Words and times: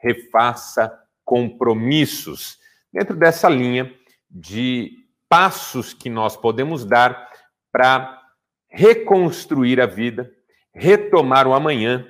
refaça 0.00 0.92
compromissos. 1.24 2.58
Dentro 2.92 3.16
dessa 3.16 3.48
linha 3.48 3.94
de 4.30 4.92
passos 5.28 5.94
que 5.94 6.10
nós 6.10 6.36
podemos 6.36 6.84
dar 6.84 7.28
para 7.70 8.20
reconstruir 8.68 9.80
a 9.80 9.86
vida, 9.86 10.30
retomar 10.72 11.46
o 11.46 11.54
amanhã 11.54 12.06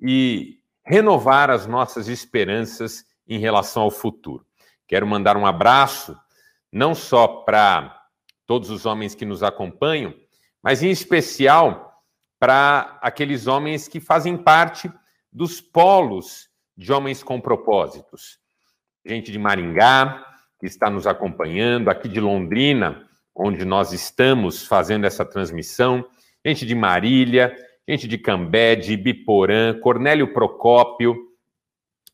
e 0.00 0.58
renovar 0.84 1.50
as 1.50 1.66
nossas 1.66 2.08
esperanças 2.08 3.04
em 3.26 3.38
relação 3.38 3.82
ao 3.82 3.90
futuro. 3.90 4.44
Quero 4.86 5.06
mandar 5.06 5.36
um 5.36 5.46
abraço 5.46 6.16
não 6.72 6.94
só 6.94 7.26
para 7.28 7.96
todos 8.46 8.70
os 8.70 8.86
homens 8.86 9.14
que 9.14 9.24
nos 9.24 9.42
acompanham, 9.42 10.14
mas 10.62 10.82
em 10.82 10.90
especial 10.90 12.02
para 12.38 12.98
aqueles 13.00 13.46
homens 13.46 13.86
que 13.86 14.00
fazem 14.00 14.36
parte 14.36 14.90
dos 15.32 15.60
polos 15.60 16.49
de 16.80 16.90
homens 16.90 17.22
com 17.22 17.38
propósitos. 17.38 18.38
Gente 19.04 19.30
de 19.30 19.38
Maringá, 19.38 20.24
que 20.58 20.66
está 20.66 20.88
nos 20.88 21.06
acompanhando, 21.06 21.90
aqui 21.90 22.08
de 22.08 22.18
Londrina, 22.18 23.06
onde 23.36 23.66
nós 23.66 23.92
estamos 23.92 24.66
fazendo 24.66 25.04
essa 25.04 25.22
transmissão, 25.22 26.02
gente 26.44 26.64
de 26.64 26.74
Marília, 26.74 27.54
gente 27.86 28.08
de 28.08 28.16
Cambé, 28.16 28.76
de 28.76 28.94
Ibiporã, 28.94 29.78
Cornélio 29.78 30.32
Procópio, 30.32 31.14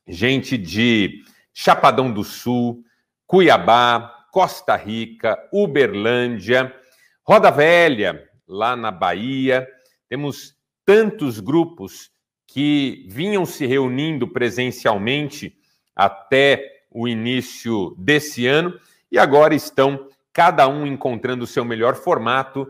gente 0.05 0.58
de 0.58 1.22
Chapadão 1.55 2.12
do 2.12 2.24
Sul, 2.24 2.83
Cuiabá, 3.24 4.27
Costa 4.33 4.74
Rica, 4.74 5.38
Uberlândia, 5.52 6.74
Roda 7.22 7.52
Velha, 7.52 8.28
lá 8.48 8.74
na 8.74 8.91
Bahia. 8.91 9.64
Temos 10.08 10.56
tantos 10.84 11.38
grupos 11.38 12.10
que 12.46 13.05
vinham 13.09 13.45
se 13.45 13.66
reunindo 13.66 14.28
presencialmente 14.28 15.56
até 15.95 16.84
o 16.91 17.09
início 17.09 17.95
desse 17.98 18.46
ano 18.46 18.78
e 19.11 19.19
agora 19.19 19.55
estão 19.55 20.08
cada 20.33 20.69
um 20.69 20.86
encontrando 20.86 21.44
o 21.44 21.47
seu 21.47 21.64
melhor 21.64 21.94
formato 21.94 22.67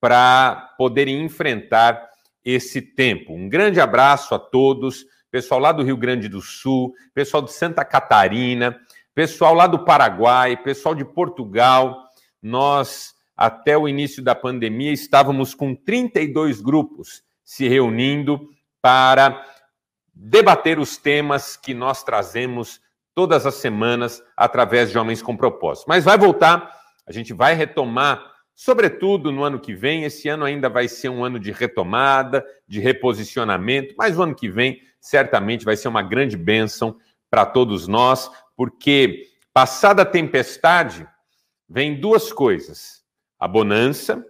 para 0.00 0.74
poderem 0.78 1.22
enfrentar 1.22 2.08
esse 2.44 2.80
tempo. 2.80 3.34
Um 3.34 3.48
grande 3.48 3.80
abraço 3.80 4.34
a 4.34 4.38
todos, 4.38 5.04
pessoal 5.30 5.60
lá 5.60 5.72
do 5.72 5.82
Rio 5.82 5.96
Grande 5.96 6.28
do 6.28 6.40
Sul, 6.40 6.94
pessoal 7.12 7.42
de 7.42 7.52
Santa 7.52 7.84
Catarina, 7.84 8.78
pessoal 9.14 9.54
lá 9.54 9.66
do 9.66 9.84
Paraguai, 9.84 10.56
pessoal 10.56 10.94
de 10.94 11.04
Portugal. 11.04 12.04
Nós, 12.42 13.14
até 13.36 13.76
o 13.76 13.86
início 13.86 14.22
da 14.22 14.34
pandemia, 14.34 14.92
estávamos 14.92 15.54
com 15.54 15.74
32 15.74 16.60
grupos 16.60 17.22
se 17.44 17.68
reunindo 17.68 18.48
para 18.82 19.44
debater 20.14 20.78
os 20.78 20.96
temas 20.96 21.56
que 21.56 21.72
nós 21.72 22.02
trazemos 22.02 22.80
todas 23.14 23.46
as 23.46 23.54
semanas 23.56 24.22
através 24.36 24.90
de 24.90 24.98
Homens 24.98 25.22
com 25.22 25.36
Propósito. 25.36 25.86
Mas 25.88 26.04
vai 26.04 26.16
voltar, 26.16 26.74
a 27.06 27.12
gente 27.12 27.32
vai 27.32 27.54
retomar, 27.54 28.24
sobretudo 28.54 29.32
no 29.32 29.42
ano 29.42 29.58
que 29.58 29.74
vem. 29.74 30.04
Esse 30.04 30.28
ano 30.28 30.44
ainda 30.44 30.68
vai 30.68 30.88
ser 30.88 31.08
um 31.08 31.24
ano 31.24 31.38
de 31.38 31.52
retomada, 31.52 32.44
de 32.66 32.80
reposicionamento, 32.80 33.94
mas 33.96 34.18
o 34.18 34.22
ano 34.22 34.34
que 34.34 34.48
vem 34.48 34.80
certamente 35.00 35.64
vai 35.64 35.76
ser 35.76 35.88
uma 35.88 36.02
grande 36.02 36.36
bênção 36.36 36.96
para 37.30 37.46
todos 37.46 37.86
nós, 37.86 38.30
porque 38.56 39.28
passada 39.52 40.02
a 40.02 40.06
tempestade, 40.06 41.06
vem 41.68 42.00
duas 42.00 42.32
coisas: 42.32 43.02
a 43.38 43.46
bonança 43.46 44.24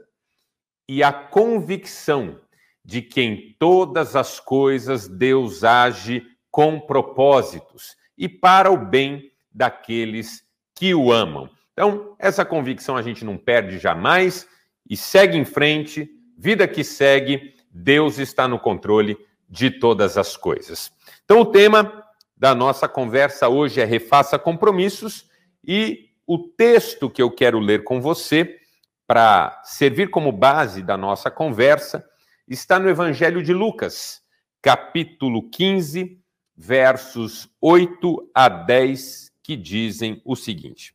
e 0.89 1.03
a 1.03 1.13
convicção 1.13 2.39
de 2.85 3.03
que 3.03 3.21
em 3.21 3.57
todas 3.59 4.17
as 4.17 4.41
coisas 4.41 5.07
Deus 5.07 5.65
age 5.65 6.23
com 6.51 6.81
propósitos 6.81 7.97
e 8.17 8.29
para 8.29 8.71
o 8.71 8.77
bem 8.77 9.31
daqueles 9.53 10.43
que 10.75 10.95
o 10.95 11.13
amam. 11.13 11.49
Então, 11.73 12.15
essa 12.19 12.45
convicção 12.45 12.97
a 12.97 13.03
gente 13.03 13.25
não 13.25 13.37
perde 13.37 13.79
jamais 13.79 14.47
e 14.89 14.97
segue 14.97 15.39
em 15.39 15.45
frente, 15.45 16.11
vida 16.37 16.67
que 16.67 16.83
segue, 16.83 17.55
Deus 17.71 18.19
está 18.19 18.49
no 18.49 18.59
controle 18.59 19.17
de 19.49 19.71
todas 19.71 20.19
as 20.19 20.37
coisas. 20.37 20.93
Então, 21.25 21.41
o 21.41 21.47
tema 21.47 22.05
da 22.37 22.55
nossa 22.55 22.89
conversa 22.89 23.49
hoje 23.49 23.81
é 23.81 23.85
Refaça 23.85 24.39
Compromissos 24.39 25.29
e 25.65 26.11
o 26.27 26.39
texto 26.39 27.11
que 27.11 27.23
eu 27.23 27.31
quero 27.31 27.59
ler 27.59 27.85
com 27.85 28.01
você 28.01 28.59
para 29.07 29.61
servir 29.65 30.11
como 30.11 30.31
base 30.33 30.83
da 30.83 30.97
nossa 30.97 31.31
conversa 31.31 32.05
está 32.51 32.81
no 32.81 32.89
Evangelho 32.89 33.45
de 33.45 33.55
Lucas, 33.55 34.21
capítulo 34.61 35.49
15, 35.51 36.21
versos 36.57 37.49
8 37.61 38.29
a 38.35 38.49
10, 38.49 39.31
que 39.41 39.57
dizem 39.57 40.21
o 40.25 40.35
seguinte: 40.35 40.93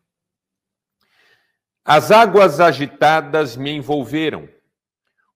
As 1.86 2.12
águas 2.12 2.60
agitadas 2.60 3.56
me 3.56 3.72
envolveram, 3.72 4.50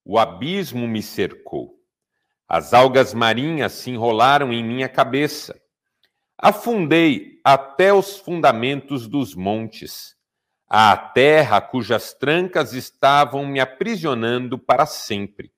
o 0.04 0.20
abismo 0.20 0.86
me 0.90 1.02
cercou, 1.02 1.80
as 2.50 2.74
algas 2.74 3.14
marinhas 3.14 3.72
se 3.72 3.90
enrolaram 3.90 4.52
em 4.52 4.62
minha 4.62 4.90
cabeça. 4.90 5.58
Afundei 6.38 7.40
até 7.46 7.94
os 7.94 8.18
fundamentos 8.18 9.08
dos 9.08 9.36
montes, 9.36 10.18
a 10.68 10.98
terra 10.98 11.62
cujas 11.62 12.14
trancas 12.14 12.74
estavam 12.74 13.46
me 13.46 13.62
aprisionando 13.62 14.60
para 14.60 14.86
sempre. 14.86 15.54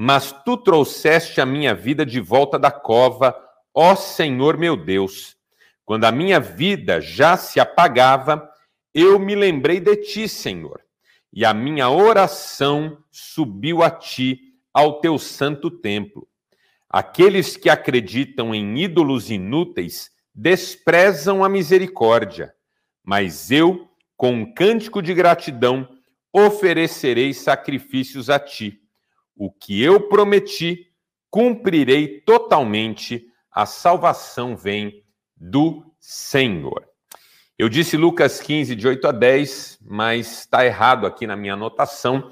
Mas 0.00 0.30
tu 0.44 0.56
trouxeste 0.56 1.40
a 1.40 1.44
minha 1.44 1.74
vida 1.74 2.06
de 2.06 2.20
volta 2.20 2.56
da 2.56 2.70
cova, 2.70 3.34
Ó 3.74 3.96
Senhor 3.96 4.56
meu 4.56 4.76
Deus, 4.76 5.36
quando 5.84 6.04
a 6.04 6.12
minha 6.12 6.38
vida 6.38 7.00
já 7.00 7.36
se 7.36 7.58
apagava, 7.58 8.48
eu 8.94 9.18
me 9.18 9.34
lembrei 9.34 9.80
de 9.80 9.96
ti, 9.96 10.28
Senhor, 10.28 10.80
e 11.32 11.44
a 11.44 11.52
minha 11.52 11.90
oração 11.90 12.98
subiu 13.10 13.82
a 13.82 13.90
ti, 13.90 14.38
ao 14.72 15.00
teu 15.00 15.18
santo 15.18 15.68
templo. 15.68 16.28
Aqueles 16.88 17.56
que 17.56 17.68
acreditam 17.68 18.54
em 18.54 18.78
ídolos 18.78 19.32
inúteis 19.32 20.12
desprezam 20.32 21.42
a 21.42 21.48
misericórdia, 21.48 22.54
mas 23.02 23.50
eu, 23.50 23.88
com 24.16 24.30
um 24.30 24.54
cântico 24.54 25.02
de 25.02 25.12
gratidão, 25.12 25.88
oferecerei 26.32 27.34
sacrifícios 27.34 28.30
a 28.30 28.38
ti. 28.38 28.80
O 29.38 29.52
que 29.52 29.80
eu 29.80 30.08
prometi, 30.08 30.88
cumprirei 31.30 32.20
totalmente 32.22 33.24
a 33.52 33.64
salvação 33.64 34.56
vem 34.56 35.04
do 35.36 35.84
Senhor. 36.00 36.84
Eu 37.56 37.68
disse 37.68 37.96
Lucas 37.96 38.40
15, 38.40 38.74
de 38.74 38.88
8 38.88 39.06
a 39.06 39.12
10, 39.12 39.78
mas 39.82 40.40
está 40.40 40.66
errado 40.66 41.06
aqui 41.06 41.24
na 41.24 41.36
minha 41.36 41.54
anotação. 41.54 42.30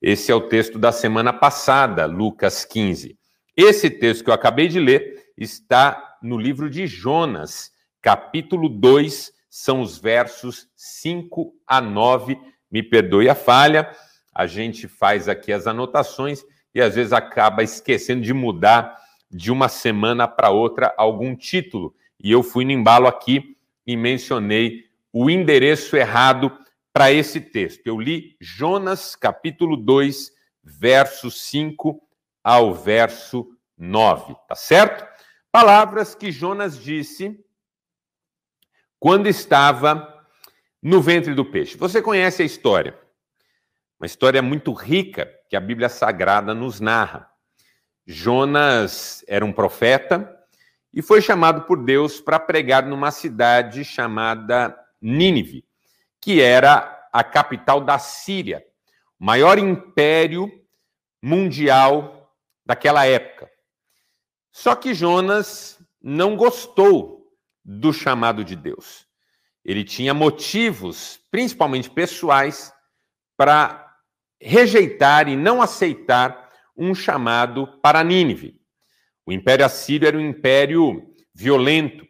Esse 0.00 0.30
é 0.30 0.34
o 0.34 0.48
texto 0.48 0.78
da 0.78 0.92
semana 0.92 1.32
passada, 1.32 2.06
Lucas 2.06 2.64
15. 2.64 3.18
Esse 3.56 3.90
texto 3.90 4.22
que 4.22 4.30
eu 4.30 4.34
acabei 4.34 4.68
de 4.68 4.78
ler 4.78 5.32
está 5.36 6.18
no 6.22 6.38
livro 6.38 6.70
de 6.70 6.86
Jonas, 6.86 7.72
capítulo 8.00 8.68
2, 8.68 9.32
são 9.50 9.80
os 9.80 9.98
versos 9.98 10.68
5 10.76 11.52
a 11.66 11.80
9. 11.80 12.38
Me 12.70 12.80
perdoe 12.80 13.28
a 13.28 13.34
falha, 13.34 13.90
a 14.34 14.46
gente 14.46 14.88
faz 14.88 15.28
aqui 15.28 15.52
as 15.52 15.66
anotações 15.66 16.44
e 16.74 16.80
às 16.80 16.96
vezes 16.96 17.12
acaba 17.12 17.62
esquecendo 17.62 18.22
de 18.22 18.32
mudar 18.32 19.00
de 19.30 19.52
uma 19.52 19.68
semana 19.68 20.26
para 20.26 20.50
outra 20.50 20.92
algum 20.96 21.36
título. 21.36 21.94
E 22.18 22.30
eu 22.30 22.42
fui 22.42 22.64
no 22.64 22.72
embalo 22.72 23.06
aqui 23.06 23.56
e 23.86 23.96
mencionei 23.96 24.84
o 25.12 25.30
endereço 25.30 25.96
errado 25.96 26.50
para 26.92 27.12
esse 27.12 27.40
texto. 27.40 27.86
Eu 27.86 28.00
li 28.00 28.36
Jonas 28.40 29.14
capítulo 29.14 29.76
2, 29.76 30.32
verso 30.62 31.30
5 31.30 32.00
ao 32.42 32.74
verso 32.74 33.48
9, 33.76 34.34
tá 34.48 34.54
certo? 34.54 35.06
Palavras 35.50 36.14
que 36.14 36.32
Jonas 36.32 36.78
disse 36.78 37.38
quando 38.98 39.28
estava 39.28 40.26
no 40.82 41.00
ventre 41.00 41.34
do 41.34 41.44
peixe. 41.44 41.76
Você 41.76 42.02
conhece 42.02 42.42
a 42.42 42.44
história? 42.44 42.98
Uma 43.98 44.06
história 44.06 44.42
muito 44.42 44.72
rica 44.72 45.30
que 45.48 45.56
a 45.56 45.60
Bíblia 45.60 45.88
Sagrada 45.88 46.54
nos 46.54 46.80
narra. 46.80 47.30
Jonas 48.06 49.24
era 49.26 49.44
um 49.44 49.52
profeta 49.52 50.38
e 50.92 51.00
foi 51.00 51.22
chamado 51.22 51.62
por 51.62 51.82
Deus 51.82 52.20
para 52.20 52.38
pregar 52.38 52.86
numa 52.86 53.10
cidade 53.10 53.84
chamada 53.84 54.76
Nínive, 55.00 55.64
que 56.20 56.40
era 56.40 57.08
a 57.12 57.22
capital 57.22 57.80
da 57.80 57.98
Síria, 57.98 58.64
o 59.18 59.24
maior 59.24 59.58
império 59.58 60.50
mundial 61.22 62.32
daquela 62.66 63.06
época. 63.06 63.50
Só 64.52 64.74
que 64.74 64.94
Jonas 64.94 65.78
não 66.00 66.36
gostou 66.36 67.32
do 67.64 67.92
chamado 67.92 68.44
de 68.44 68.54
Deus. 68.54 69.06
Ele 69.64 69.82
tinha 69.82 70.12
motivos, 70.12 71.18
principalmente 71.30 71.88
pessoais, 71.88 72.72
para 73.36 73.83
rejeitar 74.40 75.28
e 75.28 75.36
não 75.36 75.62
aceitar 75.62 76.50
um 76.76 76.94
chamado 76.94 77.66
para 77.82 78.04
Nínive. 78.04 78.60
O 79.26 79.32
Império 79.32 79.64
Assírio 79.64 80.06
era 80.06 80.16
um 80.16 80.20
império 80.20 81.02
violento. 81.34 82.04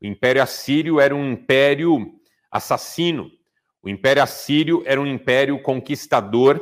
O 0.00 0.06
Império 0.06 0.42
Assírio 0.42 1.00
era 1.00 1.14
um 1.14 1.32
império 1.32 2.12
assassino. 2.50 3.30
O 3.82 3.88
Império 3.88 4.22
Assírio 4.22 4.82
era 4.84 5.00
um 5.00 5.06
império 5.06 5.62
conquistador 5.62 6.60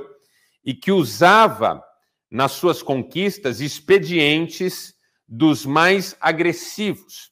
e 0.64 0.74
que 0.74 0.92
usava 0.92 1.82
nas 2.30 2.52
suas 2.52 2.82
conquistas 2.82 3.60
expedientes 3.60 4.94
dos 5.26 5.64
mais 5.64 6.16
agressivos. 6.20 7.30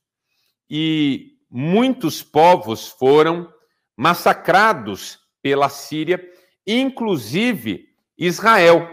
E 0.69 1.33
muitos 1.51 2.23
povos 2.23 2.89
foram 2.89 3.53
massacrados 3.97 5.19
pela 5.43 5.69
Síria, 5.69 6.23
inclusive 6.67 7.89
Israel, 8.17 8.89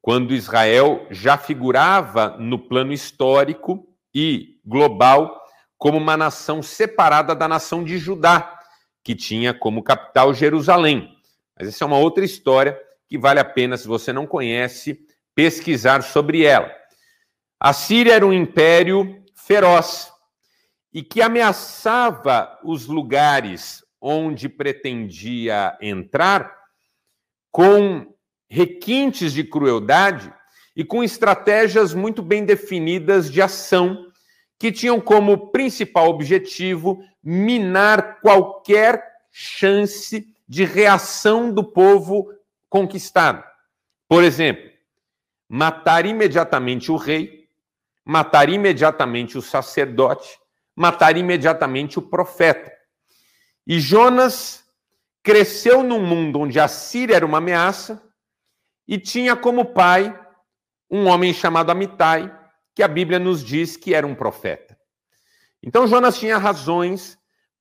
quando 0.00 0.34
Israel 0.34 1.06
já 1.10 1.38
figurava 1.38 2.36
no 2.38 2.58
plano 2.58 2.92
histórico 2.92 3.88
e 4.14 4.60
global 4.64 5.40
como 5.78 5.98
uma 5.98 6.16
nação 6.16 6.62
separada 6.62 7.34
da 7.34 7.48
nação 7.48 7.82
de 7.82 7.98
Judá, 7.98 8.58
que 9.02 9.14
tinha 9.14 9.52
como 9.52 9.82
capital 9.82 10.32
Jerusalém. 10.32 11.14
Mas 11.58 11.68
essa 11.68 11.84
é 11.84 11.86
uma 11.86 11.98
outra 11.98 12.24
história 12.24 12.78
que 13.08 13.18
vale 13.18 13.40
a 13.40 13.44
pena, 13.44 13.76
se 13.76 13.86
você 13.86 14.12
não 14.12 14.26
conhece, 14.26 14.98
pesquisar 15.34 16.02
sobre 16.02 16.44
ela. 16.44 16.70
A 17.60 17.72
Síria 17.72 18.14
era 18.14 18.26
um 18.26 18.32
império 18.32 19.24
feroz 19.34 20.12
e 20.92 21.02
que 21.02 21.20
ameaçava 21.20 22.58
os 22.62 22.86
lugares 22.86 23.84
onde 24.00 24.48
pretendia 24.48 25.76
entrar 25.80 26.63
com 27.54 28.12
requintes 28.50 29.32
de 29.32 29.44
crueldade 29.44 30.34
e 30.74 30.84
com 30.84 31.04
estratégias 31.04 31.94
muito 31.94 32.20
bem 32.20 32.44
definidas 32.44 33.30
de 33.30 33.40
ação, 33.40 34.08
que 34.58 34.72
tinham 34.72 35.00
como 35.00 35.52
principal 35.52 36.08
objetivo 36.08 37.00
minar 37.22 38.20
qualquer 38.20 39.04
chance 39.30 40.26
de 40.48 40.64
reação 40.64 41.54
do 41.54 41.62
povo 41.62 42.28
conquistado. 42.68 43.44
Por 44.08 44.24
exemplo, 44.24 44.68
matar 45.48 46.06
imediatamente 46.06 46.90
o 46.90 46.96
rei, 46.96 47.48
matar 48.04 48.48
imediatamente 48.48 49.38
o 49.38 49.42
sacerdote, 49.42 50.40
matar 50.74 51.16
imediatamente 51.16 52.00
o 52.00 52.02
profeta. 52.02 52.72
E 53.64 53.78
Jonas 53.78 54.63
cresceu 55.24 55.82
num 55.82 56.06
mundo 56.06 56.38
onde 56.40 56.60
a 56.60 56.68
Síria 56.68 57.16
era 57.16 57.26
uma 57.26 57.38
ameaça, 57.38 58.00
e 58.86 58.98
tinha 58.98 59.34
como 59.34 59.64
pai 59.64 60.16
um 60.90 61.06
homem 61.06 61.32
chamado 61.32 61.70
Amitai, 61.70 62.30
que 62.74 62.82
a 62.82 62.88
Bíblia 62.88 63.18
nos 63.18 63.42
diz 63.42 63.76
que 63.76 63.94
era 63.94 64.06
um 64.06 64.14
profeta. 64.14 64.78
Então 65.62 65.86
Jonas 65.88 66.18
tinha 66.18 66.36
razões 66.36 67.18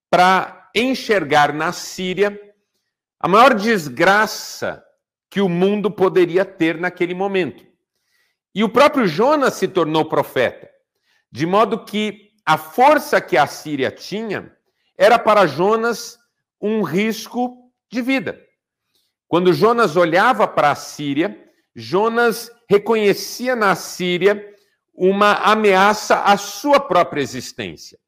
para 0.09 0.69
enxergar 0.75 1.53
na 1.53 1.71
Síria 1.71 2.37
a 3.17 3.27
maior 3.29 3.53
desgraça 3.53 4.83
que 5.29 5.39
o 5.39 5.47
mundo 5.47 5.89
poderia 5.89 6.43
ter 6.43 6.77
naquele 6.77 7.13
momento. 7.13 7.65
E 8.53 8.63
o 8.63 8.69
próprio 8.69 9.07
Jonas 9.07 9.53
se 9.53 9.69
tornou 9.69 10.05
profeta, 10.05 10.69
de 11.31 11.45
modo 11.45 11.85
que 11.85 12.33
a 12.45 12.57
força 12.57 13.21
que 13.21 13.37
a 13.37 13.47
Síria 13.47 13.89
tinha 13.89 14.51
era 14.97 15.17
para 15.17 15.47
Jonas 15.47 16.19
um 16.63 16.81
risco 16.81 17.69
de 17.91 18.01
vida. 18.01 18.41
Quando 19.27 19.51
Jonas 19.51 19.97
olhava 19.97 20.47
para 20.47 20.71
a 20.71 20.75
Síria, 20.75 21.37
Jonas 21.75 22.49
reconhecia 22.69 23.53
na 23.53 23.75
Síria 23.75 24.49
uma 24.93 25.33
ameaça 25.33 26.21
à 26.21 26.37
sua 26.37 26.79
própria 26.79 27.21
existência. 27.21 27.99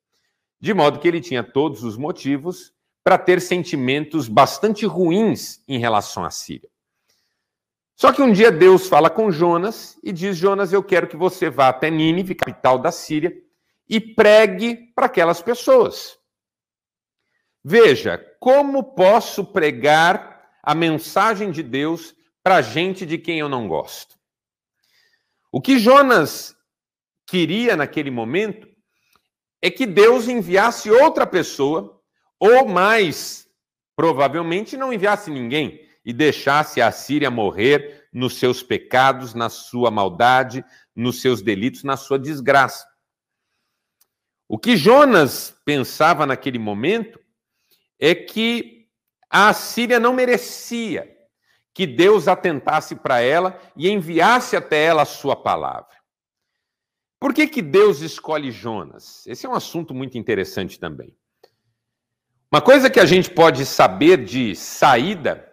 De 0.62 0.74
modo 0.74 1.00
que 1.00 1.07
ele 1.07 1.19
tinha 1.19 1.44
todos 1.44 1.84
os 1.84 1.98
motivos 1.98 2.74
para 3.04 3.18
ter 3.18 3.42
sentimentos 3.42 4.30
bastante 4.30 4.86
ruins 4.86 5.62
em 5.68 5.78
relação 5.78 6.24
à 6.24 6.31
Síria. 6.31 6.69
Só 7.96 8.13
que 8.13 8.22
um 8.22 8.31
dia 8.31 8.51
Deus 8.51 8.88
fala 8.88 9.10
com 9.10 9.31
Jonas 9.31 9.98
e 10.01 10.12
diz: 10.13 10.38
Jonas, 10.38 10.72
eu 10.72 10.84
quero 10.84 11.08
que 11.08 11.18
você 11.18 11.50
vá 11.50 11.69
até 11.69 11.90
Nínive, 11.90 12.36
capital 12.36 12.78
da 12.80 12.92
Síria, 12.92 13.36
e 13.88 14.00
pregue 14.00 14.92
para 14.96 15.08
aquelas 15.08 15.42
pessoas. 15.42 16.18
Veja, 17.67 18.23
como 18.39 18.94
posso 18.94 19.44
pregar 19.44 20.51
a 20.62 20.75
mensagem 20.75 21.50
de 21.50 21.63
Deus 21.63 22.15
para 22.44 22.62
gente 22.62 23.07
de 23.07 23.17
quem 23.17 23.39
eu 23.39 23.50
não 23.50 23.67
gosto. 23.67 24.19
O 25.51 25.59
que 25.59 25.79
Jonas 25.79 26.56
queria 27.25 27.75
naquele 27.75 28.12
momento 28.12 28.67
é 29.63 29.71
que 29.71 29.88
Deus 29.88 30.27
enviasse 30.27 30.91
outra 30.91 31.25
pessoa, 31.25 32.00
ou 32.39 32.67
mais 32.67 33.47
provavelmente 33.95 34.77
não 34.77 34.94
enviasse 34.94 35.31
ninguém 35.31 35.89
e 36.06 36.13
deixasse 36.13 36.79
a 36.83 36.91
Síria 36.91 37.31
morrer 37.31 38.07
nos 38.13 38.38
seus 38.38 38.62
pecados, 38.62 39.33
na 39.33 39.50
sua 39.50 39.89
maldade, 39.89 40.63
nos 40.95 41.19
seus 41.19 41.41
delitos, 41.41 41.83
na 41.83 41.97
sua 41.97 42.19
desgraça. 42.19 42.85
O 44.47 44.59
que 44.59 44.77
Jonas 44.77 45.59
pensava 45.65 46.27
naquele 46.27 46.59
momento 46.59 47.25
é 48.00 48.13
que 48.13 48.88
a 49.30 49.50
Assíria 49.50 50.00
não 50.00 50.13
merecia 50.13 51.13
que 51.74 51.86
Deus 51.86 52.27
atentasse 52.27 52.95
para 52.95 53.19
ela 53.19 53.59
e 53.75 53.89
enviasse 53.89 54.56
até 54.56 54.86
ela 54.86 55.01
a 55.01 55.06
sua 55.06 55.36
palavra. 55.36 55.95
Por 57.19 57.33
que, 57.33 57.47
que 57.47 57.62
Deus 57.62 58.01
escolhe 58.01 58.51
Jonas? 58.51 59.25
Esse 59.27 59.45
é 59.45 59.50
um 59.50 59.53
assunto 59.53 59.94
muito 59.94 60.18
interessante 60.18 60.80
também. 60.80 61.18
Uma 62.51 62.62
coisa 62.62 62.89
que 62.89 63.00
a 63.00 63.06
gente 63.06 63.30
pode 63.30 63.65
saber 63.65 64.24
de 64.24 64.56
saída 64.56 65.51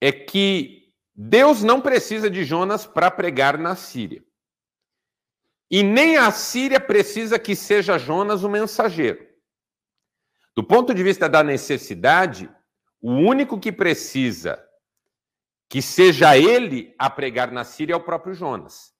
é 0.00 0.10
que 0.10 0.92
Deus 1.14 1.62
não 1.62 1.80
precisa 1.80 2.28
de 2.28 2.44
Jonas 2.44 2.84
para 2.84 3.10
pregar 3.10 3.56
na 3.56 3.76
Síria. 3.76 4.24
E 5.70 5.82
nem 5.82 6.16
a 6.16 6.30
Síria 6.32 6.80
precisa 6.80 7.38
que 7.38 7.54
seja 7.54 7.98
Jonas 7.98 8.42
o 8.42 8.48
mensageiro. 8.48 9.24
Do 10.56 10.62
ponto 10.62 10.94
de 10.94 11.02
vista 11.02 11.28
da 11.28 11.42
necessidade, 11.42 12.48
o 13.00 13.10
único 13.10 13.58
que 13.58 13.72
precisa 13.72 14.62
que 15.68 15.82
seja 15.82 16.36
ele 16.36 16.94
a 16.98 17.10
pregar 17.10 17.50
na 17.50 17.64
Síria 17.64 17.94
é 17.94 17.96
o 17.96 18.00
próprio 18.00 18.34
Jonas, 18.34 18.92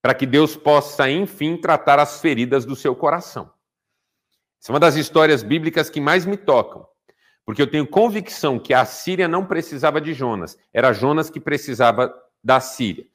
para 0.00 0.14
que 0.14 0.24
Deus 0.24 0.56
possa, 0.56 1.10
enfim, 1.10 1.56
tratar 1.56 1.98
as 1.98 2.20
feridas 2.20 2.64
do 2.64 2.76
seu 2.76 2.94
coração. 2.94 3.52
Essa 4.62 4.70
é 4.70 4.72
uma 4.72 4.80
das 4.80 4.94
histórias 4.94 5.42
bíblicas 5.42 5.90
que 5.90 6.00
mais 6.00 6.24
me 6.24 6.36
tocam, 6.36 6.86
porque 7.44 7.60
eu 7.60 7.68
tenho 7.68 7.86
convicção 7.86 8.58
que 8.58 8.72
a 8.72 8.84
Síria 8.84 9.26
não 9.26 9.44
precisava 9.44 10.00
de 10.00 10.14
Jonas, 10.14 10.56
era 10.72 10.92
Jonas 10.92 11.28
que 11.28 11.40
precisava 11.40 12.14
da 12.44 12.60
Síria. 12.60 13.06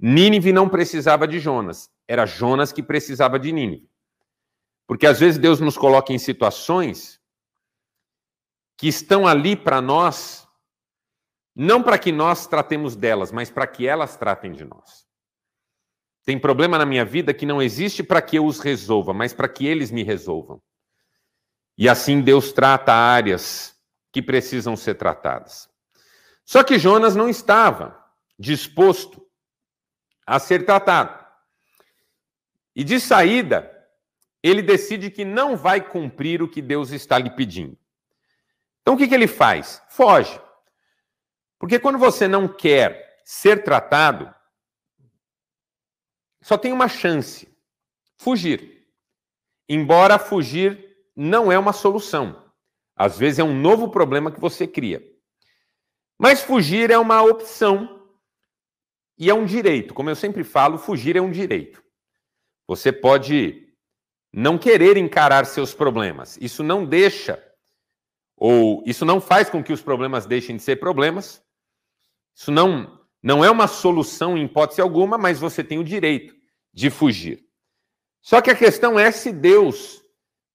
Nínive 0.00 0.52
não 0.52 0.68
precisava 0.68 1.28
de 1.28 1.38
Jonas, 1.38 1.90
era 2.08 2.24
Jonas 2.24 2.72
que 2.72 2.82
precisava 2.82 3.38
de 3.38 3.52
Nínive. 3.52 3.91
Porque 4.92 5.06
às 5.06 5.20
vezes 5.20 5.38
Deus 5.38 5.58
nos 5.58 5.78
coloca 5.78 6.12
em 6.12 6.18
situações 6.18 7.18
que 8.76 8.86
estão 8.86 9.26
ali 9.26 9.56
para 9.56 9.80
nós, 9.80 10.46
não 11.56 11.82
para 11.82 11.98
que 11.98 12.12
nós 12.12 12.46
tratemos 12.46 12.94
delas, 12.94 13.32
mas 13.32 13.48
para 13.48 13.66
que 13.66 13.86
elas 13.86 14.18
tratem 14.18 14.52
de 14.52 14.66
nós. 14.66 15.06
Tem 16.26 16.38
problema 16.38 16.76
na 16.76 16.84
minha 16.84 17.06
vida 17.06 17.32
que 17.32 17.46
não 17.46 17.62
existe 17.62 18.02
para 18.02 18.20
que 18.20 18.36
eu 18.36 18.44
os 18.44 18.60
resolva, 18.60 19.14
mas 19.14 19.32
para 19.32 19.48
que 19.48 19.66
eles 19.66 19.90
me 19.90 20.02
resolvam. 20.02 20.60
E 21.78 21.88
assim 21.88 22.20
Deus 22.20 22.52
trata 22.52 22.92
áreas 22.92 23.74
que 24.12 24.20
precisam 24.20 24.76
ser 24.76 24.96
tratadas. 24.96 25.70
Só 26.44 26.62
que 26.62 26.78
Jonas 26.78 27.16
não 27.16 27.30
estava 27.30 27.98
disposto 28.38 29.26
a 30.26 30.38
ser 30.38 30.66
tratado. 30.66 31.26
E 32.76 32.84
de 32.84 33.00
saída, 33.00 33.71
ele 34.42 34.60
decide 34.60 35.10
que 35.10 35.24
não 35.24 35.56
vai 35.56 35.80
cumprir 35.80 36.42
o 36.42 36.48
que 36.48 36.60
Deus 36.60 36.90
está 36.90 37.18
lhe 37.18 37.30
pedindo. 37.30 37.78
Então 38.80 38.94
o 38.94 38.96
que, 38.98 39.06
que 39.06 39.14
ele 39.14 39.28
faz? 39.28 39.80
Foge. 39.88 40.40
Porque 41.58 41.78
quando 41.78 41.98
você 41.98 42.26
não 42.26 42.48
quer 42.48 43.20
ser 43.24 43.62
tratado, 43.62 44.34
só 46.40 46.58
tem 46.58 46.72
uma 46.72 46.88
chance: 46.88 47.48
fugir. 48.18 48.88
Embora 49.68 50.18
fugir 50.18 50.96
não 51.14 51.52
é 51.52 51.58
uma 51.58 51.72
solução. 51.72 52.42
Às 52.96 53.16
vezes 53.16 53.38
é 53.38 53.44
um 53.44 53.58
novo 53.58 53.90
problema 53.90 54.32
que 54.32 54.40
você 54.40 54.66
cria. 54.66 55.02
Mas 56.18 56.42
fugir 56.42 56.90
é 56.90 56.98
uma 56.98 57.22
opção 57.22 58.10
e 59.16 59.30
é 59.30 59.34
um 59.34 59.44
direito. 59.44 59.94
Como 59.94 60.10
eu 60.10 60.16
sempre 60.16 60.42
falo, 60.42 60.78
fugir 60.78 61.16
é 61.16 61.20
um 61.20 61.30
direito. 61.30 61.82
Você 62.66 62.92
pode 62.92 63.71
não 64.32 64.56
querer 64.56 64.96
encarar 64.96 65.44
seus 65.44 65.74
problemas. 65.74 66.38
Isso 66.40 66.62
não 66.62 66.84
deixa 66.84 67.42
ou 68.36 68.82
isso 68.86 69.04
não 69.04 69.20
faz 69.20 69.48
com 69.48 69.62
que 69.62 69.72
os 69.72 69.82
problemas 69.82 70.26
deixem 70.26 70.56
de 70.56 70.62
ser 70.62 70.76
problemas. 70.76 71.42
Isso 72.34 72.50
não, 72.50 73.00
não 73.22 73.44
é 73.44 73.50
uma 73.50 73.68
solução 73.68 74.36
em 74.36 74.46
hipótese 74.46 74.80
alguma, 74.80 75.16
mas 75.16 75.38
você 75.38 75.62
tem 75.62 75.78
o 75.78 75.84
direito 75.84 76.34
de 76.72 76.90
fugir. 76.90 77.44
Só 78.20 78.40
que 78.40 78.50
a 78.50 78.56
questão 78.56 78.98
é 78.98 79.12
se 79.12 79.32
Deus 79.32 80.02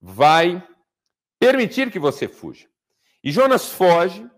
vai 0.02 0.66
permitir 1.40 1.92
que 1.92 2.00
você 2.00 2.28
fuja. 2.28 2.68
E 3.24 3.32
Jonas 3.32 3.70
foge, 3.70 4.30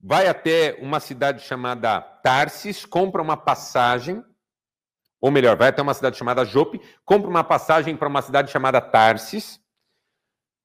vai 0.00 0.26
até 0.26 0.76
uma 0.80 1.00
cidade 1.00 1.42
chamada 1.42 2.00
Tarsis, 2.00 2.84
compra 2.84 3.22
uma 3.22 3.36
passagem, 3.36 4.22
ou 5.22 5.30
melhor, 5.30 5.56
vai 5.56 5.68
até 5.68 5.80
uma 5.80 5.94
cidade 5.94 6.18
chamada 6.18 6.44
Jope, 6.44 6.80
compra 7.04 7.30
uma 7.30 7.44
passagem 7.44 7.96
para 7.96 8.08
uma 8.08 8.20
cidade 8.20 8.50
chamada 8.50 8.80
Tarsis, 8.80 9.60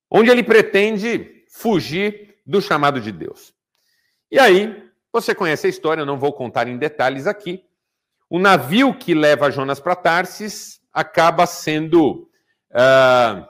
onde 0.09 0.31
ele 0.31 0.41
pretende 0.41 1.45
fugir 1.47 2.39
do 2.43 2.59
chamado 2.59 2.99
de 2.99 3.11
Deus. 3.11 3.53
E 4.31 4.39
aí, 4.39 4.91
você 5.13 5.35
conhece 5.35 5.67
a 5.67 5.69
história, 5.69 6.01
eu 6.01 6.07
não 6.07 6.17
vou 6.17 6.33
contar 6.33 6.67
em 6.67 6.75
detalhes 6.75 7.27
aqui. 7.27 7.63
O 8.27 8.39
navio 8.39 8.95
que 8.95 9.13
leva 9.13 9.51
Jonas 9.51 9.79
para 9.79 9.95
Tarsis 9.95 10.81
acaba 10.91 11.45
sendo 11.45 12.27
uh, 12.71 13.47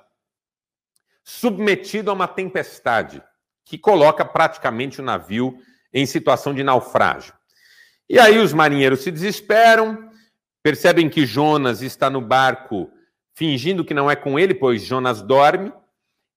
submetido 1.24 2.12
a 2.12 2.14
uma 2.14 2.28
tempestade 2.28 3.24
que 3.64 3.78
coloca 3.78 4.26
praticamente 4.26 5.00
o 5.00 5.06
navio 5.06 5.58
em 5.94 6.06
situação 6.06 6.54
de 6.54 6.64
naufrágio. 6.64 7.34
E 8.10 8.20
aí 8.20 8.40
os 8.40 8.52
marinheiros 8.52 9.00
se 9.02 9.12
desesperam, 9.12 10.08
percebem 10.68 11.08
que 11.08 11.26
Jonas 11.26 11.82
está 11.82 12.10
no 12.10 12.20
barco 12.20 12.92
fingindo 13.34 13.86
que 13.86 13.94
não 13.94 14.12
é 14.12 14.18
com 14.18 14.38
ele, 14.38 14.54
pois 14.54 14.84
Jonas 14.84 15.22
dorme, 15.22 15.72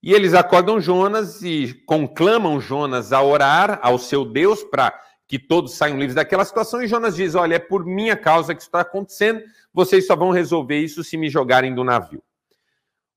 e 0.00 0.14
eles 0.14 0.34
acordam 0.34 0.80
Jonas 0.80 1.42
e 1.42 1.74
conclamam 1.84 2.60
Jonas 2.60 3.12
a 3.12 3.20
orar 3.20 3.80
ao 3.82 3.98
seu 3.98 4.24
Deus 4.24 4.62
para 4.62 4.96
que 5.26 5.36
todos 5.36 5.74
saiam 5.74 5.98
livres 5.98 6.14
daquela 6.14 6.44
situação. 6.44 6.80
E 6.80 6.86
Jonas 6.86 7.16
diz: 7.16 7.34
Olha, 7.34 7.56
é 7.56 7.58
por 7.58 7.84
minha 7.84 8.16
causa 8.16 8.54
que 8.54 8.60
isso 8.60 8.68
está 8.68 8.82
acontecendo, 8.82 9.42
vocês 9.74 10.06
só 10.06 10.14
vão 10.14 10.30
resolver 10.30 10.78
isso 10.78 11.02
se 11.02 11.16
me 11.16 11.28
jogarem 11.28 11.74
do 11.74 11.82
navio. 11.82 12.22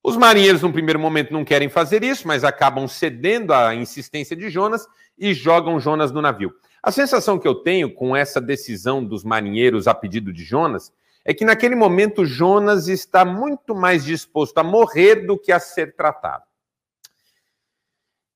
Os 0.03 0.17
marinheiros, 0.17 0.63
num 0.63 0.71
primeiro 0.71 0.99
momento, 0.99 1.31
não 1.31 1.45
querem 1.45 1.69
fazer 1.69 2.03
isso, 2.03 2.27
mas 2.27 2.43
acabam 2.43 2.87
cedendo 2.87 3.53
à 3.53 3.75
insistência 3.75 4.35
de 4.35 4.49
Jonas 4.49 4.87
e 5.15 5.31
jogam 5.31 5.79
Jonas 5.79 6.11
no 6.11 6.23
navio. 6.23 6.51
A 6.81 6.91
sensação 6.91 7.37
que 7.37 7.47
eu 7.47 7.53
tenho 7.53 7.93
com 7.93 8.15
essa 8.15 8.41
decisão 8.41 9.05
dos 9.05 9.23
marinheiros 9.23 9.87
a 9.87 9.93
pedido 9.93 10.33
de 10.33 10.43
Jonas 10.43 10.91
é 11.25 11.33
que 11.33 11.45
naquele 11.45 11.75
momento 11.75 12.25
Jonas 12.25 12.87
está 12.87 13.23
muito 13.23 13.73
mais 13.73 14.03
disposto 14.03 14.57
a 14.57 14.63
morrer 14.63 15.25
do 15.25 15.37
que 15.37 15.51
a 15.51 15.59
ser 15.59 15.95
tratado. 15.95 16.43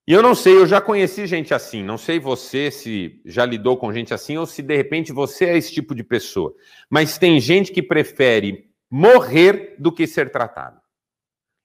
E 0.07 0.13
eu 0.13 0.21
não 0.21 0.33
sei, 0.33 0.55
eu 0.55 0.65
já 0.65 0.79
conheci 0.79 1.27
gente 1.27 1.53
assim, 1.53 1.83
não 1.83 1.97
sei 1.97 2.17
você 2.17 2.71
se 2.71 3.21
já 3.25 3.45
lidou 3.45 3.75
com 3.75 3.91
gente 3.91 4.13
assim 4.13 4.37
ou 4.37 4.45
se 4.45 4.61
de 4.61 4.73
repente 4.73 5.11
você 5.11 5.45
é 5.45 5.57
esse 5.57 5.73
tipo 5.73 5.93
de 5.93 6.01
pessoa, 6.01 6.55
mas 6.89 7.17
tem 7.17 7.41
gente 7.41 7.73
que 7.73 7.83
prefere 7.83 8.69
morrer 8.89 9.75
do 9.77 9.91
que 9.91 10.07
ser 10.07 10.31
tratado. 10.31 10.79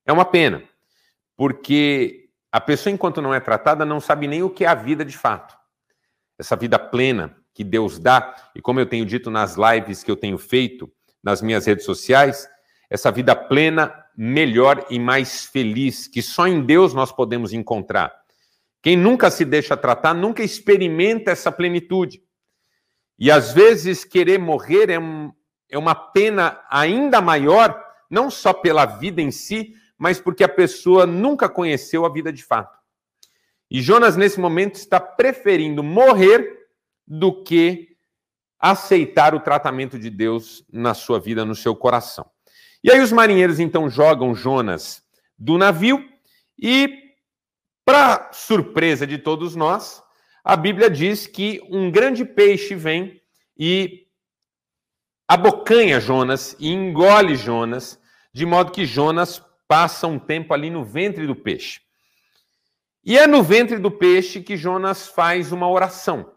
É 0.05 0.12
uma 0.12 0.25
pena, 0.25 0.64
porque 1.37 2.31
a 2.50 2.61
pessoa, 2.61 2.93
enquanto 2.93 3.23
não 3.23 3.33
é 3.33 3.38
tratada, 3.38 3.85
não 3.85 4.00
sabe 4.00 4.26
nem 4.26 4.43
o 4.43 4.50
que 4.50 4.64
é 4.64 4.69
a 4.69 4.75
vida 4.75 5.05
de 5.05 5.17
fato. 5.17 5.57
Essa 6.37 6.57
vida 6.57 6.81
plena 6.81 7.37
que 7.55 7.62
Deus 7.62 7.97
dá, 7.97 8.35
e 8.57 8.61
como 8.61 8.81
eu 8.81 8.87
tenho 8.87 9.07
dito 9.07 9.31
nas 9.31 9.57
lives 9.57 10.02
que 10.02 10.11
eu 10.11 10.17
tenho 10.17 10.37
feito 10.37 10.93
nas 11.23 11.41
minhas 11.41 11.67
redes 11.67 11.85
sociais, 11.85 12.49
essa 12.91 13.11
vida 13.11 13.35
plena, 13.35 13.95
melhor 14.17 14.87
e 14.91 14.99
mais 14.99 15.47
feliz, 15.47 16.07
que 16.07 16.21
só 16.21 16.47
em 16.47 16.64
Deus 16.64 16.93
nós 16.93 17.12
podemos 17.12 17.52
encontrar. 17.52 18.12
Quem 18.83 18.97
nunca 18.97 19.31
se 19.31 19.45
deixa 19.45 19.76
tratar, 19.76 20.12
nunca 20.12 20.43
experimenta 20.43 21.31
essa 21.31 21.52
plenitude. 21.52 22.21
E 23.19 23.31
às 23.31 23.52
vezes 23.52 24.05
querer 24.05 24.38
morrer 24.38 24.91
é, 24.91 24.99
um, 24.99 25.33
é 25.71 25.79
uma 25.79 25.95
pena 25.95 26.61
ainda 26.69 27.21
maior, 27.21 27.81
não 28.11 28.31
só 28.31 28.52
pela 28.52 28.85
vida 28.85 29.23
em 29.23 29.31
si, 29.31 29.75
mas 29.97 30.21
porque 30.21 30.43
a 30.43 30.49
pessoa 30.49 31.07
nunca 31.07 31.49
conheceu 31.49 32.05
a 32.05 32.12
vida 32.12 32.33
de 32.33 32.43
fato. 32.43 32.76
E 33.71 33.81
Jonas, 33.81 34.17
nesse 34.17 34.38
momento, 34.41 34.75
está 34.75 35.00
preferindo 35.00 35.83
morrer 35.83 36.59
do 37.07 37.43
que 37.43 37.92
aceitar 38.62 39.35
o 39.35 39.40
tratamento 39.40 39.99
de 39.99 40.09
Deus 40.09 40.64
na 40.73 40.95
sua 40.95 41.19
vida, 41.19 41.45
no 41.45 41.57
seu 41.57 41.75
coração. 41.75 42.31
E 42.85 42.92
aí 42.92 43.00
os 43.00 43.11
marinheiros 43.11 43.59
então 43.59 43.90
jogam 43.90 44.37
Jonas 44.37 45.02
do 45.37 45.59
navio 45.59 46.09
e, 46.57 47.16
para 47.85 48.31
surpresa 48.33 49.04
de 49.04 49.19
todos 49.19 49.57
nós, 49.57 50.00
a 50.45 50.54
Bíblia 50.54 50.88
diz 50.88 51.26
que 51.26 51.61
um 51.69 51.90
grande 51.90 52.25
peixe 52.25 52.76
vem 52.76 53.21
e 53.59 54.07
abocanha 55.26 56.00
Jonas 56.00 56.54
e 56.61 56.71
engole 56.71 57.35
Jonas, 57.35 57.99
de 58.33 58.47
modo 58.47 58.71
que 58.71 58.87
Jonas 58.87 59.42
passa 59.66 60.07
um 60.07 60.19
tempo 60.19 60.54
ali 60.54 60.71
no 60.71 60.85
ventre 60.85 61.26
do 61.26 61.35
peixe. 61.35 61.81
E 63.04 63.19
é 63.19 63.26
no 63.26 63.42
ventre 63.42 63.78
do 63.78 63.90
peixe 63.90 64.40
que 64.40 64.57
Jonas 64.57 65.09
faz 65.09 65.50
uma 65.50 65.69
oração. 65.69 66.33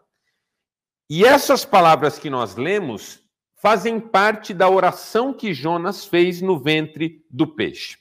E 1.08 1.24
essas 1.24 1.64
palavras 1.64 2.18
que 2.18 2.28
nós 2.28 2.56
lemos 2.56 3.20
fazem 3.56 3.98
parte 3.98 4.52
da 4.52 4.68
oração 4.68 5.32
que 5.32 5.54
Jonas 5.54 6.04
fez 6.04 6.40
no 6.40 6.58
ventre 6.58 7.24
do 7.30 7.46
peixe. 7.46 7.98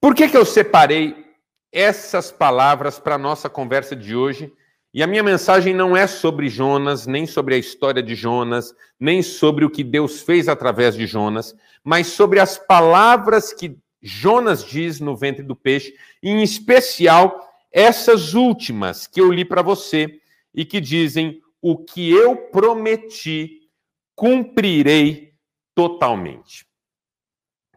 Por 0.00 0.14
que, 0.14 0.28
que 0.28 0.36
eu 0.36 0.44
separei 0.44 1.24
essas 1.72 2.30
palavras 2.30 2.98
para 2.98 3.14
a 3.14 3.18
nossa 3.18 3.48
conversa 3.48 3.96
de 3.96 4.14
hoje? 4.14 4.52
E 4.92 5.02
a 5.02 5.06
minha 5.06 5.22
mensagem 5.22 5.74
não 5.74 5.96
é 5.96 6.06
sobre 6.06 6.48
Jonas, 6.48 7.06
nem 7.06 7.26
sobre 7.26 7.54
a 7.54 7.58
história 7.58 8.02
de 8.02 8.14
Jonas, 8.14 8.74
nem 8.98 9.22
sobre 9.22 9.64
o 9.64 9.70
que 9.70 9.82
Deus 9.82 10.20
fez 10.20 10.48
através 10.48 10.94
de 10.94 11.06
Jonas, 11.06 11.56
mas 11.82 12.08
sobre 12.08 12.38
as 12.38 12.58
palavras 12.58 13.52
que 13.52 13.76
Jonas 14.00 14.64
diz 14.64 15.00
no 15.00 15.16
ventre 15.16 15.42
do 15.42 15.56
peixe, 15.56 15.94
em 16.22 16.42
especial 16.42 17.50
essas 17.72 18.34
últimas 18.34 19.06
que 19.06 19.20
eu 19.20 19.32
li 19.32 19.44
para 19.44 19.62
você 19.62 20.20
e 20.54 20.64
que 20.64 20.80
dizem: 20.80 21.42
O 21.60 21.76
que 21.76 22.10
eu 22.10 22.36
prometi, 22.36 23.68
cumprirei 24.14 25.34
totalmente. 25.74 26.66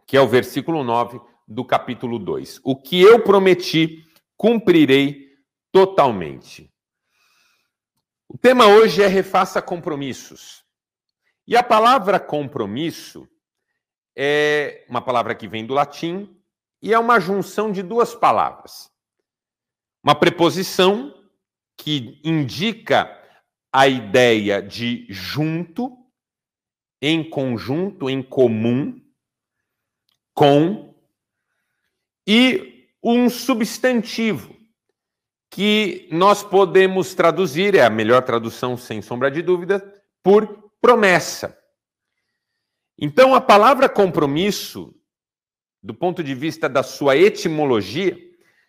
Que 0.06 0.16
é 0.16 0.20
o 0.20 0.28
versículo 0.28 0.84
9 0.84 1.20
do 1.46 1.64
capítulo 1.64 2.18
2. 2.18 2.60
O 2.62 2.76
que 2.76 3.00
eu 3.00 3.22
prometi, 3.22 4.04
cumprirei 4.36 5.36
totalmente. 5.72 6.72
O 8.28 8.36
tema 8.36 8.66
hoje 8.66 9.02
é 9.02 9.06
refaça 9.06 9.60
compromissos. 9.60 10.64
E 11.46 11.56
a 11.56 11.62
palavra 11.62 12.20
compromisso 12.20 13.26
é 14.14 14.84
uma 14.88 15.00
palavra 15.00 15.34
que 15.34 15.48
vem 15.48 15.64
do 15.64 15.72
latim 15.72 16.36
e 16.82 16.92
é 16.92 16.98
uma 16.98 17.18
junção 17.18 17.72
de 17.72 17.82
duas 17.82 18.14
palavras. 18.14 18.90
Uma 20.02 20.14
preposição 20.14 21.14
que 21.78 22.20
indica 22.24 23.16
a 23.72 23.86
ideia 23.86 24.60
de 24.60 25.06
junto, 25.08 25.96
em 27.00 27.22
conjunto, 27.22 28.10
em 28.10 28.20
comum, 28.20 29.00
com, 30.34 30.94
e 32.26 32.90
um 33.02 33.30
substantivo 33.30 34.54
que 35.50 36.08
nós 36.12 36.42
podemos 36.42 37.14
traduzir, 37.14 37.74
é 37.74 37.84
a 37.84 37.90
melhor 37.90 38.22
tradução, 38.22 38.76
sem 38.76 39.00
sombra 39.00 39.30
de 39.30 39.40
dúvida, 39.40 39.80
por 40.22 40.70
promessa. 40.80 41.56
Então, 42.98 43.34
a 43.34 43.40
palavra 43.40 43.88
compromisso, 43.88 44.94
do 45.82 45.94
ponto 45.94 46.22
de 46.22 46.34
vista 46.34 46.68
da 46.68 46.82
sua 46.82 47.16
etimologia, 47.16 48.18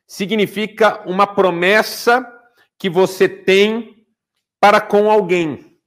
significa 0.08 1.04
uma 1.10 1.28
promessa 1.28 2.39
que 2.80 2.90
você 2.90 3.30
tem 3.30 4.08
para 4.60 4.82
com 4.82 5.12
alguém, 5.12 5.80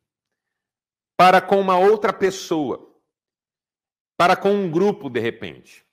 para 1.17 1.41
com 1.41 1.61
uma 1.61 1.77
outra 1.77 2.13
pessoa, 2.13 2.97
para 4.17 4.37
com 4.37 4.53
um 4.53 4.71
grupo, 4.71 5.11
de 5.11 5.19
repente. 5.19 5.85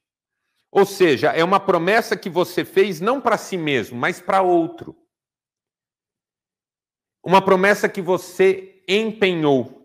Ou 0.72 0.86
seja, 0.86 1.30
é 1.30 1.44
uma 1.44 1.60
promessa 1.60 2.16
que 2.16 2.30
você 2.30 2.64
fez 2.64 3.02
não 3.02 3.20
para 3.20 3.40
si 3.40 3.58
mesmo, 3.58 3.98
mas 3.98 4.22
para 4.22 4.44
outro. 4.44 4.96
Uma 7.24 7.42
promessa 7.42 7.90
que 7.90 8.02
você 8.02 8.84
empenhou 8.88 9.80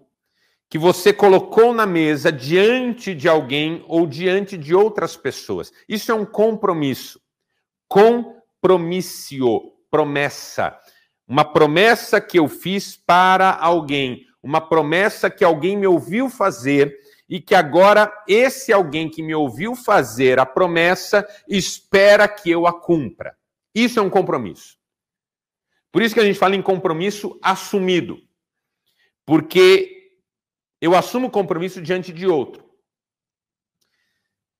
que 0.75 0.79
você 0.79 1.13
colocou 1.13 1.73
na 1.73 1.87
mesa 1.87 2.33
diante 2.33 3.15
de 3.15 3.29
alguém 3.29 3.85
ou 3.87 4.09
diante 4.09 4.59
de 4.59 4.75
outras 4.75 5.17
pessoas. 5.17 5.73
Isso 5.89 6.11
é 6.11 6.15
um 6.17 6.27
compromisso. 6.27 7.21
Compromissio, 7.89 9.73
promessa. 9.89 10.77
Uma 11.27 11.45
promessa 11.45 12.21
que 12.21 12.39
eu 12.39 12.49
fiz 12.49 12.97
para 12.97 13.51
alguém, 13.51 14.27
uma 14.43 14.61
promessa 14.61 15.31
que 15.31 15.43
alguém 15.43 15.77
me 15.77 15.87
ouviu 15.87 16.29
fazer 16.29 16.99
e 17.29 17.41
que 17.41 17.55
agora 17.55 18.13
esse 18.29 18.73
alguém 18.73 19.09
que 19.09 19.23
me 19.23 19.35
ouviu 19.35 19.75
fazer 19.75 20.39
a 20.39 20.45
promessa 20.45 21.27
espera 21.49 22.29
que 22.29 22.51
eu 22.51 22.67
a 22.67 22.73
cumpra. 22.73 23.37
Isso 23.75 23.99
é 23.99 24.03
um 24.03 24.11
compromisso. 24.11 24.77
Por 25.91 26.03
isso 26.03 26.15
que 26.15 26.21
a 26.21 26.25
gente 26.25 26.39
fala 26.39 26.55
em 26.55 26.63
compromisso 26.63 27.39
assumido. 27.43 28.19
Porque 29.25 30.19
eu 30.81 30.95
assumo 30.95 31.31
compromisso 31.31 31.81
diante 31.81 32.13
de 32.13 32.27
outro. 32.27 32.63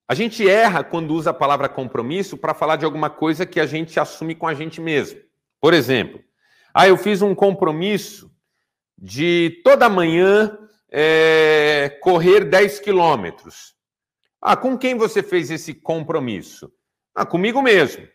A 0.09 0.15
gente 0.15 0.49
erra 0.49 0.85
quando 0.85 1.15
usa 1.15 1.31
a 1.31 1.35
palavra 1.35 1.69
compromisso 1.69 2.37
para 2.37 2.55
falar 2.55 2.77
de 2.77 2.85
alguma 2.85 3.11
coisa 3.11 3.45
que 3.45 3.59
a 3.59 3.67
gente 3.67 3.99
assume 3.99 4.35
com 4.35 4.47
a 4.47 4.55
gente 4.55 4.81
mesmo. 4.81 5.21
Por 5.61 5.75
exemplo, 5.75 6.23
ah, 6.75 6.89
eu 6.89 6.97
fiz 6.97 7.23
um 7.23 7.37
compromisso 7.37 8.29
de 8.99 9.61
toda 9.63 9.89
manhã 9.89 10.59
é, 10.91 11.99
correr 12.03 12.45
10 12.45 12.81
quilômetros. 12.81 13.75
Ah, 14.43 14.57
com 14.57 14.77
quem 14.77 14.97
você 14.97 15.23
fez 15.23 15.53
esse 15.53 15.73
compromisso? 15.73 16.71
Ah, 17.15 17.25
comigo 17.25 17.63
mesmo. 17.63 18.07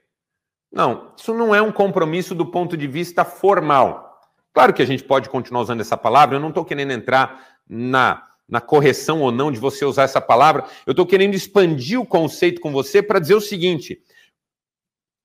Não, 0.70 1.14
isso 1.18 1.34
não 1.34 1.56
é 1.56 1.62
um 1.62 1.72
compromisso 1.72 2.36
do 2.36 2.46
ponto 2.46 2.76
de 2.76 2.86
vista 2.86 3.24
formal. 3.24 4.20
Claro 4.54 4.74
que 4.74 4.82
a 4.82 4.86
gente 4.86 5.04
pode 5.04 5.30
continuar 5.30 5.62
usando 5.62 5.82
essa 5.82 5.98
palavra, 5.98 6.36
eu 6.36 6.40
não 6.40 6.50
estou 6.50 6.66
querendo 6.66 6.92
entrar 6.92 7.58
na, 7.68 8.28
na 8.48 8.60
correção 8.60 9.22
ou 9.22 9.32
não 9.32 9.52
de 9.52 9.60
você 9.60 9.86
usar 9.86 10.04
essa 10.04 10.20
palavra, 10.20 10.66
eu 10.86 10.92
estou 10.92 11.06
querendo 11.06 11.34
expandir 11.34 12.00
o 12.00 12.06
conceito 12.06 12.60
com 12.60 12.72
você 12.72 13.02
para 13.02 13.20
dizer 13.20 13.36
o 13.36 13.42
seguinte: 13.42 14.04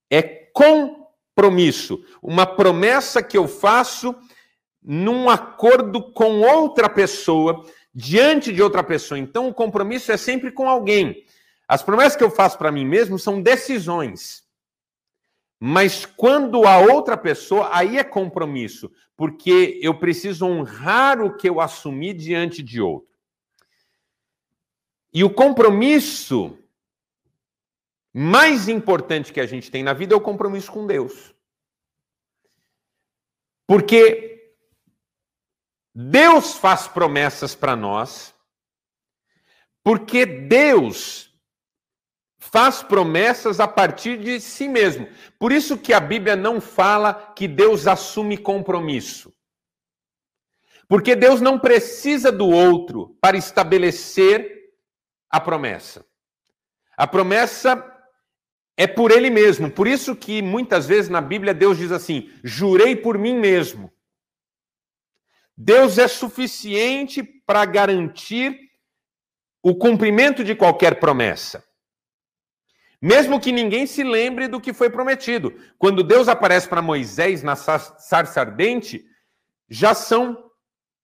é 0.09 0.21
compromisso, 1.35 2.01
uma 2.23 2.45
promessa 2.45 3.21
que 3.21 3.37
eu 3.37 3.45
faço 3.45 4.15
num 4.81 5.29
acordo 5.29 6.01
com 6.13 6.39
outra 6.41 6.87
pessoa, 6.87 7.65
diante 7.93 8.53
de 8.53 8.61
outra 8.61 8.81
pessoa. 8.81 9.19
Então, 9.19 9.49
o 9.49 9.53
compromisso 9.53 10.11
é 10.11 10.17
sempre 10.17 10.51
com 10.51 10.69
alguém. 10.69 11.25
As 11.67 11.83
promessas 11.83 12.15
que 12.15 12.23
eu 12.23 12.31
faço 12.31 12.57
para 12.57 12.71
mim 12.71 12.85
mesmo 12.85 13.19
são 13.19 13.41
decisões. 13.41 14.45
Mas 15.59 16.05
quando 16.05 16.65
a 16.65 16.77
outra 16.77 17.17
pessoa, 17.17 17.69
aí 17.73 17.97
é 17.97 18.03
compromisso, 18.03 18.89
porque 19.17 19.79
eu 19.81 19.97
preciso 19.97 20.45
honrar 20.45 21.21
o 21.21 21.35
que 21.35 21.49
eu 21.49 21.59
assumi 21.59 22.13
diante 22.13 22.63
de 22.63 22.79
outro. 22.79 23.09
E 25.13 25.23
o 25.23 25.29
compromisso 25.29 26.57
mais 28.17 28.69
importante 28.69 29.33
que 29.33 29.41
a 29.41 29.45
gente 29.45 29.69
tem 29.69 29.83
na 29.83 29.91
vida 29.91 30.13
é 30.13 30.17
o 30.17 30.21
compromisso 30.21 30.71
com 30.71 30.87
Deus. 30.87 31.35
Porque 33.67 34.55
Deus 35.93 36.53
faz 36.55 36.87
promessas 36.87 37.53
para 37.53 37.75
nós, 37.75 38.33
porque 39.83 40.25
Deus 40.25 41.29
faz 42.37 42.81
promessas 42.81 43.59
a 43.59 43.67
partir 43.67 44.17
de 44.17 44.39
si 44.39 44.69
mesmo. 44.69 45.09
Por 45.37 45.51
isso 45.51 45.77
que 45.77 45.91
a 45.91 45.99
Bíblia 45.99 46.37
não 46.37 46.61
fala 46.61 47.33
que 47.35 47.49
Deus 47.49 47.85
assume 47.85 48.37
compromisso. 48.37 49.33
Porque 50.87 51.17
Deus 51.17 51.41
não 51.41 51.59
precisa 51.59 52.31
do 52.31 52.47
outro 52.47 53.17
para 53.19 53.35
estabelecer 53.35 54.71
a 55.29 55.41
promessa. 55.41 56.05
A 56.95 57.05
promessa 57.05 57.91
é 58.77 58.87
por 58.87 59.11
ele 59.11 59.29
mesmo. 59.29 59.71
Por 59.71 59.87
isso 59.87 60.15
que 60.15 60.41
muitas 60.41 60.85
vezes 60.85 61.09
na 61.09 61.21
Bíblia 61.21 61.53
Deus 61.53 61.77
diz 61.77 61.91
assim: 61.91 62.29
"Jurei 62.43 62.95
por 62.95 63.17
mim 63.17 63.35
mesmo". 63.35 63.91
Deus 65.57 65.97
é 65.97 66.07
suficiente 66.07 67.23
para 67.23 67.63
garantir 67.65 68.59
o 69.63 69.73
cumprimento 69.73 70.43
de 70.43 70.53
qualquer 70.53 70.99
promessa. 70.99 71.63
Mesmo 73.01 73.39
que 73.39 73.51
ninguém 73.51 73.85
se 73.85 74.03
lembre 74.03 74.47
do 74.47 74.59
que 74.59 74.73
foi 74.73 74.89
prometido. 74.89 75.53
Quando 75.77 76.03
Deus 76.03 76.27
aparece 76.27 76.67
para 76.67 76.81
Moisés 76.81 77.43
na 77.43 77.55
sarça 77.55 78.39
ardente, 78.39 79.05
já 79.69 79.93
são 79.93 80.51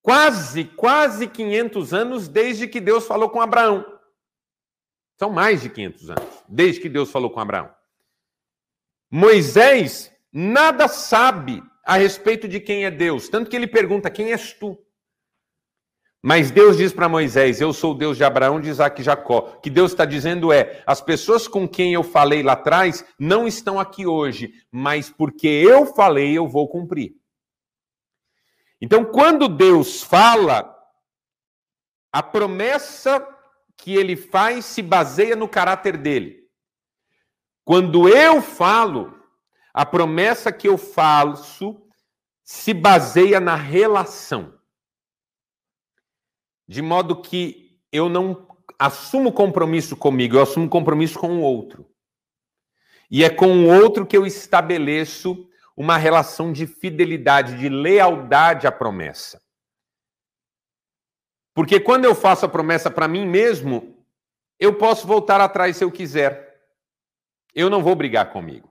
quase, 0.02 0.66
quase 0.66 1.28
500 1.28 1.94
anos 1.94 2.28
desde 2.28 2.68
que 2.68 2.80
Deus 2.80 3.06
falou 3.06 3.30
com 3.30 3.42
Abraão. 3.42 3.86
São 5.22 5.30
mais 5.30 5.62
de 5.62 5.70
500 5.70 6.10
anos, 6.10 6.44
desde 6.50 6.82
que 6.82 6.90
Deus 6.90 7.12
falou 7.12 7.30
com 7.30 7.40
Abraão. 7.40 7.70
Moisés 9.08 10.12
nada 10.34 10.88
sabe 10.88 11.62
a 11.86 11.96
respeito 11.96 12.48
de 12.48 12.60
quem 12.60 12.86
é 12.86 12.90
Deus, 12.90 13.30
tanto 13.30 13.48
que 13.48 13.56
ele 13.56 13.68
pergunta: 13.68 14.10
Quem 14.10 14.32
és 14.32 14.52
tu? 14.52 14.84
Mas 16.24 16.50
Deus 16.50 16.76
diz 16.76 16.92
para 16.92 17.08
Moisés: 17.08 17.62
Eu 17.62 17.72
sou 17.72 17.92
o 17.92 17.96
Deus 17.96 18.18
de 18.18 18.24
Abraão, 18.24 18.60
de 18.60 18.70
Isaac 18.70 19.00
e 19.00 19.04
Jacó. 19.04 19.54
O 19.58 19.62
que 19.62 19.70
Deus 19.70 19.92
está 19.92 20.06
dizendo 20.06 20.52
é: 20.52 20.82
as 20.88 21.02
pessoas 21.02 21.48
com 21.48 21.68
quem 21.68 21.94
eu 21.94 22.02
falei 22.02 22.42
lá 22.42 22.54
atrás 22.54 23.06
não 23.20 23.48
estão 23.48 23.80
aqui 23.80 24.08
hoje, 24.08 24.52
mas 24.72 25.12
porque 25.12 25.48
eu 25.48 25.86
falei, 25.86 26.36
eu 26.36 26.48
vou 26.48 26.68
cumprir. 26.68 27.14
Então, 28.82 29.06
quando 29.06 29.48
Deus 29.48 30.02
fala, 30.02 30.76
a 32.12 32.24
promessa 32.24 33.20
que 33.82 33.96
ele 33.96 34.16
faz 34.16 34.66
se 34.66 34.82
baseia 34.82 35.36
no 35.36 35.48
caráter 35.48 35.98
dele. 35.98 36.48
Quando 37.66 38.08
eu 38.08 38.42
falo, 38.42 39.14
a 39.74 39.86
promessa 39.86 40.52
que 40.52 40.68
eu 40.68 40.78
faço 40.78 41.82
se 42.44 42.74
baseia 42.74 43.40
na 43.40 43.56
relação 43.56 44.62
de 46.72 46.82
modo 46.82 47.22
que 47.22 47.78
eu 47.92 48.08
não 48.08 48.48
assumo 48.80 49.34
compromisso 49.34 49.98
comigo, 49.98 50.38
eu 50.38 50.42
assumo 50.42 50.70
compromisso 50.70 51.20
com 51.20 51.40
o 51.40 51.42
outro. 51.42 51.86
E 53.12 53.26
é 53.26 53.30
com 53.30 53.66
o 53.66 53.68
outro 53.68 54.06
que 54.06 54.16
eu 54.16 54.26
estabeleço 54.26 55.50
uma 55.76 55.98
relação 55.98 56.54
de 56.54 56.66
fidelidade, 56.66 57.58
de 57.58 57.68
lealdade 57.68 58.68
à 58.68 58.72
promessa. 58.72 59.42
Porque 61.54 61.80
quando 61.80 62.06
eu 62.06 62.16
faço 62.16 62.46
a 62.46 62.50
promessa 62.50 62.90
para 62.90 63.08
mim 63.08 63.26
mesmo, 63.26 63.96
eu 64.60 64.76
posso 64.76 65.06
voltar 65.06 65.42
atrás 65.42 65.78
se 65.78 65.84
eu 65.84 65.92
quiser. 65.92 66.62
Eu 67.54 67.70
não 67.70 67.84
vou 67.84 67.96
brigar 67.96 68.32
comigo. 68.32 68.70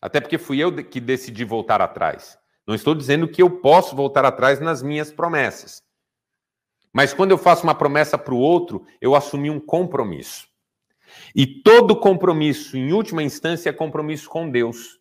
Até 0.00 0.20
porque 0.20 0.38
fui 0.38 0.58
eu 0.58 0.72
que 0.84 1.00
decidi 1.00 1.44
voltar 1.44 1.80
atrás. 1.82 2.38
Não 2.66 2.74
estou 2.74 2.94
dizendo 2.94 3.28
que 3.28 3.42
eu 3.42 3.50
posso 3.50 3.96
voltar 3.96 4.24
atrás 4.24 4.60
nas 4.60 4.82
minhas 4.82 5.10
promessas. 5.10 5.82
Mas 6.92 7.12
quando 7.12 7.32
eu 7.32 7.38
faço 7.38 7.64
uma 7.64 7.74
promessa 7.74 8.16
para 8.16 8.34
o 8.34 8.38
outro, 8.38 8.86
eu 9.00 9.14
assumi 9.14 9.50
um 9.50 9.60
compromisso. 9.60 10.46
E 11.34 11.46
todo 11.46 11.98
compromisso, 11.98 12.76
em 12.76 12.92
última 12.92 13.22
instância, 13.22 13.70
é 13.70 13.72
compromisso 13.72 14.28
com 14.28 14.50
Deus. 14.50 14.98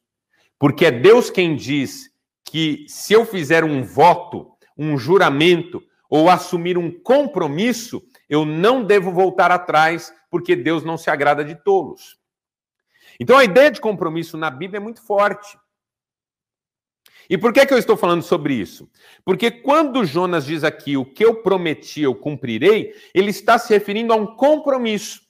Porque 0.59 0.85
é 0.85 0.91
Deus 0.91 1.29
quem 1.29 1.55
diz 1.55 2.09
que 2.43 2.85
se 2.87 3.13
eu 3.13 3.25
fizer 3.25 3.63
um 3.63 3.83
voto, 3.83 4.51
um 4.77 4.97
juramento, 4.97 5.83
ou 6.09 6.29
assumir 6.29 6.77
um 6.77 6.91
compromisso, 6.91 8.01
eu 8.29 8.45
não 8.45 8.83
devo 8.83 9.11
voltar 9.11 9.51
atrás, 9.51 10.13
porque 10.29 10.55
Deus 10.55 10.83
não 10.83 10.97
se 10.97 11.09
agrada 11.09 11.43
de 11.43 11.55
tolos. 11.55 12.17
Então 13.19 13.37
a 13.37 13.43
ideia 13.43 13.71
de 13.71 13.81
compromisso 13.81 14.37
na 14.37 14.49
Bíblia 14.49 14.77
é 14.77 14.81
muito 14.81 15.01
forte. 15.01 15.57
E 17.29 17.37
por 17.37 17.51
que, 17.51 17.65
que 17.65 17.73
eu 17.73 17.77
estou 17.77 17.97
falando 17.97 18.21
sobre 18.21 18.53
isso? 18.53 18.89
Porque 19.25 19.51
quando 19.51 20.05
Jonas 20.05 20.45
diz 20.45 20.63
aqui 20.63 20.95
o 20.95 21.05
que 21.05 21.25
eu 21.25 21.41
prometi 21.41 22.01
eu 22.01 22.15
cumprirei, 22.15 22.93
ele 23.13 23.31
está 23.31 23.57
se 23.57 23.73
referindo 23.73 24.13
a 24.13 24.15
um 24.15 24.27
compromisso, 24.35 25.21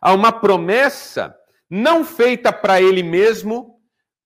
a 0.00 0.14
uma 0.14 0.32
promessa 0.32 1.36
não 1.68 2.04
feita 2.04 2.50
para 2.50 2.80
ele 2.80 3.02
mesmo, 3.02 3.77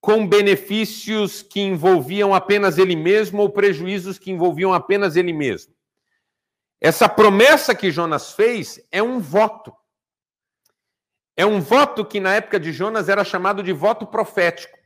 com 0.02 0.28
benefícios 0.28 1.42
que 1.42 1.60
envolviam 1.60 2.34
apenas 2.34 2.76
ele 2.76 2.94
mesmo 2.94 3.40
ou 3.40 3.48
prejuízos 3.48 4.18
que 4.18 4.30
envolviam 4.30 4.74
apenas 4.74 5.16
ele 5.16 5.32
mesmo. 5.32 5.74
Essa 6.78 7.08
promessa 7.08 7.74
que 7.74 7.90
Jonas 7.90 8.32
fez 8.32 8.78
é 8.92 9.02
um 9.02 9.18
voto. 9.18 9.72
É 11.34 11.46
um 11.46 11.62
voto 11.62 12.04
que 12.04 12.20
na 12.20 12.34
época 12.34 12.60
de 12.60 12.70
Jonas 12.70 13.08
era 13.08 13.24
chamado 13.24 13.62
de 13.62 13.72
voto 13.72 14.06
profético 14.06 14.82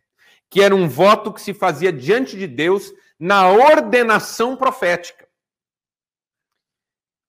que 0.49 0.63
era 0.63 0.75
um 0.75 0.89
voto 0.89 1.33
que 1.33 1.41
se 1.41 1.53
fazia 1.53 1.93
diante 1.93 2.37
de 2.37 2.47
Deus 2.47 2.93
na 3.19 3.51
ordenação 3.51 4.57
profética. 4.57 5.27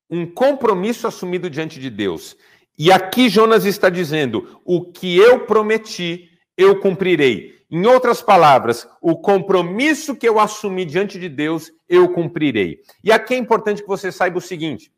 Um 0.09 0.25
compromisso 0.25 1.07
assumido 1.07 1.49
diante 1.49 1.79
de 1.79 1.89
Deus. 1.89 2.37
E 2.77 2.91
aqui 2.91 3.29
Jonas 3.29 3.65
está 3.65 3.89
dizendo: 3.89 4.61
o 4.63 4.91
que 4.91 5.17
eu 5.17 5.45
prometi, 5.45 6.29
eu 6.55 6.79
cumprirei. 6.79 7.56
Em 7.69 7.85
outras 7.85 8.21
palavras, 8.21 8.87
o 9.01 9.17
compromisso 9.17 10.15
que 10.15 10.27
eu 10.27 10.39
assumi 10.39 10.85
diante 10.85 11.19
de 11.19 11.27
Deus, 11.27 11.71
eu 11.87 12.13
cumprirei. 12.13 12.81
E 13.03 13.11
aqui 13.11 13.33
é 13.33 13.37
importante 13.37 13.81
que 13.81 13.87
você 13.87 14.11
saiba 14.11 14.37
o 14.37 14.41
seguinte: 14.41 14.91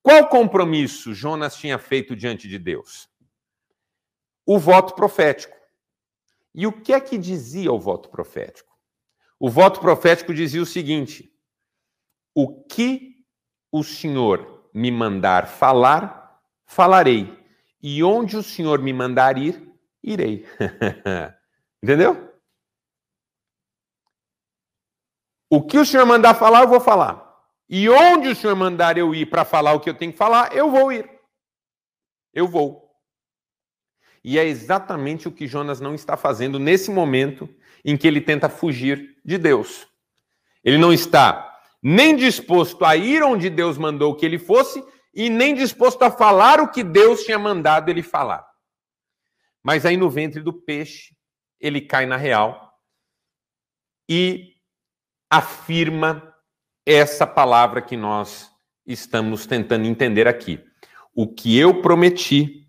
qual 0.00 0.28
compromisso 0.28 1.12
Jonas 1.12 1.56
tinha 1.56 1.78
feito 1.78 2.14
diante 2.14 2.48
de 2.48 2.58
Deus? 2.58 3.10
O 4.46 4.58
voto 4.58 4.94
profético. 4.94 5.56
E 6.54 6.66
o 6.66 6.72
que 6.72 6.92
é 6.92 7.00
que 7.00 7.18
dizia 7.18 7.72
o 7.72 7.78
voto 7.78 8.08
profético? 8.08 8.72
O 9.38 9.50
voto 9.50 9.80
profético 9.80 10.32
dizia 10.32 10.62
o 10.62 10.66
seguinte: 10.66 11.32
O 12.34 12.62
que 12.64 13.16
o 13.70 13.82
Senhor 13.82 14.70
me 14.72 14.90
mandar 14.90 15.46
falar, 15.48 16.40
falarei. 16.64 17.36
E 17.82 18.02
onde 18.02 18.36
o 18.36 18.42
Senhor 18.42 18.80
me 18.80 18.92
mandar 18.92 19.36
ir, 19.36 19.67
irei. 20.12 20.46
Entendeu? 21.82 22.28
O 25.50 25.62
que 25.62 25.78
o 25.78 25.86
Senhor 25.86 26.04
mandar 26.04 26.34
falar, 26.34 26.62
eu 26.62 26.68
vou 26.68 26.80
falar. 26.80 27.28
E 27.68 27.88
onde 27.88 28.28
o 28.28 28.36
Senhor 28.36 28.56
mandar 28.56 28.96
eu 28.98 29.14
ir 29.14 29.26
para 29.26 29.44
falar 29.44 29.72
o 29.74 29.80
que 29.80 29.88
eu 29.88 29.94
tenho 29.94 30.12
que 30.12 30.18
falar, 30.18 30.54
eu 30.54 30.70
vou 30.70 30.92
ir. 30.92 31.08
eu 32.32 32.46
vou. 32.46 32.88
E 34.22 34.38
é 34.38 34.44
exatamente 34.44 35.28
o 35.28 35.32
que 35.32 35.46
Jonas 35.46 35.80
não 35.80 35.94
está 35.94 36.16
fazendo 36.16 36.58
nesse 36.58 36.90
momento 36.90 37.48
em 37.84 37.96
que 37.96 38.06
ele 38.06 38.20
tenta 38.20 38.48
fugir 38.48 39.16
de 39.24 39.38
Deus. 39.38 39.86
Ele 40.64 40.78
não 40.78 40.92
está 40.92 41.44
nem 41.82 42.16
disposto 42.16 42.84
a 42.84 42.96
ir 42.96 43.22
onde 43.22 43.48
Deus 43.48 43.78
mandou 43.78 44.14
que 44.14 44.26
ele 44.26 44.38
fosse 44.38 44.84
e 45.14 45.30
nem 45.30 45.54
disposto 45.54 46.02
a 46.02 46.10
falar 46.10 46.60
o 46.60 46.68
que 46.68 46.82
Deus 46.82 47.22
tinha 47.24 47.38
mandado 47.38 47.88
ele 47.88 48.02
falar. 48.02 48.47
Mas 49.68 49.84
aí 49.84 49.98
no 49.98 50.08
ventre 50.08 50.40
do 50.40 50.50
peixe, 50.50 51.14
ele 51.60 51.82
cai 51.82 52.06
na 52.06 52.16
real 52.16 52.72
e 54.08 54.54
afirma 55.28 56.34
essa 56.86 57.26
palavra 57.26 57.82
que 57.82 57.94
nós 57.94 58.50
estamos 58.86 59.44
tentando 59.44 59.86
entender 59.86 60.26
aqui. 60.26 60.58
O 61.14 61.28
que 61.28 61.58
eu 61.58 61.82
prometi, 61.82 62.66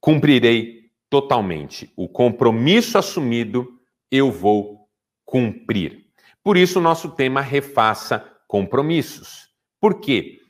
cumprirei 0.00 0.90
totalmente. 1.08 1.92
O 1.94 2.08
compromisso 2.08 2.98
assumido, 2.98 3.80
eu 4.10 4.32
vou 4.32 4.90
cumprir. 5.24 6.08
Por 6.42 6.56
isso, 6.56 6.80
o 6.80 6.82
nosso 6.82 7.12
tema 7.12 7.40
refaça 7.40 8.18
compromissos. 8.48 9.48
Por 9.80 10.00
quê? 10.00 10.40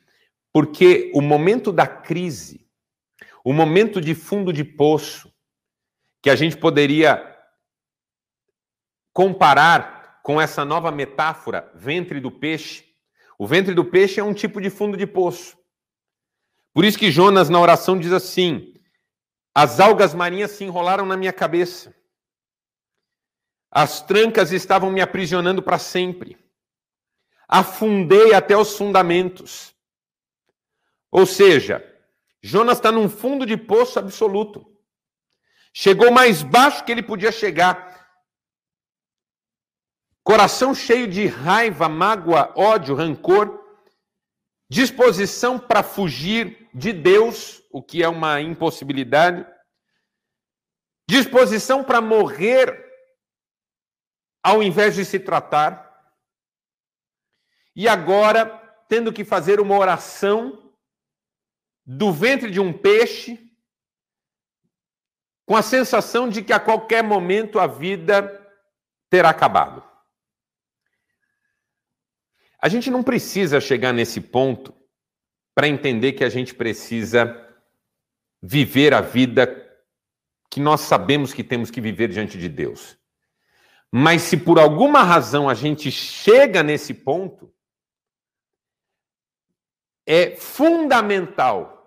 Porque 0.51 1.11
o 1.13 1.21
momento 1.21 1.71
da 1.71 1.85
crise, 1.85 2.67
o 3.45 3.53
momento 3.53 4.01
de 4.01 4.15
fundo 4.15 4.51
de 4.51 4.63
poço, 4.63 5.30
que 6.21 6.29
a 6.29 6.35
gente 6.35 6.55
poderia 6.55 7.27
comparar 9.13 10.21
com 10.23 10.39
essa 10.39 10.63
nova 10.63 10.91
metáfora, 10.91 11.71
ventre 11.73 12.19
do 12.19 12.31
peixe. 12.31 12.85
O 13.37 13.47
ventre 13.47 13.73
do 13.73 13.83
peixe 13.83 14.19
é 14.19 14.23
um 14.23 14.33
tipo 14.33 14.61
de 14.61 14.69
fundo 14.69 14.95
de 14.95 15.07
poço. 15.07 15.57
Por 16.73 16.85
isso 16.85 16.97
que 16.97 17.11
Jonas, 17.11 17.49
na 17.49 17.59
oração, 17.59 17.99
diz 17.99 18.11
assim: 18.11 18.73
As 19.53 19.79
algas 19.79 20.13
marinhas 20.13 20.51
se 20.51 20.63
enrolaram 20.63 21.05
na 21.05 21.17
minha 21.17 21.33
cabeça. 21.33 21.93
As 23.69 24.01
trancas 24.01 24.51
estavam 24.51 24.91
me 24.91 25.01
aprisionando 25.01 25.63
para 25.63 25.79
sempre. 25.79 26.37
Afundei 27.47 28.33
até 28.33 28.55
os 28.55 28.77
fundamentos. 28.77 29.73
Ou 31.09 31.25
seja, 31.25 31.83
Jonas 32.41 32.77
está 32.77 32.91
num 32.91 33.09
fundo 33.09 33.45
de 33.45 33.57
poço 33.57 33.97
absoluto. 33.99 34.70
Chegou 35.73 36.11
mais 36.11 36.43
baixo 36.43 36.83
que 36.83 36.91
ele 36.91 37.03
podia 37.03 37.31
chegar. 37.31 37.91
Coração 40.23 40.73
cheio 40.73 41.07
de 41.07 41.25
raiva, 41.25 41.89
mágoa, 41.89 42.53
ódio, 42.55 42.95
rancor, 42.95 43.59
disposição 44.69 45.59
para 45.59 45.81
fugir 45.81 46.69
de 46.73 46.93
Deus, 46.93 47.63
o 47.71 47.81
que 47.81 48.03
é 48.03 48.07
uma 48.07 48.39
impossibilidade, 48.39 49.45
disposição 51.09 51.83
para 51.83 51.99
morrer 51.99 52.89
ao 54.43 54.63
invés 54.63 54.95
de 54.95 55.05
se 55.05 55.19
tratar, 55.19 55.89
e 57.75 57.87
agora 57.87 58.45
tendo 58.89 59.13
que 59.13 59.23
fazer 59.23 59.59
uma 59.59 59.77
oração 59.77 60.73
do 61.85 62.11
ventre 62.11 62.49
de 62.49 62.59
um 62.59 62.73
peixe, 62.73 63.50
com 65.45 65.55
a 65.55 65.61
sensação 65.61 66.29
de 66.29 66.41
que 66.43 66.53
a 66.53 66.59
qualquer 66.59 67.03
momento 67.03 67.59
a 67.59 67.67
vida 67.67 68.37
terá 69.09 69.29
acabado. 69.29 69.83
A 72.61 72.69
gente 72.69 72.91
não 72.91 73.03
precisa 73.03 73.59
chegar 73.59 73.91
nesse 73.91 74.21
ponto 74.21 74.73
para 75.55 75.67
entender 75.67 76.13
que 76.13 76.23
a 76.23 76.29
gente 76.29 76.53
precisa 76.53 77.37
viver 78.41 78.93
a 78.93 79.01
vida 79.01 79.47
que 80.49 80.59
nós 80.59 80.81
sabemos 80.81 81.33
que 81.33 81.43
temos 81.43 81.71
que 81.71 81.81
viver 81.81 82.09
diante 82.09 82.37
de 82.37 82.47
Deus. 82.47 82.97
Mas 83.91 84.21
se 84.21 84.37
por 84.37 84.59
alguma 84.59 85.03
razão 85.03 85.49
a 85.49 85.53
gente 85.53 85.91
chega 85.91 86.61
nesse 86.61 86.93
ponto, 86.93 87.53
é 90.05 90.35
fundamental 90.35 91.80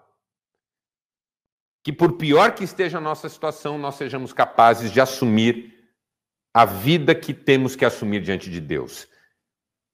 que, 1.85 1.93
por 1.93 2.15
pior 2.15 2.55
que 2.55 2.65
esteja 2.65 2.97
a 2.97 3.01
nossa 3.01 3.29
situação, 3.29 3.77
nós 3.77 3.97
sejamos 3.97 4.33
capazes 4.33 4.91
de 4.91 5.03
assumir 5.03 5.75
a 6.53 6.65
vida 6.65 7.15
que 7.15 7.35
temos 7.35 7.77
que 7.77 7.85
assumir 7.85 8.23
diante 8.23 8.51
de 8.51 8.59
Deus 8.59 9.07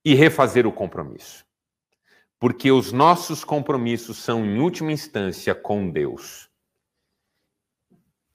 e 0.05 0.15
refazer 0.15 0.69
o 0.69 0.73
compromisso. 0.73 1.45
Porque 2.39 2.71
os 2.71 2.93
nossos 2.93 3.43
compromissos 3.43 4.19
são, 4.19 4.47
em 4.47 4.61
última 4.61 4.93
instância, 4.93 5.53
com 5.53 5.91
Deus. 5.91 6.49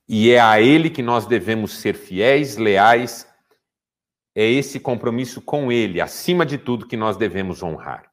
E 0.05 0.31
é 0.31 0.39
a 0.39 0.59
Ele 0.59 0.89
que 0.89 1.01
nós 1.01 1.25
devemos 1.25 1.77
ser 1.77 1.95
fiéis, 1.95 2.57
leais. 2.57 3.25
É 4.35 4.43
esse 4.43 4.81
compromisso 4.81 5.41
com 5.41 5.71
Ele, 5.71 6.01
acima 6.01 6.45
de 6.45 6.57
tudo, 6.57 6.85
que 6.85 6.97
nós 6.97 7.15
devemos 7.15 7.63
honrar. 7.63 8.11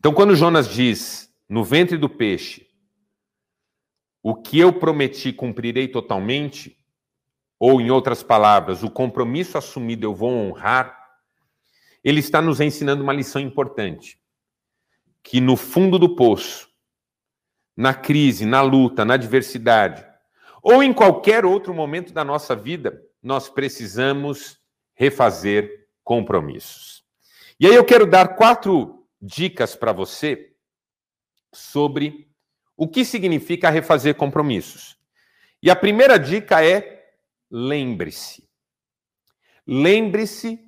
Então, 0.00 0.12
quando 0.12 0.34
Jonas 0.34 0.68
diz, 0.68 1.32
no 1.48 1.62
ventre 1.62 1.96
do 1.96 2.08
peixe, 2.08 2.63
o 4.26 4.34
que 4.34 4.58
eu 4.58 4.72
prometi 4.72 5.34
cumprirei 5.34 5.86
totalmente, 5.86 6.74
ou 7.60 7.78
em 7.78 7.90
outras 7.90 8.22
palavras, 8.22 8.82
o 8.82 8.90
compromisso 8.90 9.58
assumido 9.58 10.06
eu 10.06 10.14
vou 10.14 10.30
honrar, 10.30 10.98
ele 12.02 12.20
está 12.20 12.40
nos 12.40 12.58
ensinando 12.58 13.02
uma 13.02 13.12
lição 13.12 13.38
importante. 13.38 14.18
Que 15.22 15.42
no 15.42 15.58
fundo 15.58 15.98
do 15.98 16.16
poço, 16.16 16.70
na 17.76 17.92
crise, 17.92 18.46
na 18.46 18.62
luta, 18.62 19.04
na 19.04 19.12
adversidade, 19.12 20.06
ou 20.62 20.82
em 20.82 20.94
qualquer 20.94 21.44
outro 21.44 21.74
momento 21.74 22.14
da 22.14 22.24
nossa 22.24 22.56
vida, 22.56 23.02
nós 23.22 23.50
precisamos 23.50 24.58
refazer 24.94 25.86
compromissos. 26.02 27.04
E 27.60 27.66
aí 27.66 27.74
eu 27.74 27.84
quero 27.84 28.06
dar 28.06 28.36
quatro 28.36 29.06
dicas 29.20 29.76
para 29.76 29.92
você 29.92 30.54
sobre 31.52 32.33
o 32.76 32.88
que 32.88 33.04
significa 33.04 33.70
refazer 33.70 34.14
compromissos. 34.14 34.96
E 35.62 35.70
a 35.70 35.76
primeira 35.76 36.18
dica 36.18 36.64
é: 36.64 37.14
lembre-se. 37.50 38.48
Lembre-se 39.66 40.60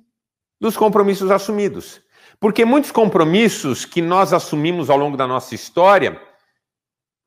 dos 0.59 0.75
compromissos 0.75 1.29
assumidos. 1.29 2.01
Porque 2.39 2.65
muitos 2.65 2.91
compromissos 2.91 3.85
que 3.85 4.01
nós 4.01 4.33
assumimos 4.33 4.89
ao 4.89 4.97
longo 4.97 5.17
da 5.17 5.27
nossa 5.27 5.55
história, 5.55 6.21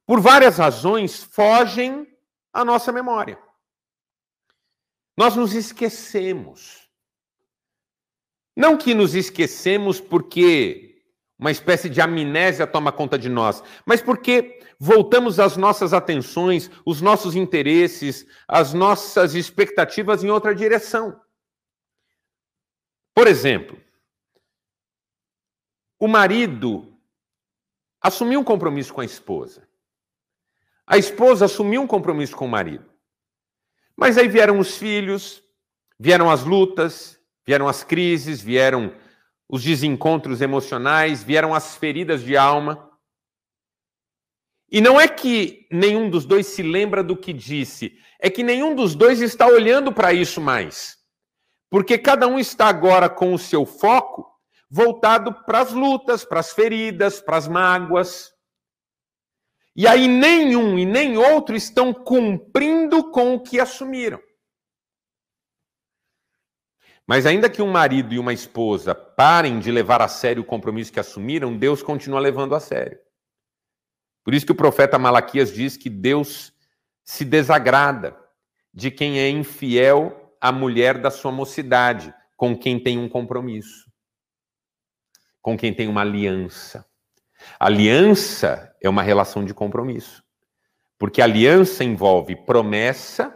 por 0.07 0.21
várias 0.21 0.59
razões, 0.59 1.23
fogem 1.23 2.07
à 2.53 2.64
nossa 2.64 2.93
memória. 2.93 3.38
Nós 5.16 5.37
nos 5.37 5.55
esquecemos. 5.55 6.88
Não 8.57 8.77
que 8.77 8.95
nos 8.95 9.14
esquecemos 9.14 10.01
porque 10.01 11.03
uma 11.38 11.51
espécie 11.51 11.88
de 11.88 12.01
amnésia 12.01 12.66
toma 12.66 12.93
conta 12.93 13.19
de 13.19 13.29
nós, 13.29 13.62
mas 13.87 14.03
porque 14.03 14.60
voltamos 14.83 15.38
as 15.38 15.59
nossas 15.59 15.93
atenções, 15.93 16.71
os 16.87 17.03
nossos 17.03 17.37
interesses, 17.37 18.27
as 18.49 18.73
nossas 18.73 19.35
expectativas 19.35 20.25
em 20.25 20.31
outra 20.31 20.55
direção. 20.55 21.21
Por 23.14 23.27
exemplo, 23.27 23.79
o 25.99 26.09
marido 26.09 26.97
assumiu 28.01 28.40
um 28.40 28.45
compromisso 28.45 28.95
com 28.95 29.03
a 29.03 29.05
esposa. 29.05 29.69
A 30.87 30.97
esposa 30.97 31.45
assumiu 31.45 31.83
um 31.83 31.87
compromisso 31.87 32.35
com 32.35 32.47
o 32.47 32.51
marido. 32.51 32.90
Mas 33.95 34.16
aí 34.16 34.29
vieram 34.29 34.59
os 34.59 34.79
filhos, 34.79 35.43
vieram 35.99 36.31
as 36.31 36.43
lutas, 36.43 37.21
vieram 37.47 37.69
as 37.69 37.85
crises, 37.85 38.40
vieram 38.40 38.95
os 39.47 39.62
desencontros 39.62 40.40
emocionais, 40.40 41.23
vieram 41.23 41.55
as 41.55 41.77
feridas 41.77 42.23
de 42.23 42.35
alma. 42.35 42.89
E 44.70 44.80
não 44.80 45.00
é 45.00 45.09
que 45.09 45.66
nenhum 45.70 46.09
dos 46.09 46.24
dois 46.24 46.46
se 46.46 46.62
lembra 46.62 47.02
do 47.02 47.16
que 47.16 47.33
disse, 47.33 47.98
é 48.20 48.30
que 48.30 48.42
nenhum 48.42 48.74
dos 48.74 48.94
dois 48.94 49.20
está 49.20 49.46
olhando 49.46 49.92
para 49.92 50.12
isso 50.12 50.40
mais. 50.40 50.96
Porque 51.68 51.98
cada 51.98 52.26
um 52.28 52.38
está 52.38 52.66
agora 52.66 53.09
com 53.09 53.35
o 53.35 53.38
seu 53.38 53.66
foco 53.66 54.30
voltado 54.70 55.35
para 55.44 55.61
as 55.61 55.72
lutas, 55.72 56.24
para 56.24 56.38
as 56.38 56.52
feridas, 56.52 57.20
para 57.20 57.37
as 57.37 57.48
mágoas. 57.48 58.33
E 59.74 59.87
aí 59.87 60.06
nenhum 60.06 60.78
e 60.78 60.87
nem 60.87 61.16
outro 61.16 61.56
estão 61.56 61.92
cumprindo 61.92 63.11
com 63.11 63.35
o 63.35 63.40
que 63.40 63.59
assumiram. 63.59 64.20
Mas 67.06 67.26
ainda 67.26 67.50
que 67.50 67.61
um 67.61 67.72
marido 67.72 68.14
e 68.14 68.20
uma 68.20 68.33
esposa 68.33 68.94
parem 68.94 69.59
de 69.59 69.72
levar 69.72 70.00
a 70.00 70.06
sério 70.06 70.42
o 70.42 70.46
compromisso 70.46 70.92
que 70.92 71.00
assumiram, 71.00 71.56
Deus 71.56 71.83
continua 71.83 72.20
levando 72.20 72.54
a 72.54 72.61
sério. 72.61 73.00
Por 74.24 74.35
isso 74.35 74.46
que 74.46 74.52
o 74.52 74.56
profeta 74.56 74.98
Malaquias 74.98 75.52
diz 75.52 75.76
que 75.76 75.88
Deus 75.88 76.52
se 77.02 77.24
desagrada 77.24 78.16
de 78.72 78.90
quem 78.90 79.18
é 79.18 79.28
infiel 79.28 80.37
a 80.40 80.52
mulher 80.52 80.98
da 81.00 81.11
sua 81.11 81.33
mocidade, 81.33 82.14
com 82.37 82.56
quem 82.56 82.83
tem 82.83 82.98
um 82.98 83.09
compromisso, 83.09 83.90
com 85.42 85.56
quem 85.56 85.74
tem 85.74 85.88
uma 85.88 86.02
aliança. 86.02 86.87
Aliança 87.59 88.74
é 88.80 88.88
uma 88.88 89.02
relação 89.02 89.44
de 89.44 89.52
compromisso. 89.52 90.22
Porque 90.98 91.22
aliança 91.22 91.83
envolve 91.83 92.37
promessa 92.44 93.35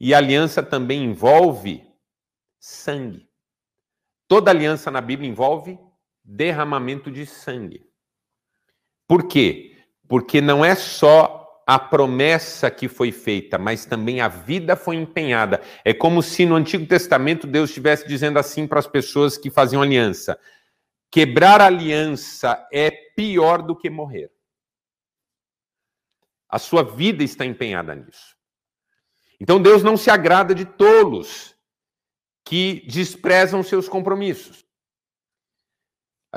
e 0.00 0.14
aliança 0.14 0.62
também 0.62 1.04
envolve 1.04 1.84
sangue. 2.58 3.28
Toda 4.28 4.50
aliança 4.50 4.90
na 4.90 5.00
Bíblia 5.00 5.28
envolve 5.28 5.78
derramamento 6.22 7.10
de 7.10 7.26
sangue. 7.26 7.87
Por 9.08 9.26
quê? 9.26 9.74
Porque 10.06 10.40
não 10.40 10.62
é 10.62 10.74
só 10.74 11.62
a 11.66 11.78
promessa 11.78 12.70
que 12.70 12.88
foi 12.88 13.10
feita, 13.10 13.58
mas 13.58 13.84
também 13.86 14.20
a 14.20 14.28
vida 14.28 14.76
foi 14.76 14.96
empenhada. 14.96 15.62
É 15.84 15.92
como 15.92 16.22
se 16.22 16.46
no 16.46 16.54
Antigo 16.54 16.86
Testamento 16.86 17.46
Deus 17.46 17.70
estivesse 17.70 18.06
dizendo 18.06 18.38
assim 18.38 18.66
para 18.66 18.78
as 18.78 18.86
pessoas 18.86 19.38
que 19.38 19.50
faziam 19.50 19.82
aliança: 19.82 20.38
quebrar 21.10 21.60
aliança 21.62 22.66
é 22.70 22.90
pior 22.90 23.62
do 23.62 23.74
que 23.74 23.88
morrer. 23.88 24.30
A 26.48 26.58
sua 26.58 26.82
vida 26.82 27.24
está 27.24 27.44
empenhada 27.44 27.94
nisso. 27.94 28.36
Então 29.40 29.60
Deus 29.60 29.82
não 29.82 29.96
se 29.96 30.10
agrada 30.10 30.54
de 30.54 30.64
tolos 30.64 31.54
que 32.44 32.84
desprezam 32.88 33.62
seus 33.62 33.88
compromissos. 33.88 34.67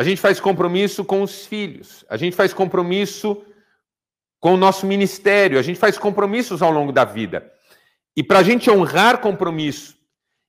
A 0.01 0.03
gente 0.03 0.19
faz 0.19 0.39
compromisso 0.39 1.05
com 1.05 1.21
os 1.21 1.45
filhos, 1.45 2.03
a 2.09 2.17
gente 2.17 2.35
faz 2.35 2.51
compromisso 2.51 3.45
com 4.39 4.55
o 4.55 4.57
nosso 4.57 4.87
ministério, 4.87 5.59
a 5.59 5.61
gente 5.61 5.77
faz 5.77 5.95
compromissos 5.95 6.63
ao 6.63 6.71
longo 6.71 6.91
da 6.91 7.05
vida. 7.05 7.53
E 8.17 8.23
para 8.23 8.39
a 8.39 8.43
gente 8.43 8.67
honrar 8.67 9.21
compromisso 9.21 9.95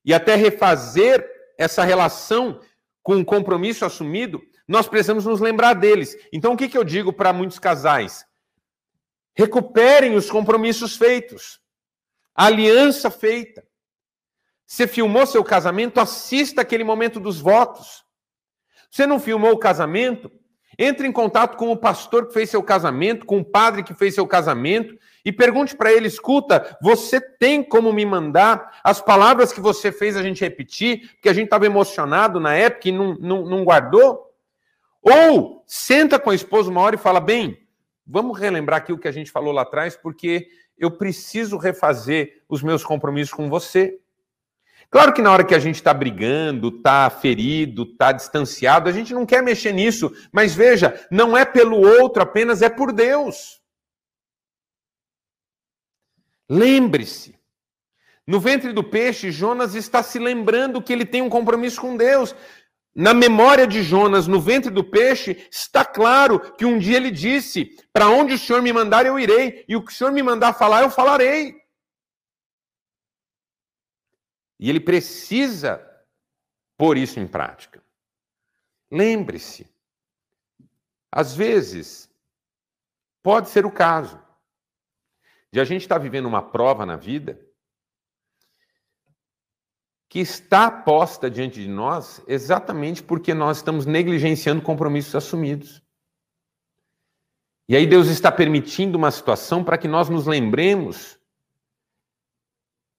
e 0.03 0.11
até 0.11 0.33
refazer 0.33 1.23
essa 1.55 1.83
relação 1.83 2.59
com 3.03 3.17
o 3.17 3.23
compromisso 3.23 3.85
assumido, 3.85 4.41
nós 4.67 4.87
precisamos 4.87 5.23
nos 5.23 5.39
lembrar 5.39 5.75
deles. 5.75 6.17
Então, 6.33 6.53
o 6.53 6.57
que, 6.57 6.67
que 6.67 6.77
eu 6.79 6.83
digo 6.83 7.13
para 7.13 7.31
muitos 7.31 7.59
casais? 7.59 8.25
Recuperem 9.35 10.15
os 10.15 10.31
compromissos 10.31 10.97
feitos, 10.97 11.59
a 12.33 12.47
aliança 12.47 13.11
feita. 13.11 13.63
Você 14.65 14.87
filmou 14.87 15.27
seu 15.27 15.43
casamento, 15.43 15.99
assista 15.99 16.61
aquele 16.61 16.83
momento 16.83 17.19
dos 17.19 17.39
votos. 17.39 18.03
Você 18.93 19.07
não 19.07 19.19
filmou 19.19 19.53
o 19.53 19.57
casamento? 19.57 20.31
Entre 20.77 21.07
em 21.07 21.11
contato 21.11 21.57
com 21.57 21.71
o 21.71 21.75
pastor 21.75 22.27
que 22.27 22.33
fez 22.33 22.51
seu 22.51 22.61
casamento, 22.61 23.25
com 23.25 23.39
o 23.39 23.43
padre 23.43 23.81
que 23.81 23.95
fez 23.95 24.13
seu 24.13 24.27
casamento 24.27 24.95
e 25.25 25.31
pergunte 25.31 25.75
para 25.75 25.91
ele: 25.91 26.07
escuta, 26.07 26.77
você 26.79 27.19
tem 27.19 27.63
como 27.63 27.91
me 27.91 28.05
mandar 28.05 28.79
as 28.83 29.01
palavras 29.01 29.51
que 29.51 29.59
você 29.59 29.91
fez 29.91 30.15
a 30.15 30.21
gente 30.21 30.41
repetir, 30.41 31.09
porque 31.13 31.27
a 31.27 31.33
gente 31.33 31.45
estava 31.45 31.65
emocionado 31.65 32.39
na 32.39 32.53
época 32.53 32.89
e 32.89 32.91
não, 32.91 33.15
não, 33.15 33.43
não 33.45 33.63
guardou? 33.63 34.31
Ou 35.01 35.63
senta 35.65 36.19
com 36.19 36.29
a 36.29 36.35
esposa 36.35 36.69
uma 36.69 36.81
hora 36.81 36.95
e 36.95 36.99
fala: 36.99 37.19
bem, 37.19 37.65
vamos 38.05 38.37
relembrar 38.37 38.77
aqui 38.77 38.93
o 38.93 38.99
que 38.99 39.07
a 39.07 39.11
gente 39.11 39.31
falou 39.31 39.51
lá 39.51 39.63
atrás, 39.63 39.95
porque 39.95 40.49
eu 40.77 40.91
preciso 40.91 41.57
refazer 41.57 42.43
os 42.47 42.61
meus 42.61 42.83
compromissos 42.83 43.33
com 43.33 43.49
você. 43.49 43.99
Claro 44.93 45.11
que 45.11 45.23
na 45.23 45.31
hora 45.31 45.43
que 45.43 45.55
a 45.55 45.59
gente 45.59 45.73
está 45.73 45.91
brigando, 45.91 46.67
está 46.67 47.09
ferido, 47.09 47.81
está 47.81 48.11
distanciado, 48.11 48.87
a 48.87 48.91
gente 48.91 49.11
não 49.11 49.25
quer 49.25 49.41
mexer 49.41 49.71
nisso, 49.71 50.15
mas 50.31 50.53
veja, 50.53 51.03
não 51.09 51.35
é 51.35 51.43
pelo 51.43 51.77
outro 51.77 52.21
apenas, 52.21 52.61
é 52.61 52.69
por 52.69 52.93
Deus. 52.93 53.59
Lembre-se, 56.47 57.35
no 58.27 58.39
ventre 58.39 58.71
do 58.71 58.83
peixe, 58.83 59.31
Jonas 59.31 59.73
está 59.73 60.03
se 60.03 60.19
lembrando 60.19 60.79
que 60.79 60.93
ele 60.93 61.05
tem 61.05 61.23
um 61.23 61.29
compromisso 61.29 61.81
com 61.81 61.97
Deus. 61.97 62.35
Na 62.93 63.15
memória 63.15 63.65
de 63.65 63.81
Jonas, 63.81 64.27
no 64.27 64.39
ventre 64.39 64.69
do 64.69 64.83
peixe, 64.83 65.47
está 65.51 65.83
claro 65.83 66.39
que 66.55 66.65
um 66.65 66.77
dia 66.77 66.97
ele 66.97 67.09
disse: 67.09 67.75
Para 67.91 68.09
onde 68.09 68.35
o 68.35 68.37
Senhor 68.37 68.61
me 68.61 68.71
mandar, 68.71 69.07
eu 69.07 69.17
irei, 69.17 69.65
e 69.67 69.75
o 69.75 69.83
que 69.83 69.91
o 69.91 69.95
Senhor 69.95 70.13
me 70.13 70.21
mandar 70.21 70.53
falar, 70.53 70.83
eu 70.83 70.91
falarei. 70.91 71.62
E 74.63 74.69
ele 74.69 74.79
precisa 74.79 75.85
pôr 76.77 76.95
isso 76.97 77.19
em 77.19 77.27
prática. 77.27 77.83
Lembre-se, 78.89 79.67
às 81.11 81.35
vezes, 81.35 82.09
pode 83.21 83.49
ser 83.49 83.65
o 83.65 83.71
caso 83.71 84.17
de 85.51 85.59
a 85.59 85.65
gente 85.65 85.81
estar 85.81 85.97
vivendo 85.97 86.27
uma 86.27 86.41
prova 86.41 86.85
na 86.85 86.95
vida 86.95 87.45
que 90.07 90.21
está 90.21 90.71
posta 90.71 91.29
diante 91.29 91.61
de 91.61 91.67
nós 91.67 92.23
exatamente 92.25 93.03
porque 93.03 93.33
nós 93.33 93.57
estamos 93.57 93.85
negligenciando 93.85 94.61
compromissos 94.61 95.13
assumidos. 95.13 95.83
E 97.67 97.75
aí 97.75 97.85
Deus 97.85 98.07
está 98.07 98.31
permitindo 98.31 98.97
uma 98.97 99.11
situação 99.11 99.61
para 99.61 99.77
que 99.77 99.89
nós 99.89 100.07
nos 100.07 100.25
lembremos 100.25 101.21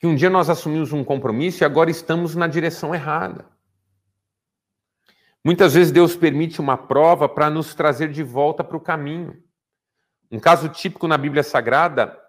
que 0.05 0.09
um 0.09 0.15
dia 0.15 0.29
nós 0.29 0.51
assumimos 0.51 0.93
um 0.93 1.03
compromisso 1.03 1.63
e 1.63 1.65
agora 1.65 1.91
estamos 1.91 2.35
na 2.35 2.47
direção 2.47 2.95
errada. 2.95 3.49
Muitas 5.43 5.73
vezes 5.73 5.91
Deus 5.91 6.15
permite 6.15 6.61
uma 6.61 6.77
prova 6.77 7.27
para 7.27 7.49
nos 7.49 7.75
trazer 7.75 8.13
de 8.13 8.23
volta 8.23 8.63
para 8.63 8.77
o 8.77 8.81
caminho. 8.83 9.43
Um 10.31 10.39
caso 10.39 10.69
típico 10.69 11.09
na 11.09 11.17
Bíblia 11.17 11.43
Sagrada 11.43 12.21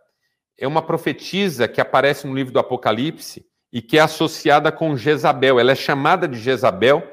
é 0.58 0.66
uma 0.66 0.82
profetisa 0.82 1.68
que 1.68 1.82
aparece 1.82 2.26
no 2.26 2.34
livro 2.34 2.54
do 2.54 2.60
Apocalipse 2.60 3.46
e 3.74 3.82
que 3.82 3.98
é 3.98 4.02
associada 4.02 4.72
com 4.72 4.96
Jezabel. 4.96 5.60
Ela 5.60 5.74
é 5.74 5.76
chamada 5.76 6.30
de 6.30 6.40
Jezabel 6.40 7.04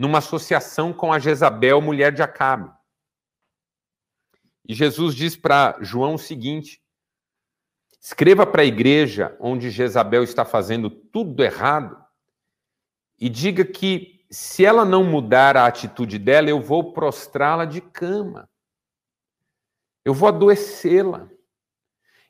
numa 0.00 0.18
associação 0.18 0.92
com 0.92 1.12
a 1.12 1.20
Jezabel, 1.20 1.80
mulher 1.80 2.10
de 2.10 2.22
Acabe. 2.22 2.72
E 4.68 4.74
Jesus 4.74 5.14
diz 5.14 5.36
para 5.36 5.78
João 5.80 6.14
o 6.14 6.18
seguinte: 6.18 6.82
Escreva 8.08 8.46
para 8.46 8.62
a 8.62 8.64
igreja 8.64 9.36
onde 9.38 9.68
Jezabel 9.68 10.22
está 10.22 10.42
fazendo 10.42 10.88
tudo 10.88 11.44
errado 11.44 12.02
e 13.20 13.28
diga 13.28 13.66
que 13.66 14.24
se 14.30 14.64
ela 14.64 14.82
não 14.82 15.04
mudar 15.04 15.58
a 15.58 15.66
atitude 15.66 16.18
dela, 16.18 16.48
eu 16.48 16.58
vou 16.58 16.94
prostrá-la 16.94 17.66
de 17.66 17.82
cama. 17.82 18.48
Eu 20.06 20.14
vou 20.14 20.26
adoecê-la. 20.26 21.28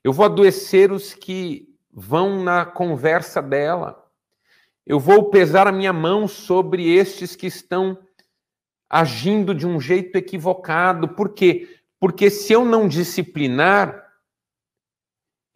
Eu 0.03 0.13
vou 0.13 0.27
adoecer 0.27 0.91
os 0.91 1.15
que 1.15 1.73
vão 1.93 2.43
na 2.43 2.67
conversa 2.67 3.41
dela. 3.41 4.05
Eu 4.85 4.99
vou 4.99 5.31
pesar 5.31 5.69
a 5.69 5.73
minha 5.73 5.93
mão 5.93 6.27
sobre 6.27 6.93
estes 6.93 7.37
que 7.37 7.47
estão 7.47 7.97
agindo 8.91 9.55
de 9.55 9.65
um 9.65 9.81
jeito 9.81 10.17
equivocado. 10.17 11.11
Por 11.11 11.29
quê? 11.29 11.79
Porque 12.01 12.31
se 12.31 12.53
eu 12.53 12.65
não 12.65 12.89
disciplinar, 12.89 14.08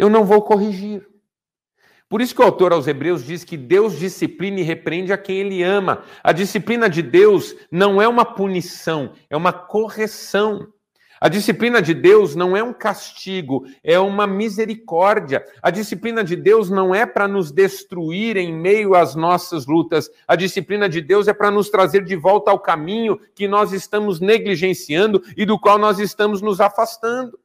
eu 0.03 0.11
não 0.11 0.25
vou 0.25 0.43
corrigir. 0.43 1.07
Por 2.09 2.21
isso 2.21 2.35
que 2.35 2.41
o 2.41 2.45
autor 2.45 2.73
aos 2.73 2.89
Hebreus 2.89 3.25
diz 3.25 3.45
que 3.45 3.57
Deus 3.57 3.97
disciplina 3.97 4.59
e 4.59 4.65
repreende 4.65 5.13
a 5.13 5.17
quem 5.17 5.39
ele 5.39 5.63
ama. 5.63 6.03
A 6.25 6.33
disciplina 6.33 6.91
de 6.91 7.01
Deus 7.03 7.55
não 7.71 8.03
é 8.03 8.09
uma 8.09 8.25
punição, 8.25 9.13
é 9.31 9.37
uma 9.37 9.53
correção. 9.53 10.67
A 11.21 11.29
disciplina 11.29 11.81
de 11.81 11.95
Deus 11.95 12.35
não 12.35 12.57
é 12.57 12.65
um 12.65 12.73
castigo, 12.73 13.65
é 13.85 13.97
uma 13.97 14.27
misericórdia. 14.27 15.45
A 15.63 15.71
disciplina 15.71 16.25
de 16.25 16.35
Deus 16.35 16.69
não 16.69 16.93
é 16.93 17.07
para 17.07 17.29
nos 17.29 17.53
destruir 17.53 18.37
em 18.37 18.53
meio 18.53 18.97
às 18.97 19.15
nossas 19.15 19.67
lutas. 19.67 20.11
A 20.27 20.35
disciplina 20.35 20.89
de 20.89 21.01
Deus 21.01 21.29
é 21.29 21.33
para 21.33 21.49
nos 21.49 21.71
trazer 21.71 22.03
de 22.03 22.17
volta 22.17 22.51
ao 22.51 22.59
caminho 22.59 23.21
que 23.37 23.47
nós 23.47 23.73
estamos 23.73 24.19
negligenciando 24.19 25.23
e 25.37 25.47
do 25.47 25.61
qual 25.61 25.79
nós 25.79 26.01
estamos 26.01 26.43
nos 26.43 26.61
afastando. 26.61 27.39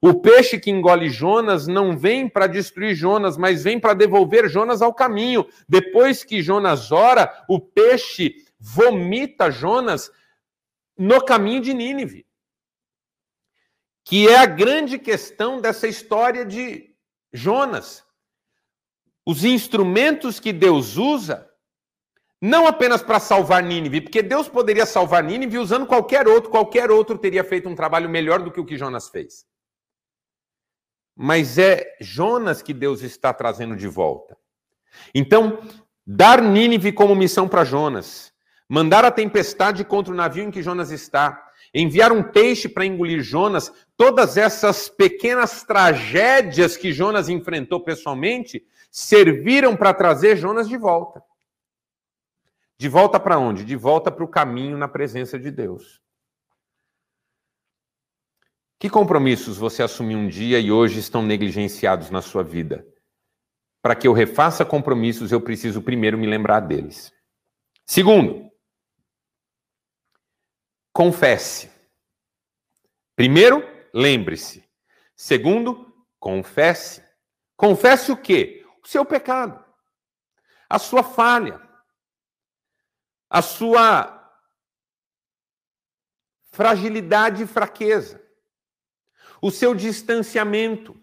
O 0.00 0.14
peixe 0.20 0.58
que 0.58 0.70
engole 0.70 1.10
Jonas 1.10 1.66
não 1.66 1.96
vem 1.96 2.28
para 2.28 2.46
destruir 2.46 2.94
Jonas, 2.94 3.36
mas 3.36 3.64
vem 3.64 3.80
para 3.80 3.94
devolver 3.94 4.48
Jonas 4.48 4.80
ao 4.80 4.94
caminho. 4.94 5.46
Depois 5.68 6.22
que 6.22 6.40
Jonas 6.40 6.92
ora, 6.92 7.44
o 7.48 7.60
peixe 7.60 8.46
vomita 8.60 9.50
Jonas 9.50 10.10
no 10.96 11.24
caminho 11.24 11.60
de 11.60 11.74
Nínive. 11.74 12.26
Que 14.04 14.28
é 14.28 14.36
a 14.36 14.46
grande 14.46 14.98
questão 14.98 15.60
dessa 15.60 15.88
história 15.88 16.44
de 16.44 16.94
Jonas. 17.32 18.04
Os 19.26 19.44
instrumentos 19.44 20.38
que 20.40 20.52
Deus 20.52 20.96
usa, 20.96 21.46
não 22.40 22.68
apenas 22.68 23.02
para 23.02 23.18
salvar 23.18 23.64
Nínive, 23.64 24.00
porque 24.00 24.22
Deus 24.22 24.48
poderia 24.48 24.86
salvar 24.86 25.24
Nínive 25.24 25.58
usando 25.58 25.86
qualquer 25.86 26.28
outro, 26.28 26.50
qualquer 26.50 26.88
outro 26.90 27.18
teria 27.18 27.42
feito 27.42 27.68
um 27.68 27.74
trabalho 27.74 28.08
melhor 28.08 28.40
do 28.40 28.50
que 28.50 28.60
o 28.60 28.64
que 28.64 28.78
Jonas 28.78 29.08
fez 29.08 29.47
mas 31.20 31.58
é 31.58 31.96
Jonas 32.00 32.62
que 32.62 32.72
Deus 32.72 33.02
está 33.02 33.34
trazendo 33.34 33.74
de 33.74 33.88
volta. 33.88 34.36
Então, 35.12 35.58
dar 36.06 36.40
Nínive 36.40 36.92
como 36.92 37.12
missão 37.16 37.48
para 37.48 37.64
Jonas, 37.64 38.32
mandar 38.68 39.04
a 39.04 39.10
tempestade 39.10 39.84
contra 39.84 40.12
o 40.12 40.16
navio 40.16 40.44
em 40.44 40.50
que 40.52 40.62
Jonas 40.62 40.92
está, 40.92 41.44
enviar 41.74 42.12
um 42.12 42.22
peixe 42.22 42.68
para 42.68 42.86
engolir 42.86 43.20
Jonas, 43.20 43.72
todas 43.96 44.36
essas 44.36 44.88
pequenas 44.88 45.64
tragédias 45.64 46.76
que 46.76 46.92
Jonas 46.92 47.28
enfrentou 47.28 47.80
pessoalmente 47.80 48.64
serviram 48.88 49.74
para 49.74 49.92
trazer 49.92 50.36
Jonas 50.36 50.68
de 50.68 50.76
volta. 50.76 51.20
De 52.78 52.88
volta 52.88 53.18
para 53.18 53.40
onde? 53.40 53.64
De 53.64 53.74
volta 53.74 54.08
para 54.08 54.22
o 54.22 54.28
caminho 54.28 54.78
na 54.78 54.86
presença 54.86 55.36
de 55.36 55.50
Deus. 55.50 56.00
Que 58.78 58.88
compromissos 58.88 59.58
você 59.58 59.82
assumiu 59.82 60.18
um 60.18 60.28
dia 60.28 60.60
e 60.60 60.70
hoje 60.70 61.00
estão 61.00 61.20
negligenciados 61.20 62.10
na 62.10 62.22
sua 62.22 62.44
vida? 62.44 62.86
Para 63.82 63.96
que 63.96 64.06
eu 64.06 64.12
refaça 64.12 64.64
compromissos, 64.64 65.32
eu 65.32 65.40
preciso 65.40 65.82
primeiro 65.82 66.16
me 66.16 66.28
lembrar 66.28 66.60
deles. 66.60 67.12
Segundo, 67.84 68.48
confesse. 70.92 71.72
Primeiro, 73.16 73.64
lembre-se. 73.92 74.64
Segundo, 75.16 75.92
confesse. 76.20 77.02
Confesse 77.56 78.12
o 78.12 78.16
quê? 78.16 78.64
O 78.84 78.86
seu 78.86 79.04
pecado, 79.04 79.62
a 80.70 80.78
sua 80.78 81.02
falha, 81.02 81.60
a 83.28 83.42
sua 83.42 84.14
fragilidade 86.52 87.42
e 87.42 87.46
fraqueza 87.46 88.27
o 89.40 89.50
seu 89.50 89.74
distanciamento. 89.74 90.96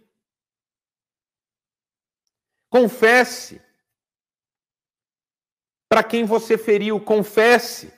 Confesse. 2.69 3.61
Para 5.87 6.03
quem 6.03 6.25
você 6.25 6.57
feriu, 6.57 6.99
confesse. 6.99 7.93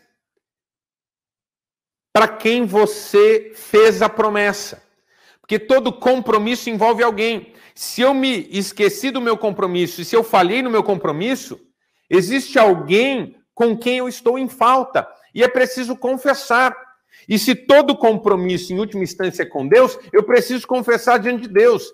Para 2.14 2.28
quem 2.28 2.66
você 2.66 3.52
fez 3.56 4.02
a 4.02 4.10
promessa. 4.10 4.84
Porque 5.40 5.58
todo 5.58 5.94
compromisso 5.94 6.70
envolve 6.70 7.02
alguém. 7.02 7.54
Se 7.74 8.02
eu 8.02 8.14
me 8.14 8.48
esqueci 8.52 9.12
do 9.12 9.22
meu 9.22 9.38
compromisso, 9.38 10.02
e 10.02 10.06
se 10.06 10.16
eu 10.16 10.24
falhei 10.24 10.62
no 10.62 10.70
meu 10.70 10.84
compromisso, 10.84 11.60
existe 12.10 12.60
alguém 12.60 13.40
com 13.54 13.78
quem 13.78 14.00
eu 14.00 14.10
estou 14.10 14.38
em 14.38 14.50
falta. 14.50 15.08
E 15.34 15.44
é 15.44 15.48
preciso 15.48 15.96
confessar. 15.96 16.76
E 17.28 17.38
se 17.38 17.56
todo 17.56 17.98
compromisso, 17.98 18.74
em 18.74 18.80
última 18.80 19.04
instância, 19.04 19.44
é 19.44 19.46
com 19.46 19.68
Deus, 19.68 19.98
eu 20.12 20.24
preciso 20.24 20.68
confessar 20.68 21.20
diante 21.20 21.44
de 21.44 21.50
Deus. 21.50 21.94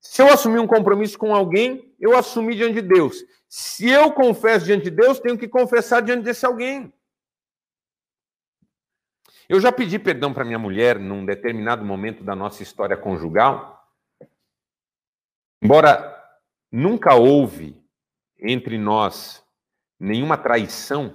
Se 0.00 0.22
eu 0.22 0.32
assumir 0.32 0.58
um 0.58 0.66
compromisso 0.66 1.18
com 1.18 1.34
alguém, 1.34 1.94
eu 1.98 2.16
assumi 2.16 2.54
diante 2.54 2.80
de 2.80 2.82
Deus. 2.82 3.24
Se 3.48 3.88
eu 3.88 4.12
confesso 4.12 4.66
diante 4.66 4.84
de 4.84 4.90
Deus, 4.90 5.18
tenho 5.20 5.38
que 5.38 5.48
confessar 5.48 6.02
diante 6.02 6.24
desse 6.24 6.44
alguém. 6.44 6.92
Eu 9.48 9.60
já 9.60 9.72
pedi 9.72 9.98
perdão 9.98 10.34
para 10.34 10.44
minha 10.44 10.58
mulher 10.58 10.98
num 10.98 11.24
determinado 11.24 11.84
momento 11.84 12.22
da 12.22 12.36
nossa 12.36 12.62
história 12.62 12.96
conjugal. 12.96 13.82
Embora 15.62 16.14
nunca 16.70 17.14
houve 17.14 17.82
entre 18.38 18.78
nós 18.78 19.42
nenhuma 19.98 20.36
traição, 20.36 21.14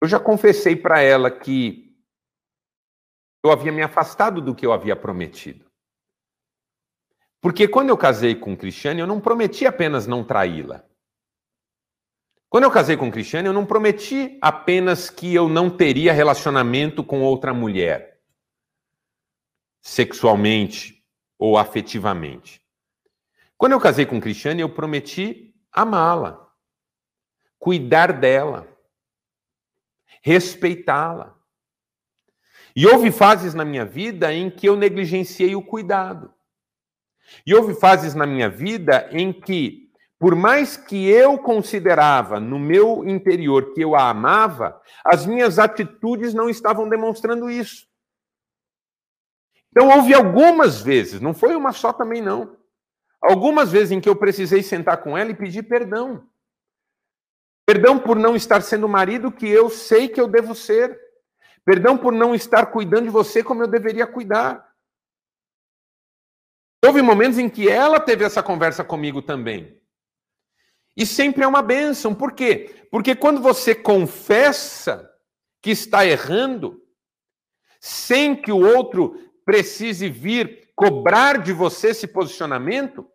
eu 0.00 0.08
já 0.08 0.20
confessei 0.20 0.76
para 0.76 1.00
ela 1.00 1.30
que 1.30 1.96
eu 3.44 3.50
havia 3.50 3.72
me 3.72 3.82
afastado 3.82 4.40
do 4.40 4.54
que 4.54 4.64
eu 4.64 4.72
havia 4.72 4.96
prometido. 4.96 5.68
Porque 7.40 7.68
quando 7.68 7.90
eu 7.90 7.96
casei 7.96 8.34
com 8.34 8.56
Cristiane, 8.56 9.00
eu 9.00 9.06
não 9.06 9.20
prometi 9.20 9.66
apenas 9.66 10.06
não 10.06 10.24
traí-la. 10.24 10.84
Quando 12.48 12.64
eu 12.64 12.70
casei 12.70 12.96
com 12.96 13.10
Cristiane, 13.10 13.46
eu 13.46 13.52
não 13.52 13.66
prometi 13.66 14.38
apenas 14.40 15.10
que 15.10 15.34
eu 15.34 15.48
não 15.48 15.68
teria 15.68 16.12
relacionamento 16.12 17.04
com 17.04 17.20
outra 17.20 17.52
mulher, 17.52 18.20
sexualmente 19.82 21.04
ou 21.38 21.58
afetivamente. 21.58 22.62
Quando 23.56 23.72
eu 23.72 23.80
casei 23.80 24.06
com 24.06 24.20
Cristiane, 24.20 24.62
eu 24.62 24.72
prometi 24.72 25.54
amá-la, 25.70 26.50
cuidar 27.58 28.12
dela 28.12 28.66
respeitá-la. 30.22 31.36
E 32.74 32.86
houve 32.86 33.10
fases 33.10 33.54
na 33.54 33.64
minha 33.64 33.84
vida 33.84 34.32
em 34.32 34.50
que 34.50 34.68
eu 34.68 34.76
negligenciei 34.76 35.56
o 35.56 35.62
cuidado. 35.62 36.32
E 37.46 37.54
houve 37.54 37.74
fases 37.74 38.14
na 38.14 38.26
minha 38.26 38.48
vida 38.48 39.08
em 39.12 39.32
que, 39.32 39.90
por 40.18 40.34
mais 40.34 40.76
que 40.76 41.08
eu 41.08 41.38
considerava 41.38 42.40
no 42.40 42.58
meu 42.58 43.06
interior 43.08 43.74
que 43.74 43.80
eu 43.80 43.94
a 43.94 44.08
amava, 44.08 44.80
as 45.04 45.26
minhas 45.26 45.58
atitudes 45.58 46.32
não 46.32 46.48
estavam 46.48 46.88
demonstrando 46.88 47.50
isso. 47.50 47.86
Então 49.70 49.88
houve 49.88 50.14
algumas 50.14 50.80
vezes, 50.80 51.20
não 51.20 51.34
foi 51.34 51.54
uma 51.54 51.72
só 51.72 51.92
também 51.92 52.22
não. 52.22 52.56
Algumas 53.20 53.70
vezes 53.70 53.90
em 53.90 54.00
que 54.00 54.08
eu 54.08 54.16
precisei 54.16 54.62
sentar 54.62 55.02
com 55.02 55.16
ela 55.16 55.30
e 55.30 55.36
pedir 55.36 55.64
perdão. 55.64 56.26
Perdão 57.68 57.98
por 57.98 58.16
não 58.16 58.34
estar 58.34 58.62
sendo 58.62 58.86
o 58.86 58.88
marido 58.88 59.30
que 59.30 59.46
eu 59.46 59.68
sei 59.68 60.08
que 60.08 60.18
eu 60.18 60.26
devo 60.26 60.54
ser. 60.54 60.98
Perdão 61.66 61.98
por 61.98 62.14
não 62.14 62.34
estar 62.34 62.64
cuidando 62.64 63.04
de 63.04 63.10
você 63.10 63.44
como 63.44 63.62
eu 63.62 63.66
deveria 63.66 64.06
cuidar. 64.06 64.66
Houve 66.82 67.02
momentos 67.02 67.38
em 67.38 67.46
que 67.46 67.68
ela 67.68 68.00
teve 68.00 68.24
essa 68.24 68.42
conversa 68.42 68.82
comigo 68.82 69.20
também. 69.20 69.78
E 70.96 71.04
sempre 71.04 71.44
é 71.44 71.46
uma 71.46 71.60
bênção. 71.60 72.14
Por 72.14 72.32
quê? 72.32 72.86
Porque 72.90 73.14
quando 73.14 73.42
você 73.42 73.74
confessa 73.74 75.06
que 75.60 75.68
está 75.70 76.06
errando, 76.06 76.82
sem 77.78 78.34
que 78.34 78.50
o 78.50 78.64
outro 78.64 79.30
precise 79.44 80.08
vir 80.08 80.70
cobrar 80.74 81.42
de 81.42 81.52
você 81.52 81.88
esse 81.88 82.08
posicionamento, 82.08 83.06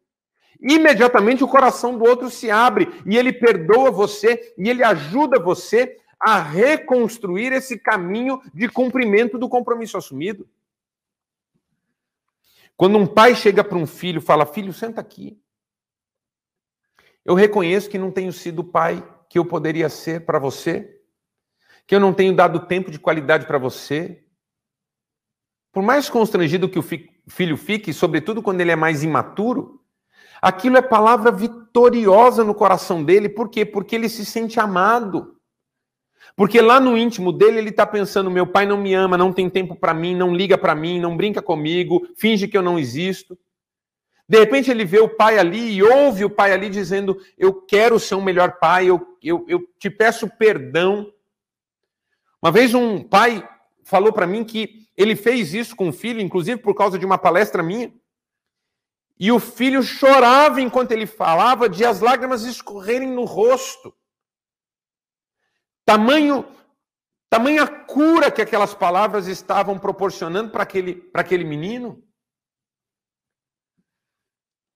imediatamente 0.60 1.44
o 1.44 1.48
coração 1.48 1.98
do 1.98 2.06
outro 2.06 2.30
se 2.30 2.50
abre 2.50 2.88
e 3.06 3.18
ele 3.18 3.34
perdoa 3.34 3.92
você 3.92 4.54
e 4.58 4.70
ele 4.70 4.84
ajuda 4.84 5.40
você 5.40 5.98
a 6.20 6.42
reconstruir 6.42 7.52
esse 7.52 7.78
caminho 7.78 8.42
de 8.54 8.70
cumprimento 8.70 9.38
do 9.38 9.50
compromisso 9.50 9.98
assumido. 9.98 10.48
Quando 12.78 12.98
um 12.98 13.06
pai 13.06 13.36
chega 13.36 13.64
para 13.64 13.78
um 13.78 13.86
filho 13.86 14.20
e 14.20 14.22
fala: 14.22 14.46
Filho, 14.46 14.74
senta 14.74 15.02
aqui. 15.02 15.40
Eu 17.26 17.36
reconheço 17.36 17.90
que 17.90 17.98
não 17.98 18.12
tenho 18.12 18.34
sido 18.34 18.60
o 18.60 18.64
pai 18.64 19.04
que 19.30 19.38
eu 19.38 19.46
poderia 19.46 19.90
ser 19.90 20.26
para 20.26 20.40
você, 20.40 21.00
que 21.88 21.96
eu 21.96 22.00
não 22.00 22.14
tenho 22.14 22.36
dado 22.36 22.66
tempo 22.66 22.92
de 22.92 23.00
qualidade 23.00 23.46
para 23.46 23.58
você. 23.58 24.24
Por 25.72 25.82
mais 25.82 26.10
constrangido 26.10 26.70
que 26.70 26.80
o 26.80 26.84
filho 26.84 27.58
fique, 27.58 27.94
sobretudo 27.94 28.44
quando 28.44 28.62
ele 28.62 28.72
é 28.72 28.76
mais 28.76 29.04
imaturo, 29.04 29.83
Aquilo 30.44 30.76
é 30.76 30.82
palavra 30.82 31.32
vitoriosa 31.32 32.44
no 32.44 32.54
coração 32.54 33.02
dele, 33.02 33.30
por 33.30 33.48
quê? 33.48 33.64
Porque 33.64 33.96
ele 33.96 34.10
se 34.10 34.26
sente 34.26 34.60
amado. 34.60 35.38
Porque 36.36 36.60
lá 36.60 36.82
no 36.82 36.98
íntimo 36.98 37.32
dele 37.32 37.60
ele 37.60 37.70
está 37.70 37.88
pensando: 37.88 38.30
meu 38.30 38.46
pai 38.46 38.66
não 38.66 38.76
me 38.76 38.94
ama, 38.94 39.18
não 39.18 39.32
tem 39.32 39.50
tempo 39.50 39.74
para 39.74 39.94
mim, 39.94 40.14
não 40.14 40.36
liga 40.36 40.58
para 40.58 40.76
mim, 40.76 41.00
não 41.00 41.16
brinca 41.16 41.42
comigo, 41.42 42.06
finge 42.18 42.46
que 42.46 42.58
eu 42.58 42.62
não 42.62 42.78
existo. 42.78 43.40
De 44.28 44.38
repente 44.38 44.70
ele 44.70 44.84
vê 44.84 45.00
o 45.00 45.08
pai 45.08 45.40
ali 45.40 45.76
e 45.76 45.82
ouve 45.82 46.26
o 46.26 46.30
pai 46.30 46.52
ali 46.52 46.70
dizendo: 46.70 47.18
Eu 47.38 47.62
quero 47.62 47.98
ser 47.98 48.16
um 48.16 48.22
melhor 48.22 48.60
pai, 48.60 48.88
eu, 48.88 49.18
eu, 49.24 49.46
eu 49.48 49.62
te 49.80 49.90
peço 49.90 50.30
perdão. 50.38 51.10
Uma 52.42 52.52
vez 52.52 52.74
um 52.74 53.02
pai 53.02 53.48
falou 53.86 54.12
para 54.12 54.28
mim 54.28 54.44
que 54.44 54.90
ele 54.98 55.16
fez 55.16 55.54
isso 55.54 55.74
com 55.74 55.88
o 55.88 55.94
filho, 55.94 56.20
inclusive 56.20 56.62
por 56.62 56.76
causa 56.76 57.00
de 57.00 57.06
uma 57.06 57.18
palestra 57.18 57.64
minha. 57.64 57.94
E 59.20 59.32
o 59.32 59.40
filho 59.40 59.84
chorava 59.84 60.60
enquanto 60.60 60.92
ele 60.92 61.06
falava, 61.06 61.70
de 61.70 61.86
as 61.86 62.00
lágrimas 62.00 62.44
escorrerem 62.44 63.10
no 63.10 63.26
rosto. 63.26 63.96
Tamanho, 65.86 66.46
tamanha 67.30 67.68
cura 67.68 68.32
que 68.32 68.42
aquelas 68.42 68.74
palavras 68.74 69.28
estavam 69.28 69.78
proporcionando 69.78 70.52
para 70.52 70.64
aquele, 70.64 70.96
para 70.96 71.22
aquele 71.22 71.44
menino. 71.44 72.04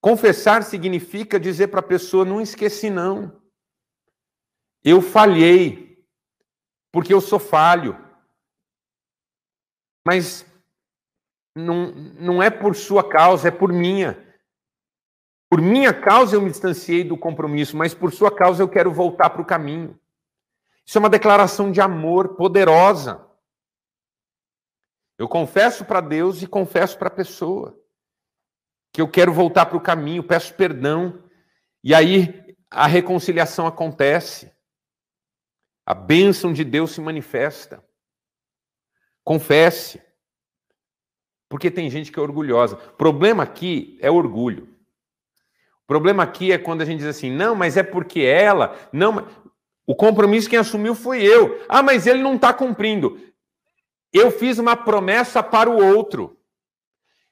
Confessar 0.01 0.63
significa 0.63 1.39
dizer 1.39 1.69
para 1.69 1.79
a 1.79 1.83
pessoa: 1.83 2.23
não 2.23 2.39
esqueci, 2.39 2.89
não. 2.89 3.41
Eu 4.83 5.01
falhei, 5.01 6.05
porque 6.91 7.13
eu 7.13 7.19
sou 7.19 7.39
falho. 7.39 7.97
Mas 10.05 10.45
não, 11.55 11.91
não 11.91 12.41
é 12.41 12.49
por 12.49 12.75
sua 12.75 13.07
causa, 13.07 13.47
é 13.47 13.51
por 13.51 13.73
minha. 13.73 14.26
Por 15.49 15.61
minha 15.61 15.93
causa 15.93 16.35
eu 16.35 16.41
me 16.41 16.49
distanciei 16.49 17.03
do 17.03 17.17
compromisso, 17.17 17.77
mas 17.77 17.93
por 17.93 18.11
sua 18.11 18.33
causa 18.33 18.61
eu 18.61 18.67
quero 18.67 18.91
voltar 18.91 19.29
para 19.29 19.41
o 19.41 19.45
caminho. 19.45 19.99
Isso 20.85 20.97
é 20.97 20.99
uma 20.99 21.09
declaração 21.09 21.71
de 21.71 21.79
amor 21.79 22.35
poderosa. 22.35 23.25
Eu 25.17 25.27
confesso 25.27 25.85
para 25.85 26.01
Deus 26.01 26.41
e 26.41 26.47
confesso 26.47 26.97
para 26.97 27.07
a 27.07 27.11
pessoa 27.11 27.77
que 28.91 29.01
eu 29.01 29.07
quero 29.07 29.33
voltar 29.33 29.65
para 29.65 29.77
o 29.77 29.81
caminho, 29.81 30.23
peço 30.23 30.53
perdão, 30.53 31.23
e 31.83 31.93
aí 31.93 32.55
a 32.69 32.87
reconciliação 32.87 33.65
acontece. 33.65 34.51
A 35.85 35.93
bênção 35.93 36.51
de 36.51 36.63
Deus 36.63 36.91
se 36.91 37.01
manifesta. 37.01 37.83
Confesse. 39.23 40.01
Porque 41.49 41.71
tem 41.71 41.89
gente 41.89 42.11
que 42.11 42.19
é 42.19 42.21
orgulhosa. 42.21 42.75
O 42.75 42.93
problema 42.93 43.43
aqui 43.43 43.97
é 44.01 44.11
orgulho. 44.11 44.76
O 45.87 45.93
problema 45.95 46.21
aqui 46.21 46.51
é 46.51 46.57
quando 46.57 46.81
a 46.81 46.85
gente 46.85 46.99
diz 46.99 47.07
assim, 47.07 47.31
não, 47.31 47.55
mas 47.55 47.77
é 47.77 47.81
porque 47.81 48.19
ela, 48.19 48.77
não, 48.91 49.25
o 49.85 49.95
compromisso 49.95 50.49
quem 50.49 50.59
assumiu 50.59 50.93
foi 50.93 51.23
eu. 51.23 51.63
Ah, 51.69 51.81
mas 51.81 52.05
ele 52.05 52.21
não 52.21 52.35
está 52.35 52.53
cumprindo. 52.53 53.17
Eu 54.11 54.29
fiz 54.29 54.57
uma 54.57 54.75
promessa 54.75 55.41
para 55.41 55.69
o 55.69 55.95
outro. 55.95 56.37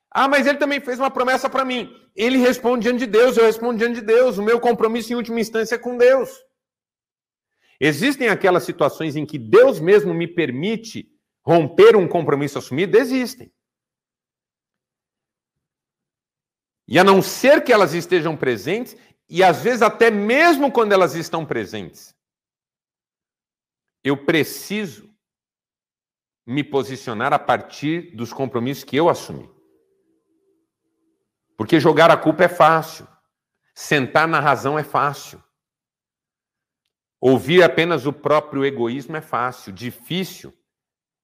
Ah, 0.10 0.30
mas 0.30 0.48
ele 0.48 0.58
também 0.58 0.80
fez 0.80 0.98
uma 0.98 1.12
promessa 1.12 1.50
para 1.50 1.66
mim. 1.66 1.94
Ele 2.16 2.38
responde 2.38 2.84
diante 2.84 3.00
de 3.00 3.08
Deus, 3.08 3.36
eu 3.36 3.44
respondo 3.44 3.78
diante 3.78 3.96
de 3.96 4.06
Deus. 4.06 4.38
O 4.38 4.44
meu 4.44 4.58
compromisso, 4.58 5.12
em 5.12 5.18
última 5.18 5.42
instância, 5.42 5.76
é 5.76 5.78
com 5.78 5.98
Deus. 5.98 6.30
Existem 7.78 8.30
aquelas 8.30 8.64
situações 8.64 9.18
em 9.18 9.26
que 9.26 9.38
Deus 9.38 9.82
mesmo 9.82 10.14
me 10.14 10.30
permite 10.30 11.10
romper 11.46 11.98
um 11.98 12.08
compromisso 12.08 12.58
assumido? 12.58 12.98
Existem. 12.98 13.52
E 16.88 17.00
a 17.00 17.04
não 17.04 17.22
ser 17.22 17.64
que 17.64 17.74
elas 17.74 17.94
estejam 17.94 18.38
presentes, 18.38 18.96
e 19.28 19.44
às 19.44 19.62
vezes 19.62 19.82
até 19.82 20.12
mesmo 20.12 20.72
quando 20.72 20.92
elas 20.92 21.16
estão 21.16 21.46
presentes, 21.46 22.16
eu 24.04 24.16
preciso 24.16 25.10
me 26.46 26.64
posicionar 26.64 27.34
a 27.34 27.40
partir 27.40 28.16
dos 28.16 28.32
compromissos 28.32 28.84
que 28.84 28.96
eu 28.96 29.10
assumi. 29.10 29.50
Porque 31.58 31.80
jogar 31.80 32.12
a 32.12 32.18
culpa 32.18 32.44
é 32.44 32.48
fácil, 32.48 33.08
sentar 33.74 34.28
na 34.28 34.40
razão 34.40 34.78
é 34.78 34.84
fácil. 34.84 35.44
Ouvir 37.20 37.64
apenas 37.64 38.06
o 38.06 38.14
próprio 38.14 38.64
egoísmo 38.64 39.16
é 39.16 39.22
fácil, 39.22 39.72
difícil 39.72 40.54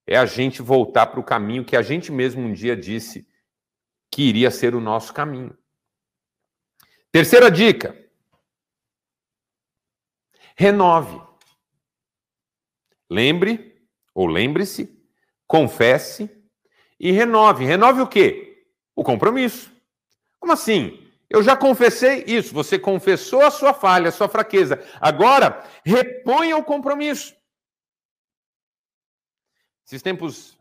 é 0.08 0.18
a 0.18 0.26
gente 0.26 0.62
voltar 0.62 1.08
para 1.08 1.20
o 1.20 1.24
caminho 1.24 1.64
que 1.64 1.76
a 1.76 1.82
gente 1.84 2.12
mesmo 2.12 2.42
um 2.42 2.54
dia 2.54 2.76
disse 2.76 3.28
que 4.12 4.24
iria 4.24 4.52
ser 4.52 4.76
o 4.76 4.82
nosso 4.82 5.14
caminho. 5.14 5.58
Terceira 7.12 7.50
dica: 7.50 7.98
renove. 10.56 11.22
Lembre, 13.10 13.86
ou 14.14 14.26
lembre-se, 14.28 14.98
confesse 15.48 16.30
e 17.00 17.12
renove. 17.12 17.66
Renove 17.66 18.02
o 18.02 18.08
quê? 18.08 18.66
O 18.96 19.04
compromisso. 19.04 19.72
Como 20.40 20.54
assim? 20.54 21.12
Eu 21.30 21.44
já 21.44 21.56
confessei 21.58 22.24
isso. 22.26 22.54
Você 22.54 22.80
confessou 22.80 23.42
a 23.42 23.52
sua 23.52 23.74
falha, 23.74 24.10
a 24.10 24.12
sua 24.12 24.30
fraqueza. 24.30 24.82
Agora, 25.00 25.66
reponha 25.84 26.58
o 26.58 26.64
compromisso. 26.64 27.36
Esses 29.86 30.02
tempos. 30.02 30.58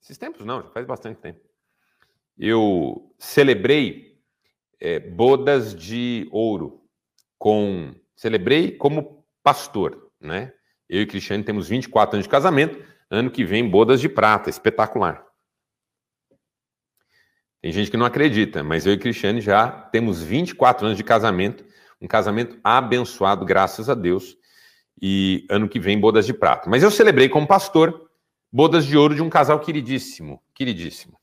Esses 0.00 0.16
tempos 0.16 0.46
não, 0.46 0.62
já 0.62 0.70
faz 0.70 0.86
bastante 0.86 1.20
tempo. 1.20 1.49
Eu 2.42 3.12
celebrei 3.18 4.18
é, 4.80 4.98
bodas 4.98 5.74
de 5.74 6.26
ouro 6.32 6.80
com. 7.38 7.94
Celebrei 8.16 8.72
como 8.72 9.26
pastor, 9.42 10.10
né? 10.18 10.50
Eu 10.88 11.02
e 11.02 11.06
Cristiane 11.06 11.44
temos 11.44 11.68
24 11.68 12.16
anos 12.16 12.24
de 12.24 12.30
casamento. 12.30 12.82
Ano 13.10 13.30
que 13.30 13.44
vem, 13.44 13.68
bodas 13.68 14.00
de 14.00 14.08
prata. 14.08 14.48
Espetacular. 14.48 15.22
Tem 17.60 17.70
gente 17.72 17.90
que 17.90 17.96
não 17.98 18.06
acredita, 18.06 18.64
mas 18.64 18.86
eu 18.86 18.94
e 18.94 18.98
Cristiane 18.98 19.42
já 19.42 19.70
temos 19.70 20.22
24 20.22 20.86
anos 20.86 20.96
de 20.96 21.04
casamento, 21.04 21.62
um 22.00 22.08
casamento 22.08 22.58
abençoado, 22.64 23.44
graças 23.44 23.90
a 23.90 23.94
Deus. 23.94 24.34
E 25.00 25.46
ano 25.50 25.68
que 25.68 25.78
vem, 25.78 26.00
bodas 26.00 26.24
de 26.24 26.32
prata. 26.32 26.70
Mas 26.70 26.82
eu 26.82 26.90
celebrei 26.90 27.28
como 27.28 27.46
pastor 27.46 28.08
bodas 28.50 28.86
de 28.86 28.96
ouro 28.96 29.14
de 29.14 29.20
um 29.20 29.28
casal 29.28 29.60
queridíssimo, 29.60 30.42
queridíssimo. 30.54 31.19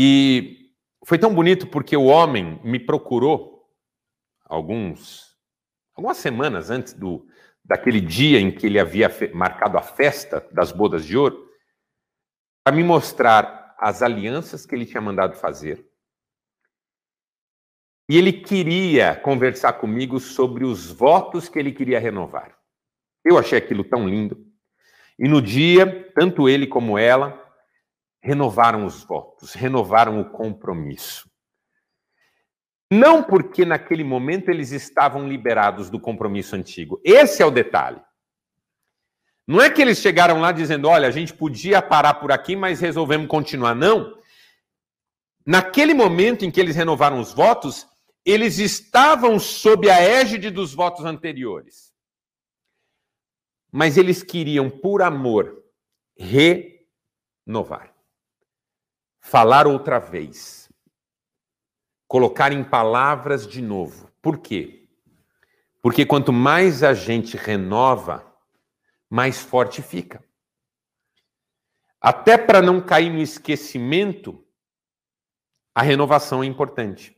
E 0.00 0.70
foi 1.04 1.18
tão 1.18 1.34
bonito 1.34 1.66
porque 1.66 1.96
o 1.96 2.04
homem 2.04 2.60
me 2.62 2.78
procurou 2.78 3.68
alguns 4.44 5.36
algumas 5.92 6.18
semanas 6.18 6.70
antes 6.70 6.92
do 6.92 7.26
daquele 7.64 8.00
dia 8.00 8.38
em 8.38 8.52
que 8.52 8.64
ele 8.64 8.78
havia 8.78 9.10
marcado 9.34 9.76
a 9.76 9.82
festa 9.82 10.46
das 10.52 10.70
bodas 10.70 11.04
de 11.04 11.18
ouro 11.18 11.50
para 12.62 12.76
me 12.76 12.84
mostrar 12.84 13.74
as 13.76 14.00
alianças 14.00 14.64
que 14.64 14.72
ele 14.72 14.86
tinha 14.86 15.00
mandado 15.00 15.34
fazer. 15.36 15.84
E 18.08 18.16
ele 18.16 18.32
queria 18.32 19.16
conversar 19.16 19.72
comigo 19.72 20.20
sobre 20.20 20.64
os 20.64 20.92
votos 20.92 21.48
que 21.48 21.58
ele 21.58 21.72
queria 21.72 21.98
renovar. 21.98 22.56
Eu 23.24 23.36
achei 23.36 23.58
aquilo 23.58 23.82
tão 23.82 24.08
lindo. 24.08 24.46
E 25.18 25.26
no 25.26 25.42
dia, 25.42 26.10
tanto 26.14 26.48
ele 26.48 26.68
como 26.68 26.96
ela 26.96 27.47
renovaram 28.28 28.84
os 28.84 29.02
votos, 29.04 29.54
renovaram 29.54 30.20
o 30.20 30.30
compromisso. 30.30 31.26
Não 32.90 33.22
porque 33.22 33.64
naquele 33.64 34.04
momento 34.04 34.50
eles 34.50 34.70
estavam 34.70 35.26
liberados 35.26 35.88
do 35.88 35.98
compromisso 35.98 36.54
antigo. 36.54 37.00
Esse 37.02 37.42
é 37.42 37.46
o 37.46 37.50
detalhe. 37.50 38.02
Não 39.46 39.62
é 39.62 39.70
que 39.70 39.80
eles 39.80 39.98
chegaram 39.98 40.40
lá 40.40 40.52
dizendo, 40.52 40.88
olha, 40.88 41.08
a 41.08 41.10
gente 41.10 41.32
podia 41.32 41.80
parar 41.80 42.14
por 42.14 42.30
aqui, 42.30 42.54
mas 42.54 42.80
resolvemos 42.80 43.28
continuar. 43.28 43.74
Não. 43.74 44.18
Naquele 45.46 45.94
momento 45.94 46.44
em 46.44 46.50
que 46.50 46.60
eles 46.60 46.76
renovaram 46.76 47.18
os 47.18 47.32
votos, 47.32 47.88
eles 48.26 48.58
estavam 48.58 49.38
sob 49.38 49.88
a 49.88 50.02
égide 50.02 50.50
dos 50.50 50.74
votos 50.74 51.06
anteriores. 51.06 51.94
Mas 53.72 53.96
eles 53.96 54.22
queriam, 54.22 54.68
por 54.68 55.00
amor, 55.00 55.64
renovar. 56.18 57.97
Falar 59.28 59.66
outra 59.66 59.98
vez. 59.98 60.70
Colocar 62.06 62.50
em 62.50 62.64
palavras 62.64 63.46
de 63.46 63.60
novo. 63.60 64.10
Por 64.22 64.38
quê? 64.38 64.88
Porque 65.82 66.06
quanto 66.06 66.32
mais 66.32 66.82
a 66.82 66.94
gente 66.94 67.36
renova, 67.36 68.24
mais 69.10 69.38
forte 69.38 69.82
fica. 69.82 70.24
Até 72.00 72.38
para 72.38 72.62
não 72.62 72.80
cair 72.80 73.10
no 73.10 73.20
esquecimento, 73.20 74.42
a 75.74 75.82
renovação 75.82 76.42
é 76.42 76.46
importante. 76.46 77.14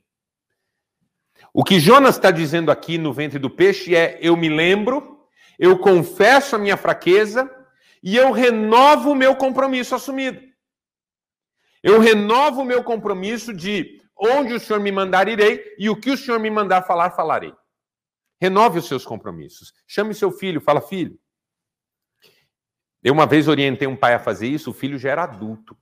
O 1.54 1.62
que 1.62 1.78
Jonas 1.78 2.16
está 2.16 2.32
dizendo 2.32 2.72
aqui 2.72 2.98
no 2.98 3.12
ventre 3.12 3.38
do 3.38 3.48
peixe 3.48 3.94
é: 3.94 4.18
eu 4.20 4.36
me 4.36 4.48
lembro, 4.48 5.28
eu 5.56 5.78
confesso 5.78 6.56
a 6.56 6.58
minha 6.58 6.76
fraqueza 6.76 7.48
e 8.02 8.16
eu 8.16 8.32
renovo 8.32 9.12
o 9.12 9.14
meu 9.14 9.36
compromisso 9.36 9.94
assumido. 9.94 10.49
Eu 11.82 11.98
renovo 11.98 12.60
o 12.62 12.64
meu 12.64 12.84
compromisso 12.84 13.52
de 13.54 14.00
onde 14.16 14.52
o 14.52 14.60
Senhor 14.60 14.80
me 14.80 14.92
mandar, 14.92 15.28
irei, 15.28 15.74
e 15.78 15.88
o 15.88 15.96
que 15.96 16.10
o 16.10 16.16
Senhor 16.16 16.38
me 16.38 16.50
mandar 16.50 16.82
falar, 16.82 17.10
falarei. 17.10 17.54
Renove 18.40 18.78
os 18.78 18.86
seus 18.86 19.04
compromissos. 19.04 19.72
Chame 19.86 20.14
seu 20.14 20.30
filho, 20.30 20.60
fala, 20.60 20.80
filho, 20.80 21.18
eu 23.02 23.14
uma 23.14 23.26
vez 23.26 23.48
orientei 23.48 23.88
um 23.88 23.96
pai 23.96 24.14
a 24.14 24.18
fazer 24.18 24.46
isso, 24.46 24.70
o 24.70 24.74
filho 24.74 24.98
já 24.98 25.10
era 25.10 25.24
adulto. 25.24 25.76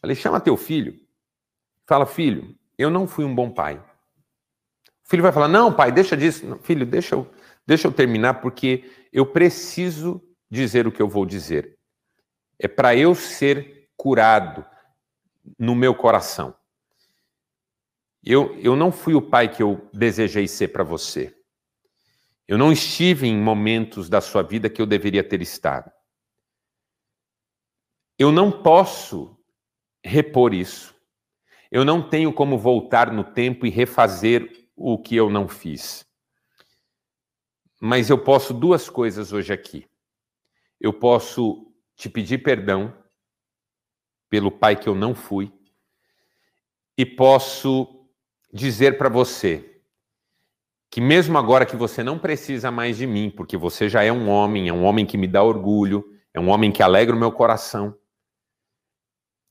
Falei, 0.00 0.16
chama 0.16 0.40
teu 0.40 0.56
filho. 0.56 0.98
Fala, 1.86 2.06
filho, 2.06 2.56
eu 2.76 2.90
não 2.90 3.06
fui 3.06 3.24
um 3.24 3.34
bom 3.34 3.50
pai. 3.50 3.76
O 5.04 5.08
filho 5.08 5.22
vai 5.22 5.32
falar, 5.32 5.48
não, 5.48 5.72
pai, 5.72 5.92
deixa 5.92 6.16
disso. 6.16 6.44
Não, 6.44 6.58
filho, 6.58 6.84
deixa 6.84 7.14
eu, 7.14 7.30
deixa 7.66 7.86
eu 7.86 7.92
terminar, 7.92 8.40
porque 8.40 8.90
eu 9.12 9.24
preciso 9.26 10.22
dizer 10.50 10.86
o 10.86 10.92
que 10.92 11.00
eu 11.00 11.08
vou 11.08 11.24
dizer. 11.24 11.78
É 12.58 12.66
para 12.66 12.96
eu 12.96 13.14
ser 13.14 13.77
curado 13.98 14.64
no 15.58 15.74
meu 15.74 15.94
coração. 15.94 16.54
Eu, 18.24 18.56
eu 18.60 18.76
não 18.76 18.92
fui 18.92 19.14
o 19.14 19.22
pai 19.22 19.52
que 19.52 19.62
eu 19.62 19.88
desejei 19.92 20.46
ser 20.46 20.68
para 20.68 20.84
você. 20.84 21.36
Eu 22.46 22.56
não 22.56 22.72
estive 22.72 23.26
em 23.26 23.36
momentos 23.36 24.08
da 24.08 24.20
sua 24.20 24.42
vida 24.42 24.70
que 24.70 24.80
eu 24.80 24.86
deveria 24.86 25.22
ter 25.22 25.42
estado. 25.42 25.90
Eu 28.18 28.32
não 28.32 28.50
posso 28.62 29.38
repor 30.02 30.54
isso. 30.54 30.94
Eu 31.70 31.84
não 31.84 32.08
tenho 32.08 32.32
como 32.32 32.56
voltar 32.56 33.12
no 33.12 33.24
tempo 33.24 33.66
e 33.66 33.70
refazer 33.70 34.70
o 34.74 34.96
que 34.96 35.16
eu 35.16 35.28
não 35.28 35.48
fiz. 35.48 36.06
Mas 37.80 38.08
eu 38.08 38.18
posso 38.18 38.54
duas 38.54 38.88
coisas 38.88 39.32
hoje 39.32 39.52
aqui. 39.52 39.86
Eu 40.80 40.92
posso 40.92 41.72
te 41.96 42.08
pedir 42.08 42.38
perdão 42.38 42.96
pelo 44.28 44.50
pai 44.50 44.76
que 44.76 44.88
eu 44.88 44.94
não 44.94 45.14
fui 45.14 45.52
e 46.96 47.06
posso 47.06 48.06
dizer 48.52 48.98
para 48.98 49.08
você 49.08 49.80
que 50.90 51.00
mesmo 51.00 51.36
agora 51.36 51.66
que 51.66 51.76
você 51.76 52.02
não 52.02 52.18
precisa 52.18 52.70
mais 52.70 52.96
de 52.96 53.06
mim, 53.06 53.30
porque 53.30 53.56
você 53.56 53.88
já 53.88 54.02
é 54.02 54.10
um 54.10 54.28
homem, 54.28 54.68
é 54.68 54.72
um 54.72 54.84
homem 54.84 55.04
que 55.04 55.18
me 55.18 55.28
dá 55.28 55.42
orgulho, 55.42 56.04
é 56.32 56.40
um 56.40 56.48
homem 56.48 56.72
que 56.72 56.82
alegra 56.82 57.14
o 57.14 57.18
meu 57.18 57.30
coração. 57.30 57.96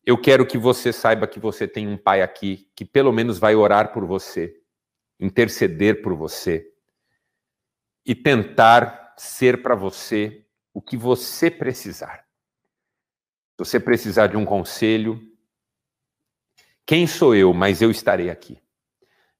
Eu 0.04 0.20
quero 0.20 0.46
que 0.46 0.58
você 0.58 0.92
saiba 0.92 1.28
que 1.28 1.40
você 1.40 1.68
tem 1.68 1.88
um 1.88 1.98
pai 1.98 2.22
aqui 2.22 2.70
que 2.76 2.84
pelo 2.84 3.12
menos 3.12 3.38
vai 3.38 3.56
orar 3.56 3.94
por 3.94 4.06
você, 4.06 4.56
interceder 5.20 6.02
por 6.02 6.16
você 6.16 6.66
e 8.06 8.16
tentar 8.16 9.14
ser 9.18 9.62
para 9.62 9.76
você 9.76 10.46
o 10.74 10.82
que 10.82 10.98
você 10.98 11.52
precisar. 11.52 12.27
Se 13.58 13.66
você 13.66 13.80
precisar 13.80 14.28
de 14.28 14.38
um 14.38 14.46
conselho, 14.46 15.20
quem 16.86 17.08
sou 17.08 17.36
eu, 17.36 17.54
mas 17.54 17.82
eu 17.82 17.90
estarei 17.90 18.30
aqui. 18.30 18.62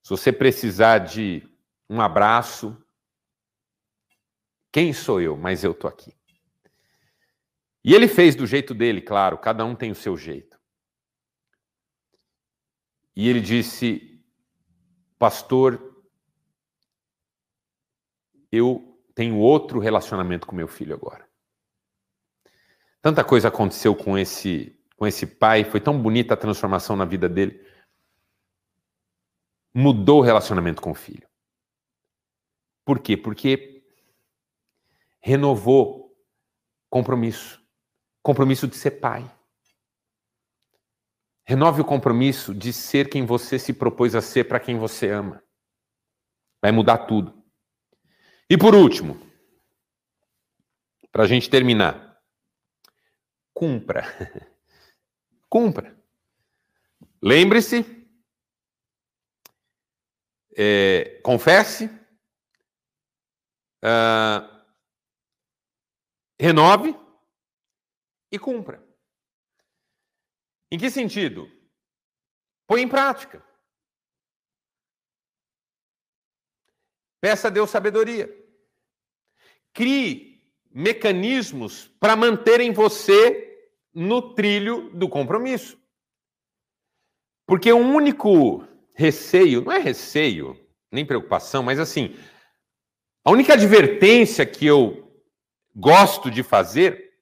Se 0.02 0.10
você 0.10 0.32
precisar 0.32 0.98
de 0.98 1.48
um 1.88 2.00
abraço. 2.00 2.76
Quem 4.70 4.92
sou 4.92 5.20
eu? 5.20 5.36
Mas 5.36 5.64
eu 5.64 5.72
estou 5.72 5.88
aqui. 5.88 6.14
E 7.82 7.94
ele 7.94 8.06
fez 8.06 8.34
do 8.34 8.46
jeito 8.46 8.74
dele, 8.74 9.00
claro, 9.00 9.38
cada 9.38 9.64
um 9.64 9.74
tem 9.74 9.90
o 9.90 9.94
seu 9.94 10.16
jeito. 10.16 10.58
E 13.16 13.28
ele 13.28 13.40
disse: 13.40 14.22
Pastor, 15.18 16.04
eu 18.52 19.00
tenho 19.14 19.38
outro 19.38 19.78
relacionamento 19.78 20.46
com 20.46 20.54
meu 20.54 20.68
filho 20.68 20.94
agora. 20.94 21.27
Tanta 23.00 23.24
coisa 23.24 23.48
aconteceu 23.48 23.94
com 23.94 24.18
esse 24.18 24.78
com 24.98 25.06
esse 25.06 25.24
pai, 25.24 25.62
foi 25.62 25.80
tão 25.80 25.96
bonita 25.96 26.34
a 26.34 26.36
transformação 26.36 26.96
na 26.96 27.04
vida 27.04 27.28
dele. 27.28 27.64
Mudou 29.72 30.18
o 30.18 30.22
relacionamento 30.24 30.82
com 30.82 30.90
o 30.90 30.94
filho. 30.94 31.28
Por 32.84 32.98
quê? 32.98 33.16
Porque 33.16 33.84
renovou 35.20 36.16
compromisso. 36.90 37.62
Compromisso 38.20 38.66
de 38.66 38.76
ser 38.76 38.92
pai. 38.92 39.30
Renove 41.44 41.80
o 41.80 41.84
compromisso 41.84 42.52
de 42.52 42.72
ser 42.72 43.08
quem 43.08 43.24
você 43.24 43.56
se 43.56 43.72
propôs 43.72 44.16
a 44.16 44.20
ser 44.20 44.44
para 44.48 44.58
quem 44.58 44.76
você 44.78 45.10
ama. 45.10 45.40
Vai 46.60 46.72
mudar 46.72 46.98
tudo. 47.06 47.40
E 48.50 48.58
por 48.58 48.74
último, 48.74 49.20
para 51.12 51.22
a 51.22 51.26
gente 51.26 51.48
terminar, 51.48 52.07
cumpra. 53.58 54.04
cumpra. 55.50 56.00
Lembre-se, 57.20 57.84
é, 60.56 61.20
confesse, 61.24 61.86
uh, 63.82 64.64
renove 66.38 66.96
e 68.30 68.38
cumpra. 68.38 68.80
Em 70.70 70.78
que 70.78 70.88
sentido? 70.88 71.50
Põe 72.64 72.82
em 72.82 72.88
prática. 72.88 73.44
Peça 77.20 77.48
a 77.48 77.50
Deus 77.50 77.70
sabedoria. 77.70 78.32
Crie 79.72 80.40
mecanismos 80.70 81.88
para 81.98 82.14
manterem 82.14 82.72
você 82.72 83.47
no 83.94 84.34
trilho 84.34 84.90
do 84.90 85.08
compromisso. 85.08 85.78
Porque 87.46 87.72
o 87.72 87.78
único 87.78 88.64
receio, 88.94 89.62
não 89.62 89.72
é 89.72 89.78
receio, 89.78 90.58
nem 90.92 91.06
preocupação, 91.06 91.62
mas 91.62 91.78
assim, 91.78 92.14
a 93.24 93.30
única 93.30 93.54
advertência 93.54 94.44
que 94.44 94.66
eu 94.66 95.12
gosto 95.74 96.30
de 96.30 96.42
fazer 96.42 97.12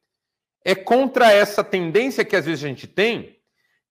é 0.65 0.75
contra 0.75 1.33
essa 1.33 1.63
tendência 1.63 2.25
que 2.25 2.35
às 2.35 2.45
vezes 2.47 2.65
a 2.65 2.69
gente 2.69 2.87
tem 2.87 3.39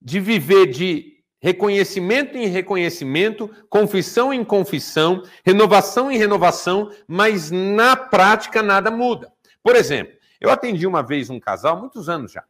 de 0.01 0.19
viver 0.19 0.67
de 0.67 1.15
reconhecimento 1.41 2.37
em 2.37 2.47
reconhecimento, 2.47 3.49
confissão 3.69 4.33
em 4.33 4.43
confissão, 4.43 5.23
renovação 5.45 6.11
em 6.11 6.17
renovação, 6.17 6.91
mas 7.07 7.51
na 7.51 7.95
prática 7.95 8.63
nada 8.63 8.89
muda. 8.89 9.31
Por 9.61 9.75
exemplo, 9.75 10.13
eu 10.41 10.49
atendi 10.49 10.87
uma 10.87 11.03
vez 11.03 11.29
um 11.29 11.39
casal, 11.39 11.79
muitos 11.79 12.09
anos 12.09 12.31
já. 12.31 12.43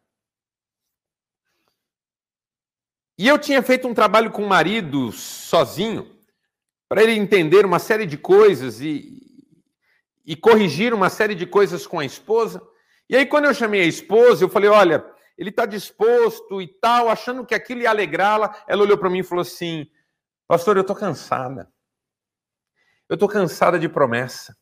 E 3.17 3.27
eu 3.27 3.39
tinha 3.39 3.61
feito 3.63 3.87
um 3.87 3.93
trabalho 3.93 4.31
com 4.31 4.43
o 4.43 4.47
marido 4.47 5.11
sozinho, 5.11 6.13
para 6.89 7.01
ele 7.01 7.13
entender 7.13 7.65
uma 7.65 7.79
série 7.79 8.05
de 8.05 8.17
coisas 8.17 8.81
e, 8.81 9.21
e 10.25 10.35
corrigir 10.35 10.93
uma 10.93 11.09
série 11.09 11.33
de 11.33 11.45
coisas 11.45 11.87
com 11.87 11.99
a 11.99 12.05
esposa. 12.05 12.61
E 13.09 13.15
aí, 13.15 13.25
quando 13.25 13.45
eu 13.45 13.53
chamei 13.53 13.81
a 13.81 13.85
esposa, 13.85 14.43
eu 14.43 14.49
falei: 14.49 14.69
olha, 14.69 15.05
ele 15.37 15.49
está 15.49 15.65
disposto 15.65 16.61
e 16.61 16.67
tal, 16.67 17.09
achando 17.09 17.45
que 17.45 17.55
aquilo 17.55 17.81
ia 17.81 17.89
alegrá-la. 17.89 18.55
Ela 18.67 18.83
olhou 18.83 18.97
para 18.97 19.09
mim 19.09 19.19
e 19.19 19.23
falou 19.23 19.41
assim: 19.41 19.87
Pastor, 20.47 20.77
eu 20.77 20.81
estou 20.81 20.95
cansada. 20.95 21.71
Eu 23.09 23.15
estou 23.15 23.29
cansada 23.29 23.79
de 23.79 23.89
promessa. 23.89 24.55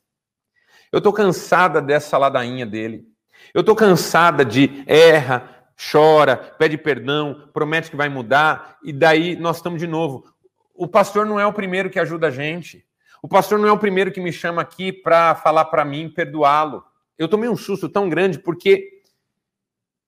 Eu 0.91 0.99
estou 0.99 1.13
cansada 1.13 1.81
dessa 1.81 2.17
ladainha 2.17 2.65
dele. 2.65 3.05
Eu 3.53 3.61
estou 3.61 3.75
cansada 3.75 4.45
de 4.45 4.83
erra, 4.85 5.62
chora, 5.77 6.37
pede 6.37 6.77
perdão, 6.77 7.49
promete 7.53 7.89
que 7.89 7.95
vai 7.95 8.09
mudar, 8.09 8.77
e 8.83 8.93
daí 8.93 9.35
nós 9.35 9.57
estamos 9.57 9.79
de 9.79 9.87
novo. 9.87 10.25
O 10.73 10.87
pastor 10.87 11.25
não 11.25 11.39
é 11.39 11.45
o 11.45 11.53
primeiro 11.53 11.89
que 11.89 11.99
ajuda 11.99 12.27
a 12.27 12.31
gente. 12.31 12.85
O 13.21 13.27
pastor 13.27 13.59
não 13.59 13.67
é 13.67 13.71
o 13.71 13.77
primeiro 13.77 14.11
que 14.11 14.19
me 14.19 14.33
chama 14.33 14.61
aqui 14.61 14.91
para 14.91 15.35
falar 15.35 15.65
para 15.65 15.85
mim 15.85 16.09
perdoá-lo. 16.09 16.83
Eu 17.17 17.27
tomei 17.27 17.47
um 17.47 17.55
susto 17.55 17.87
tão 17.87 18.09
grande 18.09 18.39
porque, 18.39 19.01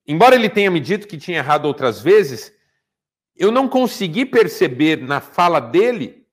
embora 0.07 0.35
ele 0.35 0.49
tenha 0.49 0.71
me 0.71 0.79
dito 0.79 1.07
que 1.07 1.17
tinha 1.17 1.37
errado 1.37 1.65
outras 1.65 2.01
vezes, 2.01 2.53
eu 3.37 3.51
não 3.51 3.67
consegui 3.67 4.25
perceber 4.25 4.97
na 5.01 5.21
fala 5.21 5.59
dele 5.59 6.24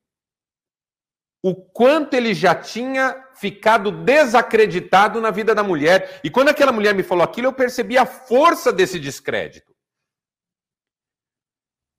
o 1.42 1.54
quanto 1.56 2.14
ele 2.14 2.32
já 2.32 2.54
tinha 2.54 3.28
ficado 3.34 3.90
desacreditado 3.90 5.20
na 5.20 5.32
vida 5.32 5.54
da 5.54 5.64
mulher. 5.64 6.20
E 6.22 6.30
quando 6.30 6.50
aquela 6.50 6.70
mulher 6.70 6.94
me 6.94 7.02
falou 7.02 7.24
aquilo, 7.24 7.48
eu 7.48 7.52
percebi 7.52 7.98
a 7.98 8.06
força 8.06 8.72
desse 8.72 9.00
descrédito. 9.00 9.72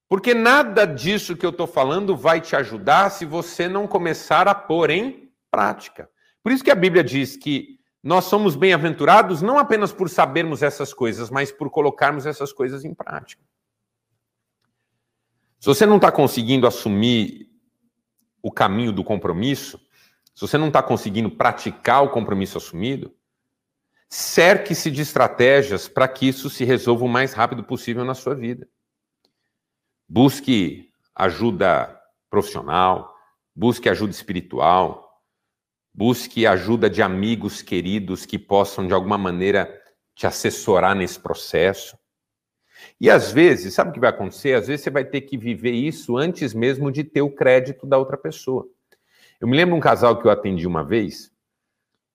Porque 0.08 0.34
nada 0.34 0.86
disso 0.86 1.36
que 1.36 1.46
eu 1.46 1.50
estou 1.50 1.68
falando 1.68 2.16
vai 2.16 2.40
te 2.40 2.56
ajudar 2.56 3.10
se 3.10 3.26
você 3.26 3.68
não 3.68 3.88
começar 3.88 4.48
a 4.48 4.56
pôr 4.56 4.90
em 4.90 5.30
prática. 5.52 6.10
Por 6.42 6.52
isso 6.52 6.64
que 6.64 6.72
a 6.72 6.76
Bíblia 6.76 7.04
diz 7.04 7.36
que 7.36 7.80
nós 8.02 8.26
somos 8.26 8.56
bem-aventurados 8.56 9.42
não 9.42 9.58
apenas 9.58 9.92
por 9.92 10.10
sabermos 10.10 10.62
essas 10.62 10.94
coisas, 10.94 11.30
mas 11.30 11.52
por 11.52 11.70
colocarmos 11.70 12.26
essas 12.26 12.54
coisas 12.54 12.86
em 12.86 12.94
prática. 12.94 13.44
Se 15.60 15.68
você 15.68 15.86
não 15.86 15.96
está 15.96 16.12
conseguindo 16.12 16.68
assumir 16.68 17.53
o 18.44 18.52
caminho 18.52 18.92
do 18.92 19.04
compromisso, 19.04 19.80
se 20.36 20.42
você 20.42 20.58
não 20.58 20.68
está 20.68 20.84
conseguindo 20.84 21.32
praticar 21.32 22.04
o 22.04 22.10
compromisso 22.10 22.58
assumido, 22.58 23.16
cerque-se 24.10 24.92
de 24.92 25.02
estratégias 25.02 25.88
para 25.88 26.08
que 26.08 26.28
isso 26.28 26.50
se 26.50 26.66
resolva 26.66 27.06
o 27.06 27.10
mais 27.10 27.34
rápido 27.34 27.64
possível 27.64 28.04
na 28.04 28.14
sua 28.14 28.36
vida. 28.36 28.68
Busque 30.08 30.92
ajuda 31.16 32.00
profissional, 32.30 33.16
busque 33.56 33.88
ajuda 33.88 34.12
espiritual, 34.12 35.22
busque 35.94 36.46
ajuda 36.46 36.90
de 36.90 37.02
amigos 37.02 37.62
queridos 37.62 38.26
que 38.26 38.38
possam, 38.38 38.86
de 38.86 38.94
alguma 38.94 39.18
maneira, 39.18 39.82
te 40.14 40.28
assessorar 40.28 40.96
nesse 40.96 41.20
processo. 41.20 41.98
E 43.04 43.10
às 43.10 43.34
vezes, 43.34 43.74
sabe 43.74 43.90
o 43.90 43.94
que 43.94 44.00
vai 44.00 44.12
acontecer? 44.12 44.54
Às 44.54 44.68
vezes 44.68 44.82
você 44.82 44.90
vai 44.90 45.04
ter 45.04 45.20
que 45.20 45.36
viver 45.36 45.74
isso 45.74 46.16
antes 46.16 46.54
mesmo 46.54 46.90
de 46.90 47.04
ter 47.04 47.22
o 47.22 47.30
crédito 47.30 47.86
da 47.86 47.98
outra 47.98 48.16
pessoa. 48.16 48.66
Eu 49.42 49.48
me 49.50 49.58
lembro 49.58 49.76
um 49.76 49.80
casal 49.82 50.22
que 50.22 50.26
eu 50.26 50.32
atendi 50.32 50.66
uma 50.66 50.86
vez. 50.86 51.30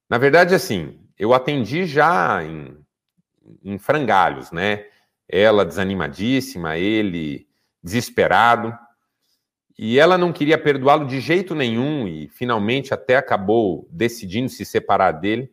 Na 0.09 0.17
verdade, 0.17 0.55
assim, 0.55 0.99
eu 1.19 1.35
atendi 1.35 1.85
já 1.85 2.43
em, 2.43 2.75
em 3.63 3.77
frangalhos, 3.77 4.51
né? 4.51 4.87
Ela 5.29 5.63
desanimadíssima, 5.63 6.79
ele 6.79 7.47
desesperado. 7.83 8.73
E 9.79 9.99
ela 9.99 10.17
não 10.17 10.33
queria 10.33 10.57
perdoá-lo 10.57 11.07
de 11.07 11.21
jeito 11.21 11.55
nenhum 11.55 12.09
e 12.09 12.29
finalmente 12.29 12.95
até 12.95 13.17
acabou 13.17 13.87
decidindo 13.91 14.49
se 14.49 14.65
separar 14.65 15.13
dele. 15.13 15.53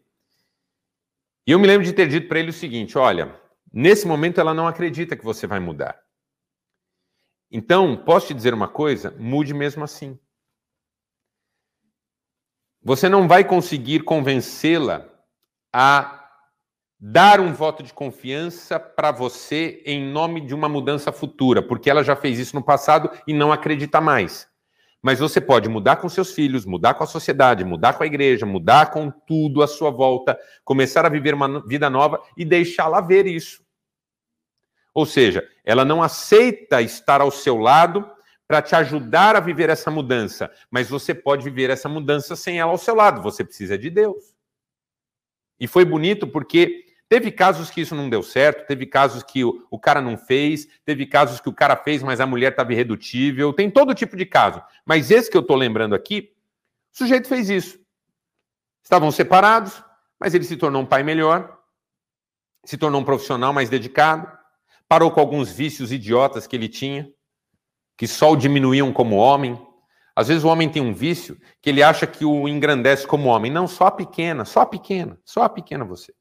E 1.45 1.51
eu 1.51 1.59
me 1.59 1.67
lembro 1.67 1.85
de 1.85 1.91
ter 1.91 2.07
dito 2.07 2.29
para 2.29 2.39
ele 2.39 2.51
o 2.51 2.53
seguinte: 2.53 2.97
olha, 2.97 3.43
nesse 3.75 4.07
momento 4.07 4.39
ela 4.39 4.53
não 4.53 4.67
acredita 4.67 5.17
que 5.17 5.25
você 5.25 5.45
vai 5.45 5.59
mudar. 5.59 5.99
Então, 7.51 7.97
posso 7.97 8.27
te 8.27 8.33
dizer 8.33 8.53
uma 8.53 8.67
coisa? 8.67 9.13
Mude 9.19 9.53
mesmo 9.53 9.83
assim. 9.83 10.17
Você 12.81 13.09
não 13.09 13.27
vai 13.27 13.43
conseguir 13.43 14.01
convencê-la 14.01 15.05
a 15.73 16.25
dar 16.99 17.39
um 17.39 17.53
voto 17.53 17.83
de 17.83 17.93
confiança 17.93 18.79
para 18.79 19.11
você 19.11 19.83
em 19.85 20.03
nome 20.11 20.39
de 20.39 20.55
uma 20.55 20.69
mudança 20.69 21.11
futura, 21.11 21.61
porque 21.61 21.89
ela 21.89 22.03
já 22.03 22.15
fez 22.15 22.39
isso 22.39 22.55
no 22.55 22.63
passado 22.63 23.11
e 23.27 23.33
não 23.33 23.51
acredita 23.51 23.99
mais. 23.99 24.47
Mas 25.01 25.19
você 25.19 25.41
pode 25.41 25.67
mudar 25.67 25.97
com 25.97 26.07
seus 26.07 26.31
filhos, 26.31 26.65
mudar 26.65 26.93
com 26.93 27.03
a 27.03 27.07
sociedade, 27.07 27.63
mudar 27.65 27.93
com 27.93 28.03
a 28.03 28.07
igreja, 28.07 28.45
mudar 28.45 28.91
com 28.91 29.11
tudo 29.11 29.61
à 29.61 29.67
sua 29.67 29.91
volta, 29.91 30.39
começar 30.63 31.05
a 31.05 31.09
viver 31.09 31.33
uma 31.33 31.65
vida 31.67 31.89
nova 31.89 32.21
e 32.37 32.45
deixá-la 32.45 33.01
ver 33.01 33.27
isso. 33.27 33.64
Ou 34.95 35.05
seja, 35.05 35.47
ela 35.63 35.85
não 35.85 36.01
aceita 36.01 36.81
estar 36.81 37.21
ao 37.21 37.29
seu 37.29 37.57
lado 37.57 38.09
para 38.47 38.63
te 38.63 38.75
ajudar 38.75 39.35
a 39.35 39.39
viver 39.39 39.69
essa 39.69 39.91
mudança, 39.91 40.51
mas 40.71 40.89
você 40.89 41.13
pode 41.13 41.43
viver 41.43 41.69
essa 41.69 41.87
mudança 41.87 42.35
sem 42.35 42.59
ela 42.59 42.71
ao 42.71 42.77
seu 42.77 42.95
lado, 42.95 43.21
você 43.21 43.43
precisa 43.43 43.77
de 43.77 43.91
Deus. 43.91 44.33
E 45.59 45.67
foi 45.67 45.85
bonito 45.85 46.27
porque 46.27 46.85
Teve 47.07 47.31
casos 47.31 47.69
que 47.69 47.81
isso 47.81 47.93
não 47.93 48.09
deu 48.09 48.23
certo, 48.23 48.65
teve 48.65 48.87
casos 48.87 49.21
que 49.21 49.43
o, 49.43 49.65
o 49.69 49.77
cara 49.77 50.01
não 50.01 50.17
fez, 50.17 50.67
teve 50.83 51.05
casos 51.05 51.39
que 51.39 51.47
o 51.47 51.53
cara 51.53 51.75
fez, 51.75 52.01
mas 52.01 52.19
a 52.19 52.25
mulher 52.25 52.51
estava 52.51 52.73
irredutível, 52.73 53.53
tem 53.53 53.69
todo 53.69 53.93
tipo 53.93 54.17
de 54.17 54.25
caso. 54.25 54.61
Mas 54.83 55.11
esse 55.11 55.29
que 55.29 55.37
eu 55.37 55.41
estou 55.41 55.55
lembrando 55.55 55.93
aqui, 55.93 56.33
o 56.91 56.97
sujeito 56.97 57.27
fez 57.27 57.49
isso. 57.49 57.79
Estavam 58.81 59.11
separados, 59.11 59.83
mas 60.19 60.33
ele 60.33 60.43
se 60.45 60.57
tornou 60.57 60.81
um 60.81 60.85
pai 60.85 61.03
melhor. 61.03 61.59
se 62.63 62.77
tornou 62.77 62.99
um 62.99 63.05
profissional 63.05 63.53
mais 63.53 63.69
dedicado, 63.69 64.27
parou 64.87 65.11
com 65.11 65.19
alguns 65.19 65.51
vícios 65.51 65.91
idiotas 65.91 66.47
que 66.47 66.55
ele 66.55 66.69
tinha, 66.69 67.09
que 67.97 68.07
só 68.07 68.31
o 68.31 68.35
diminuíam 68.35 68.91
como 68.93 69.15
homem. 69.15 69.59
Às 70.15 70.27
vezes 70.27 70.43
o 70.43 70.47
homem 70.47 70.69
tem 70.69 70.81
um 70.81 70.93
vício 70.93 71.39
que 71.61 71.69
ele 71.69 71.83
acha 71.83 72.07
que 72.07 72.23
o 72.23 72.47
engrandece 72.47 73.05
como 73.05 73.29
homem. 73.29 73.51
Não, 73.51 73.67
só 73.67 73.87
a 73.87 73.91
pequena, 73.91 74.45
só 74.45 74.61
a 74.61 74.65
pequena, 74.65 75.19
só 75.25 75.43
a 75.43 75.49
pequena 75.49 75.83
você. 75.83 76.13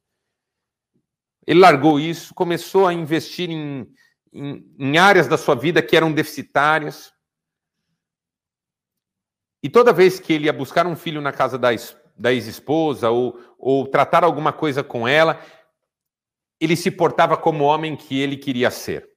Ele 1.47 1.61
largou 1.61 2.01
isso, 2.01 2.35
começou 2.35 2.87
a 2.87 2.93
investir 2.93 3.51
em, 3.51 3.87
em, 4.33 4.75
em 4.79 4.99
áreas 4.99 5.29
da 5.29 5.37
sua 5.37 5.55
vida 5.55 5.83
que 5.83 5.97
eram 5.97 6.13
deficitárias. 6.13 7.13
E 9.63 9.69
toda 9.69 9.93
vez 9.93 10.19
que 10.19 10.33
ele 10.33 10.47
ia 10.47 10.53
buscar 10.53 10.87
um 10.87 10.97
filho 10.97 11.21
na 11.21 11.33
casa 11.33 11.59
da, 11.59 11.69
da 12.17 12.33
ex-esposa 12.33 13.11
ou, 13.11 13.39
ou 13.59 13.87
tratar 13.87 14.25
alguma 14.25 14.53
coisa 14.53 14.83
com 14.83 15.07
ela, 15.07 15.41
ele 16.65 16.77
se 16.77 16.91
portava 16.91 17.37
como 17.37 17.65
o 17.65 17.67
homem 17.67 17.97
que 17.97 18.19
ele 18.19 18.37
queria 18.37 18.71
ser. 18.71 19.09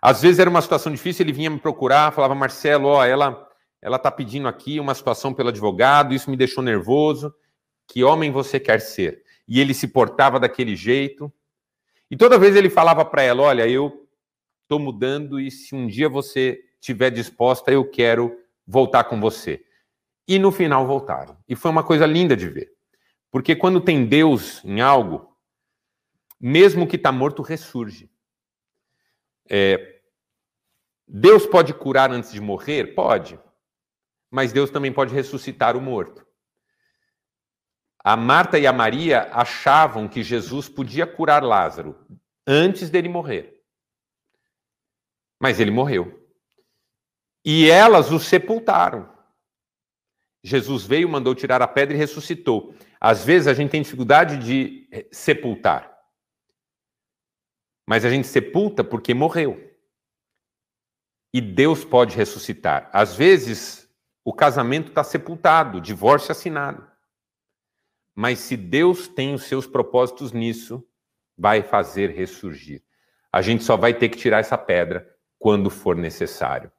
Às 0.00 0.22
vezes 0.22 0.38
era 0.38 0.48
uma 0.48 0.62
situação 0.62 0.92
difícil, 0.92 1.24
ele 1.24 1.32
vinha 1.32 1.50
me 1.50 1.58
procurar, 1.58 2.12
falava, 2.12 2.34
Marcelo, 2.34 2.88
ó, 2.88 3.04
ela 3.04 3.48
ela 3.80 3.96
está 3.96 4.10
pedindo 4.10 4.48
aqui 4.48 4.80
uma 4.80 4.94
situação 4.94 5.32
pelo 5.32 5.50
advogado, 5.50 6.14
isso 6.14 6.30
me 6.30 6.36
deixou 6.36 6.62
nervoso. 6.62 7.32
Que 7.86 8.02
homem 8.02 8.30
você 8.30 8.58
quer 8.58 8.80
ser? 8.80 9.22
E 9.46 9.60
ele 9.60 9.72
se 9.72 9.88
portava 9.88 10.38
daquele 10.40 10.74
jeito. 10.74 11.32
E 12.10 12.16
toda 12.16 12.38
vez 12.38 12.56
ele 12.56 12.68
falava 12.68 13.04
para 13.04 13.22
ela: 13.22 13.42
Olha, 13.42 13.68
eu 13.68 14.06
estou 14.62 14.78
mudando 14.78 15.40
e 15.40 15.50
se 15.50 15.74
um 15.74 15.86
dia 15.86 16.08
você 16.08 16.60
estiver 16.80 17.10
disposta, 17.10 17.70
eu 17.70 17.88
quero 17.88 18.36
voltar 18.66 19.04
com 19.04 19.20
você. 19.20 19.62
E 20.26 20.38
no 20.38 20.52
final 20.52 20.86
voltaram. 20.86 21.38
E 21.48 21.56
foi 21.56 21.70
uma 21.70 21.82
coisa 21.82 22.04
linda 22.04 22.36
de 22.36 22.48
ver. 22.48 22.70
Porque 23.30 23.54
quando 23.56 23.80
tem 23.80 24.04
Deus 24.04 24.62
em 24.64 24.80
algo, 24.80 25.34
mesmo 26.40 26.86
que 26.86 26.96
está 26.96 27.10
morto, 27.10 27.42
ressurge. 27.42 28.10
É, 29.48 30.00
Deus 31.06 31.46
pode 31.46 31.72
curar 31.72 32.10
antes 32.10 32.32
de 32.32 32.40
morrer? 32.40 32.94
Pode. 32.94 33.38
Mas 34.30 34.52
Deus 34.52 34.70
também 34.70 34.92
pode 34.92 35.14
ressuscitar 35.14 35.76
o 35.76 35.80
morto. 35.80 36.26
A 38.04 38.16
Marta 38.16 38.58
e 38.58 38.66
a 38.66 38.72
Maria 38.72 39.30
achavam 39.32 40.06
que 40.06 40.22
Jesus 40.22 40.68
podia 40.68 41.06
curar 41.06 41.42
Lázaro 41.42 41.98
antes 42.46 42.90
dele 42.90 43.08
morrer. 43.08 43.62
Mas 45.40 45.58
ele 45.58 45.70
morreu. 45.70 46.28
E 47.44 47.70
elas 47.70 48.10
o 48.10 48.18
sepultaram. 48.18 49.08
Jesus 50.42 50.84
veio, 50.84 51.08
mandou 51.08 51.34
tirar 51.34 51.62
a 51.62 51.68
pedra 51.68 51.94
e 51.94 51.98
ressuscitou. 51.98 52.74
Às 53.00 53.24
vezes 53.24 53.48
a 53.48 53.54
gente 53.54 53.70
tem 53.70 53.82
dificuldade 53.82 54.36
de 54.38 54.88
eh, 54.92 55.06
sepultar. 55.10 55.87
Mas 57.88 58.04
a 58.04 58.10
gente 58.10 58.26
sepulta 58.26 58.84
porque 58.84 59.14
morreu. 59.14 59.66
E 61.32 61.40
Deus 61.40 61.86
pode 61.86 62.14
ressuscitar. 62.14 62.90
Às 62.92 63.16
vezes 63.16 63.88
o 64.22 64.30
casamento 64.30 64.88
está 64.88 65.02
sepultado, 65.02 65.80
divórcio 65.80 66.30
assinado. 66.30 66.86
Mas 68.14 68.40
se 68.40 68.58
Deus 68.58 69.08
tem 69.08 69.32
os 69.32 69.44
seus 69.44 69.66
propósitos 69.66 70.32
nisso, 70.32 70.86
vai 71.34 71.62
fazer 71.62 72.10
ressurgir. 72.10 72.82
A 73.32 73.40
gente 73.40 73.64
só 73.64 73.74
vai 73.74 73.94
ter 73.94 74.10
que 74.10 74.18
tirar 74.18 74.40
essa 74.40 74.58
pedra 74.58 75.08
quando 75.38 75.70
for 75.70 75.96
necessário. 75.96 76.70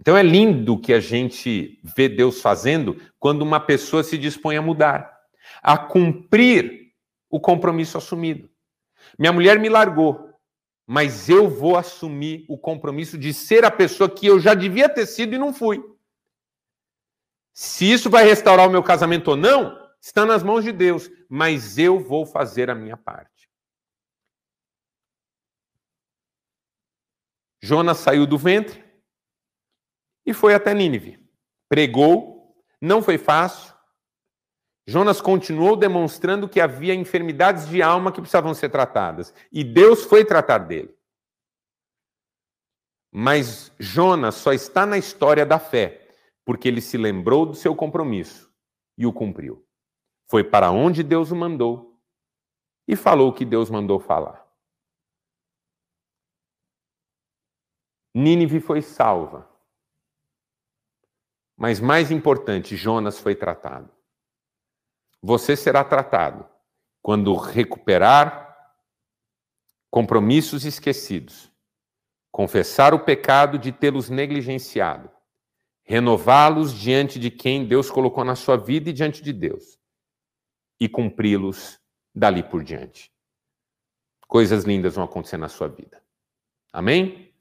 Então 0.00 0.16
é 0.16 0.22
lindo 0.22 0.80
que 0.80 0.94
a 0.94 1.00
gente 1.00 1.82
vê 1.84 2.08
Deus 2.08 2.40
fazendo 2.40 2.96
quando 3.20 3.42
uma 3.42 3.60
pessoa 3.60 4.02
se 4.02 4.16
dispõe 4.16 4.56
a 4.56 4.62
mudar, 4.62 5.20
a 5.62 5.76
cumprir 5.76 6.94
o 7.28 7.38
compromisso 7.38 7.98
assumido. 7.98 8.51
Minha 9.22 9.32
mulher 9.32 9.56
me 9.60 9.68
largou, 9.68 10.36
mas 10.84 11.28
eu 11.28 11.48
vou 11.48 11.76
assumir 11.76 12.44
o 12.48 12.58
compromisso 12.58 13.16
de 13.16 13.32
ser 13.32 13.64
a 13.64 13.70
pessoa 13.70 14.10
que 14.10 14.26
eu 14.26 14.40
já 14.40 14.52
devia 14.52 14.88
ter 14.88 15.06
sido 15.06 15.32
e 15.32 15.38
não 15.38 15.54
fui. 15.54 15.80
Se 17.52 17.84
isso 17.88 18.10
vai 18.10 18.24
restaurar 18.24 18.66
o 18.66 18.70
meu 18.72 18.82
casamento 18.82 19.28
ou 19.28 19.36
não, 19.36 19.78
está 20.00 20.26
nas 20.26 20.42
mãos 20.42 20.64
de 20.64 20.72
Deus, 20.72 21.08
mas 21.28 21.78
eu 21.78 22.00
vou 22.00 22.26
fazer 22.26 22.68
a 22.68 22.74
minha 22.74 22.96
parte. 22.96 23.48
Jonas 27.62 27.98
saiu 27.98 28.26
do 28.26 28.36
ventre 28.36 28.84
e 30.26 30.34
foi 30.34 30.52
até 30.52 30.74
Nínive. 30.74 31.24
Pregou, 31.68 32.60
não 32.80 33.00
foi 33.00 33.18
fácil. 33.18 33.71
Jonas 34.86 35.20
continuou 35.20 35.76
demonstrando 35.76 36.48
que 36.48 36.60
havia 36.60 36.94
enfermidades 36.94 37.68
de 37.68 37.80
alma 37.80 38.10
que 38.10 38.20
precisavam 38.20 38.52
ser 38.52 38.68
tratadas, 38.68 39.32
e 39.52 39.62
Deus 39.62 40.04
foi 40.04 40.24
tratar 40.24 40.58
dele. 40.58 40.96
Mas 43.12 43.72
Jonas 43.78 44.36
só 44.36 44.52
está 44.52 44.86
na 44.86 44.98
história 44.98 45.44
da 45.44 45.58
fé 45.58 46.00
porque 46.44 46.66
ele 46.66 46.80
se 46.80 46.96
lembrou 46.96 47.46
do 47.46 47.54
seu 47.54 47.76
compromisso 47.76 48.52
e 48.96 49.06
o 49.06 49.12
cumpriu. 49.12 49.64
Foi 50.28 50.42
para 50.42 50.70
onde 50.70 51.02
Deus 51.02 51.30
o 51.30 51.36
mandou 51.36 52.00
e 52.88 52.96
falou 52.96 53.28
o 53.28 53.32
que 53.32 53.44
Deus 53.44 53.70
mandou 53.70 54.00
falar. 54.00 54.42
Nínive 58.14 58.60
foi 58.60 58.82
salva. 58.82 59.48
Mas 61.56 61.80
mais 61.80 62.10
importante, 62.10 62.76
Jonas 62.76 63.18
foi 63.18 63.34
tratado. 63.34 63.90
Você 65.22 65.56
será 65.56 65.84
tratado 65.84 66.48
quando 67.00 67.34
recuperar 67.36 68.50
compromissos 69.90 70.64
esquecidos, 70.64 71.52
confessar 72.30 72.92
o 72.92 73.00
pecado 73.00 73.58
de 73.58 73.70
tê-los 73.70 74.10
negligenciado 74.10 75.10
renová-los 75.84 76.72
diante 76.72 77.18
de 77.18 77.30
quem 77.30 77.66
Deus 77.66 77.90
colocou 77.90 78.24
na 78.24 78.34
sua 78.34 78.56
vida 78.56 78.90
e 78.90 78.92
diante 78.92 79.22
de 79.22 79.32
Deus, 79.32 79.78
e 80.78 80.88
cumpri-los 80.88 81.78
dali 82.14 82.42
por 82.42 82.62
diante. 82.62 83.12
Coisas 84.26 84.64
lindas 84.64 84.94
vão 84.94 85.04
acontecer 85.04 85.36
na 85.36 85.48
sua 85.48 85.68
vida. 85.68 86.02
Amém? 86.72 87.32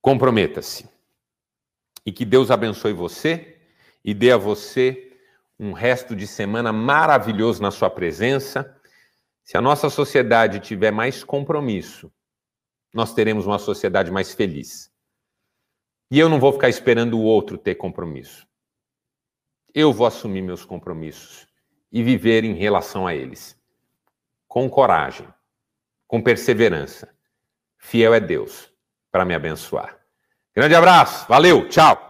Comprometa-se. 0.00 0.88
E 2.04 2.12
que 2.12 2.24
Deus 2.24 2.50
abençoe 2.50 2.92
você 2.92 3.60
e 4.04 4.14
dê 4.14 4.30
a 4.30 4.36
você 4.36 5.05
um 5.58 5.72
resto 5.72 6.14
de 6.14 6.26
semana 6.26 6.72
maravilhoso 6.72 7.62
na 7.62 7.70
sua 7.70 7.90
presença. 7.90 8.76
Se 9.42 9.56
a 9.56 9.60
nossa 9.60 9.88
sociedade 9.88 10.60
tiver 10.60 10.90
mais 10.90 11.24
compromisso, 11.24 12.12
nós 12.92 13.14
teremos 13.14 13.46
uma 13.46 13.58
sociedade 13.58 14.10
mais 14.10 14.34
feliz. 14.34 14.90
E 16.10 16.18
eu 16.18 16.28
não 16.28 16.38
vou 16.38 16.52
ficar 16.52 16.68
esperando 16.68 17.18
o 17.18 17.22
outro 17.22 17.58
ter 17.58 17.74
compromisso. 17.74 18.46
Eu 19.74 19.92
vou 19.92 20.06
assumir 20.06 20.42
meus 20.42 20.64
compromissos 20.64 21.46
e 21.92 22.02
viver 22.02 22.44
em 22.44 22.54
relação 22.54 23.06
a 23.06 23.14
eles. 23.14 23.58
Com 24.48 24.68
coragem, 24.70 25.28
com 26.06 26.22
perseverança. 26.22 27.14
Fiel 27.78 28.14
é 28.14 28.20
Deus 28.20 28.72
para 29.10 29.24
me 29.24 29.34
abençoar. 29.34 29.98
Grande 30.54 30.74
abraço, 30.74 31.26
valeu, 31.28 31.68
tchau. 31.68 32.05